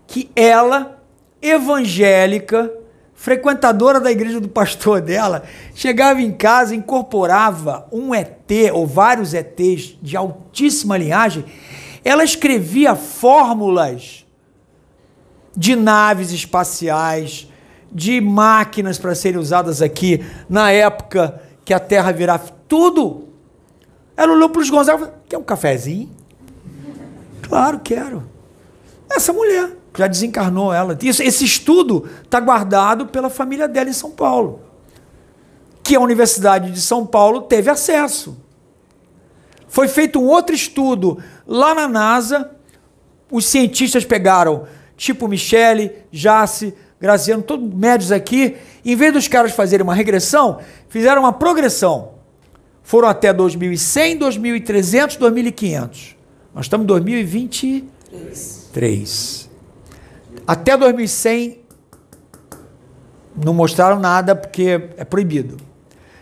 [0.07, 1.03] que ela,
[1.41, 2.71] evangélica,
[3.13, 5.43] frequentadora da igreja do pastor dela,
[5.75, 11.43] chegava em casa, incorporava um ET ou vários ETs de altíssima linhagem,
[12.03, 14.25] ela escrevia fórmulas
[15.53, 17.45] de naves espaciais,
[17.91, 23.28] de máquinas para serem usadas aqui na época que a Terra virava tudo
[24.19, 26.09] ela olhou para os Gonzaga e falou: Quer um cafezinho?
[27.41, 28.29] Claro, quero.
[29.09, 30.97] Essa mulher já desencarnou ela.
[31.01, 34.61] Isso, esse estudo está guardado pela família dela em São Paulo.
[35.81, 38.37] que a Universidade de São Paulo teve acesso.
[39.69, 41.17] Foi feito um outro estudo
[41.47, 42.51] lá na NASA.
[43.31, 44.67] Os cientistas pegaram,
[44.97, 48.57] tipo Michele, Jace, Graziano, todos médios aqui.
[48.83, 50.59] Em vez dos caras fazerem uma regressão,
[50.89, 52.18] fizeram uma progressão.
[52.89, 56.17] Foram até 2100, 2300, 2500.
[56.55, 59.49] Nós estamos em 2023.
[60.47, 61.61] Até 2100
[63.45, 65.57] não mostraram nada porque é proibido.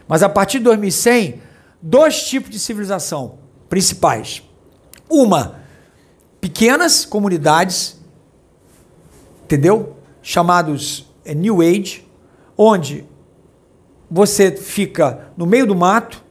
[0.09, 1.41] Mas a partir de 2100,
[1.81, 3.37] dois tipos de civilização
[3.69, 4.43] principais.
[5.09, 5.61] Uma,
[6.41, 7.97] pequenas comunidades,
[9.45, 9.95] entendeu?
[10.21, 12.05] Chamados é, New Age,
[12.57, 13.05] onde
[14.11, 16.26] você fica no meio do mato,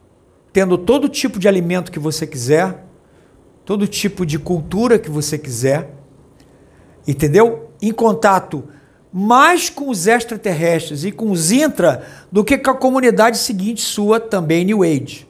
[0.57, 2.83] tendo todo tipo de alimento que você quiser,
[3.63, 5.93] todo tipo de cultura que você quiser,
[7.07, 7.69] entendeu?
[7.79, 8.63] Em contato
[9.13, 14.19] mais com os extraterrestres e com os intra do que com a comunidade seguinte sua,
[14.19, 15.27] também New Age.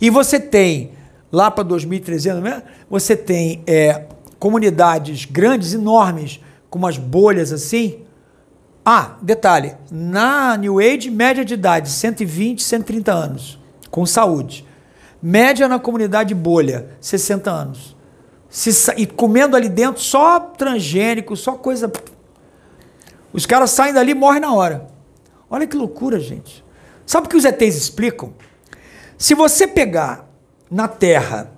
[0.00, 0.90] E você tem,
[1.30, 2.64] lá para 2300, né?
[2.90, 4.06] você tem é,
[4.40, 8.00] comunidades grandes, enormes, com umas bolhas assim.
[8.84, 13.61] Ah, detalhe, na New Age, média de idade, 120, 130 anos,
[13.92, 14.66] com saúde.
[15.22, 17.96] Média na comunidade bolha, 60 anos.
[18.50, 21.90] Se, e comendo ali dentro só transgênico, só coisa
[23.32, 24.88] os caras saem dali e morrem na hora.
[25.48, 26.64] Olha que loucura, gente.
[27.06, 28.34] Sabe o que os ETs explicam?
[29.16, 30.28] Se você pegar
[30.70, 31.50] na terra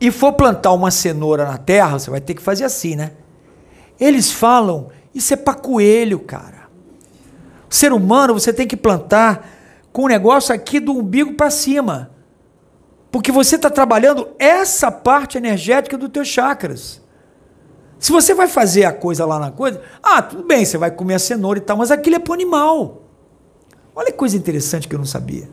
[0.00, 3.12] e for plantar uma cenoura na terra, você vai ter que fazer assim, né?
[3.98, 6.68] Eles falam, isso é para coelho, cara.
[7.70, 9.48] O ser humano você tem que plantar
[9.94, 12.10] com o negócio aqui do umbigo para cima.
[13.12, 17.00] Porque você está trabalhando essa parte energética dos teus chakras.
[18.00, 21.14] Se você vai fazer a coisa lá na coisa, ah, tudo bem, você vai comer
[21.14, 23.04] a cenoura e tal, mas aquilo é para animal.
[23.94, 25.48] Olha que coisa interessante que eu não sabia.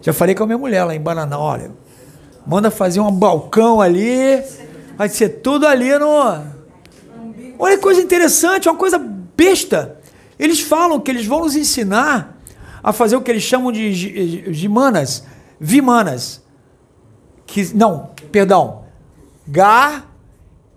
[0.00, 1.70] Já falei com a minha mulher lá em Bananal, olha,
[2.46, 4.42] manda fazer um balcão ali,
[4.96, 6.08] vai ser tudo ali no.
[7.58, 8.98] Olha que coisa interessante, uma coisa
[9.36, 10.00] besta.
[10.38, 12.33] Eles falam que eles vão nos ensinar
[12.84, 15.24] a fazer o que eles chamam de gimanas,
[15.58, 16.44] vimanas.
[17.46, 18.84] Que, não, perdão.
[19.48, 20.06] Gar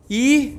[0.10, 0.58] e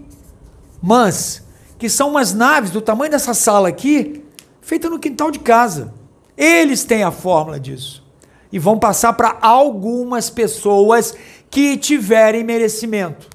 [0.83, 1.43] Mans,
[1.79, 4.23] que são umas naves do tamanho dessa sala aqui,
[4.61, 5.95] feita no quintal de casa.
[6.37, 8.07] Eles têm a fórmula disso.
[8.53, 11.15] E vão passar para algumas pessoas
[11.51, 13.27] que tiverem merecimento.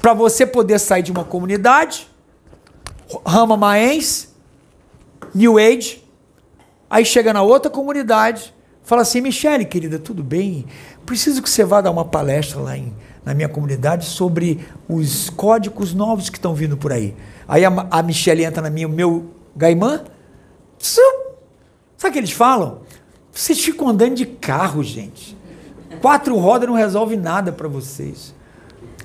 [0.00, 2.08] Para você poder sair de uma comunidade,
[3.26, 4.32] Rama Maens,
[5.34, 6.03] New Age,
[6.88, 10.66] aí chega na outra comunidade, fala assim: Michele, querida, tudo bem?
[11.04, 12.94] Preciso que você vá dar uma palestra lá em
[13.24, 17.16] na minha comunidade sobre os códigos novos que estão vindo por aí.
[17.48, 20.04] Aí a, a Michelle entra na minha, meu Gaimã.
[20.78, 22.80] Sabe o que eles falam?
[23.32, 25.36] Vocês ficam andando de carro, gente.
[26.00, 28.34] Quatro rodas não resolve nada para vocês.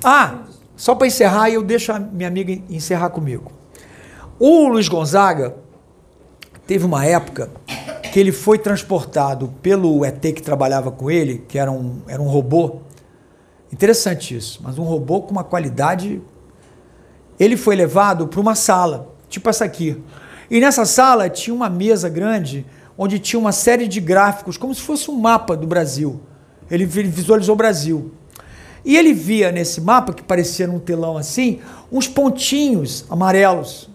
[0.04, 0.40] Ah,
[0.76, 3.52] só para encerrar, eu deixo a minha amiga encerrar comigo.
[4.38, 5.56] O Luiz Gonzaga
[6.68, 7.50] teve uma época
[8.12, 12.28] que ele foi transportado pelo ET que trabalhava com ele, que era um, era um
[12.28, 12.82] robô,
[13.72, 16.22] Interessante isso, mas um robô com uma qualidade.
[17.40, 20.02] Ele foi levado para uma sala, tipo essa aqui.
[20.50, 22.66] E nessa sala tinha uma mesa grande,
[22.98, 26.20] onde tinha uma série de gráficos, como se fosse um mapa do Brasil.
[26.70, 28.12] Ele visualizou o Brasil.
[28.84, 31.60] E ele via nesse mapa, que parecia num telão assim,
[31.92, 33.89] uns pontinhos amarelos.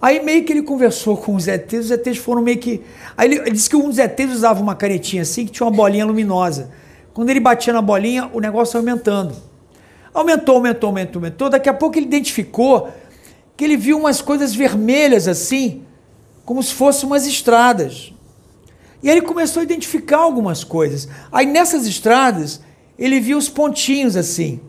[0.00, 2.82] Aí meio que ele conversou com os ETs, os ETs foram meio que.
[3.16, 5.74] Aí ele, ele disse que um dos ETs usava uma canetinha assim, que tinha uma
[5.74, 6.70] bolinha luminosa.
[7.14, 9.34] Quando ele batia na bolinha, o negócio aumentando.
[10.12, 11.48] Aumentou, aumentou, aumentou, aumentou.
[11.48, 12.90] Daqui a pouco ele identificou
[13.56, 15.82] que ele viu umas coisas vermelhas assim,
[16.44, 18.12] como se fossem umas estradas.
[19.02, 21.08] E aí ele começou a identificar algumas coisas.
[21.32, 22.60] Aí nessas estradas,
[22.98, 24.60] ele viu os pontinhos assim.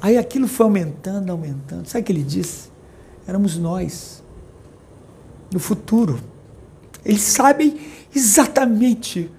[0.00, 1.86] Aí aquilo foi aumentando, aumentando.
[1.86, 2.71] Sabe o que ele disse?
[3.26, 4.22] Éramos nós.
[5.52, 6.20] No futuro.
[7.04, 7.80] Eles sabem
[8.14, 9.30] exatamente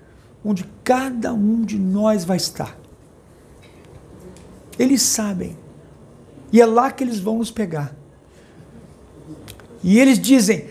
[0.44, 2.78] onde cada um de nós vai estar.
[4.78, 5.58] Eles sabem.
[6.52, 7.96] E é lá que eles vão nos pegar.
[9.84, 10.70] E eles dizem: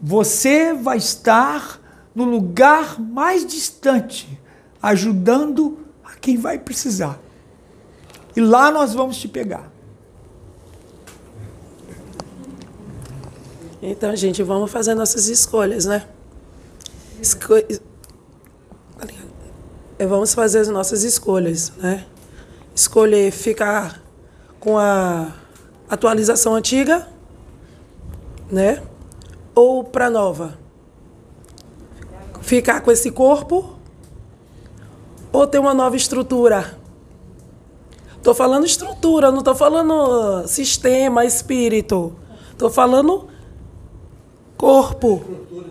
[0.00, 1.80] você vai estar
[2.14, 4.40] no lugar mais distante,
[4.82, 7.20] ajudando a quem vai precisar.
[8.36, 9.70] E lá nós vamos te pegar.
[13.80, 16.04] Então, gente, vamos fazer nossas escolhas, né?
[17.20, 17.54] Esco
[20.06, 22.04] vamos fazer as nossas escolhas, né?
[22.74, 24.02] Escolher ficar
[24.58, 25.32] com a
[25.88, 27.08] atualização antiga,
[28.50, 28.82] né?
[29.54, 30.58] Ou para nova.
[32.40, 33.76] ficar com esse corpo
[35.32, 36.78] ou ter uma nova estrutura?
[38.16, 42.16] Estou falando estrutura, não estou falando sistema, espírito.
[42.52, 43.28] Estou falando
[44.58, 45.22] corpo.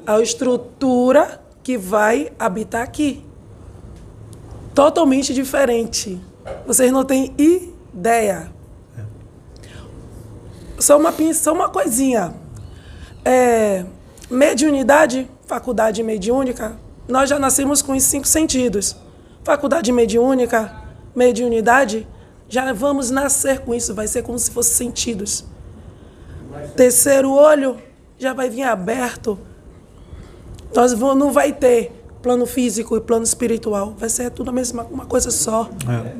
[0.07, 3.23] A estrutura que vai habitar aqui.
[4.73, 6.19] Totalmente diferente.
[6.65, 8.51] Vocês não têm ideia.
[10.79, 12.33] Só uma, só uma coisinha.
[13.25, 13.85] É,
[14.29, 16.77] mediunidade, faculdade mediúnica,
[17.07, 18.95] nós já nascemos com os cinco sentidos.
[19.43, 20.73] Faculdade mediúnica,
[21.15, 22.07] mediunidade,
[22.47, 25.43] já vamos nascer com isso, vai ser como se fosse sentidos.
[26.75, 27.81] Terceiro olho
[28.17, 29.37] já vai vir aberto.
[30.75, 31.91] Nós vamos, não vai ter
[32.21, 35.69] plano físico e plano espiritual, vai ser tudo a mesma uma coisa só.
[35.87, 36.15] É.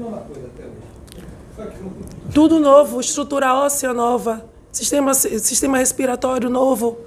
[2.34, 6.99] Tudo novo, estrutura óssea nova, sistema, sistema respiratório novo.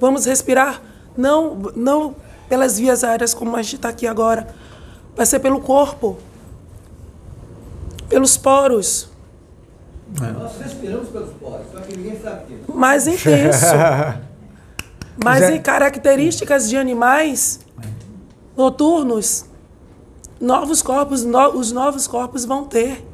[0.00, 0.82] Vamos respirar
[1.16, 2.16] não, não
[2.48, 4.48] pelas vias aéreas como a gente está aqui agora,
[5.14, 6.18] vai ser pelo corpo
[8.12, 9.08] pelos poros.
[10.20, 10.32] É.
[10.32, 12.72] Nós respiramos pelos poros, só que ninguém sabe disso.
[12.72, 13.66] Mais intenso.
[15.22, 17.60] Mas em características de animais
[18.56, 19.46] noturnos,
[20.40, 23.04] novos corpos, no, os novos corpos vão ter.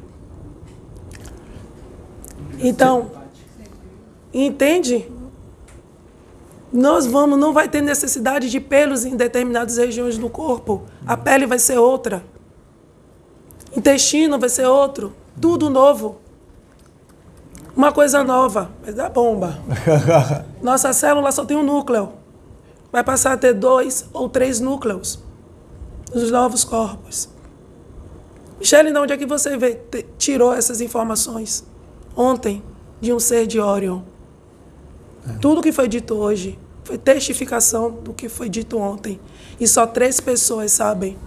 [2.59, 3.11] Então,
[4.33, 5.09] entende?
[6.71, 10.83] Nós vamos, não vai ter necessidade de pelos em determinadas regiões do corpo.
[11.05, 12.23] A pele vai ser outra.
[13.75, 15.13] Intestino vai ser outro.
[15.39, 16.19] Tudo novo.
[17.79, 19.57] Uma coisa nova, mas dá bomba.
[20.61, 22.11] Nossa célula só tem um núcleo.
[22.91, 25.17] Vai passar a ter dois ou três núcleos
[26.13, 27.29] nos novos corpos.
[28.59, 31.63] Michele, de onde é que você vê, te, tirou essas informações?
[32.17, 32.61] Ontem,
[32.99, 34.01] de um ser de Orion.
[35.25, 35.37] É.
[35.37, 39.21] Tudo que foi dito hoje foi testificação do que foi dito ontem.
[39.57, 41.17] E só três pessoas sabem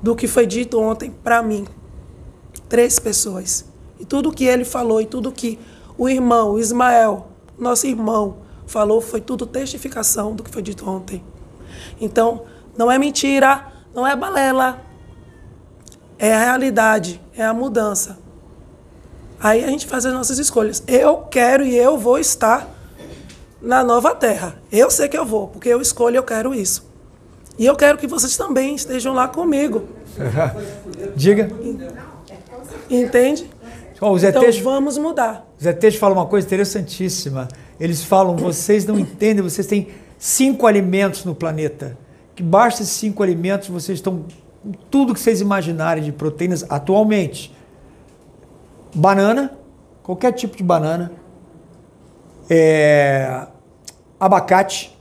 [0.00, 1.66] do que foi dito ontem para mim.
[2.68, 3.73] Três pessoas.
[3.98, 5.58] E tudo que ele falou e tudo que
[5.96, 11.22] o irmão, o Ismael, nosso irmão, falou foi tudo testificação do que foi dito ontem.
[12.00, 12.42] Então,
[12.76, 14.82] não é mentira, não é balela.
[16.18, 18.18] É a realidade, é a mudança.
[19.38, 20.82] Aí a gente faz as nossas escolhas.
[20.86, 22.68] Eu quero e eu vou estar
[23.60, 24.56] na nova terra.
[24.70, 26.86] Eu sei que eu vou, porque eu escolho e eu quero isso.
[27.58, 29.86] E eu quero que vocês também estejam lá comigo.
[31.14, 31.50] Diga.
[32.90, 33.50] Entende?
[34.06, 35.46] Oh, então vamos mudar.
[35.58, 37.48] Os ETs falam uma coisa interessantíssima.
[37.80, 41.96] Eles falam: vocês não entendem, vocês têm cinco alimentos no planeta.
[42.34, 44.24] Que basta esses cinco alimentos, vocês estão
[44.90, 47.54] tudo que vocês imaginarem de proteínas atualmente.
[48.94, 49.56] Banana,
[50.02, 51.10] qualquer tipo de banana,
[52.50, 53.46] é,
[54.20, 54.94] abacate,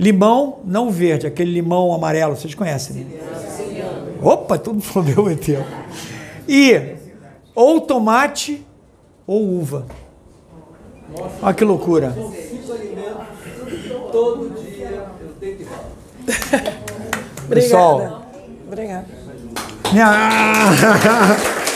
[0.00, 3.20] Limão não verde, aquele limão amarelo, vocês conhecem, né?
[4.22, 5.26] Opa, todo mundo falou meu.
[6.48, 6.99] E
[7.54, 8.66] ou tomate
[9.26, 9.86] ou uva.
[11.42, 12.14] Olha que loucura.
[14.12, 15.66] Todo dia eu tenho que
[17.44, 17.48] Obrigada.
[17.48, 18.26] Pessoal.
[18.66, 19.06] Obrigada.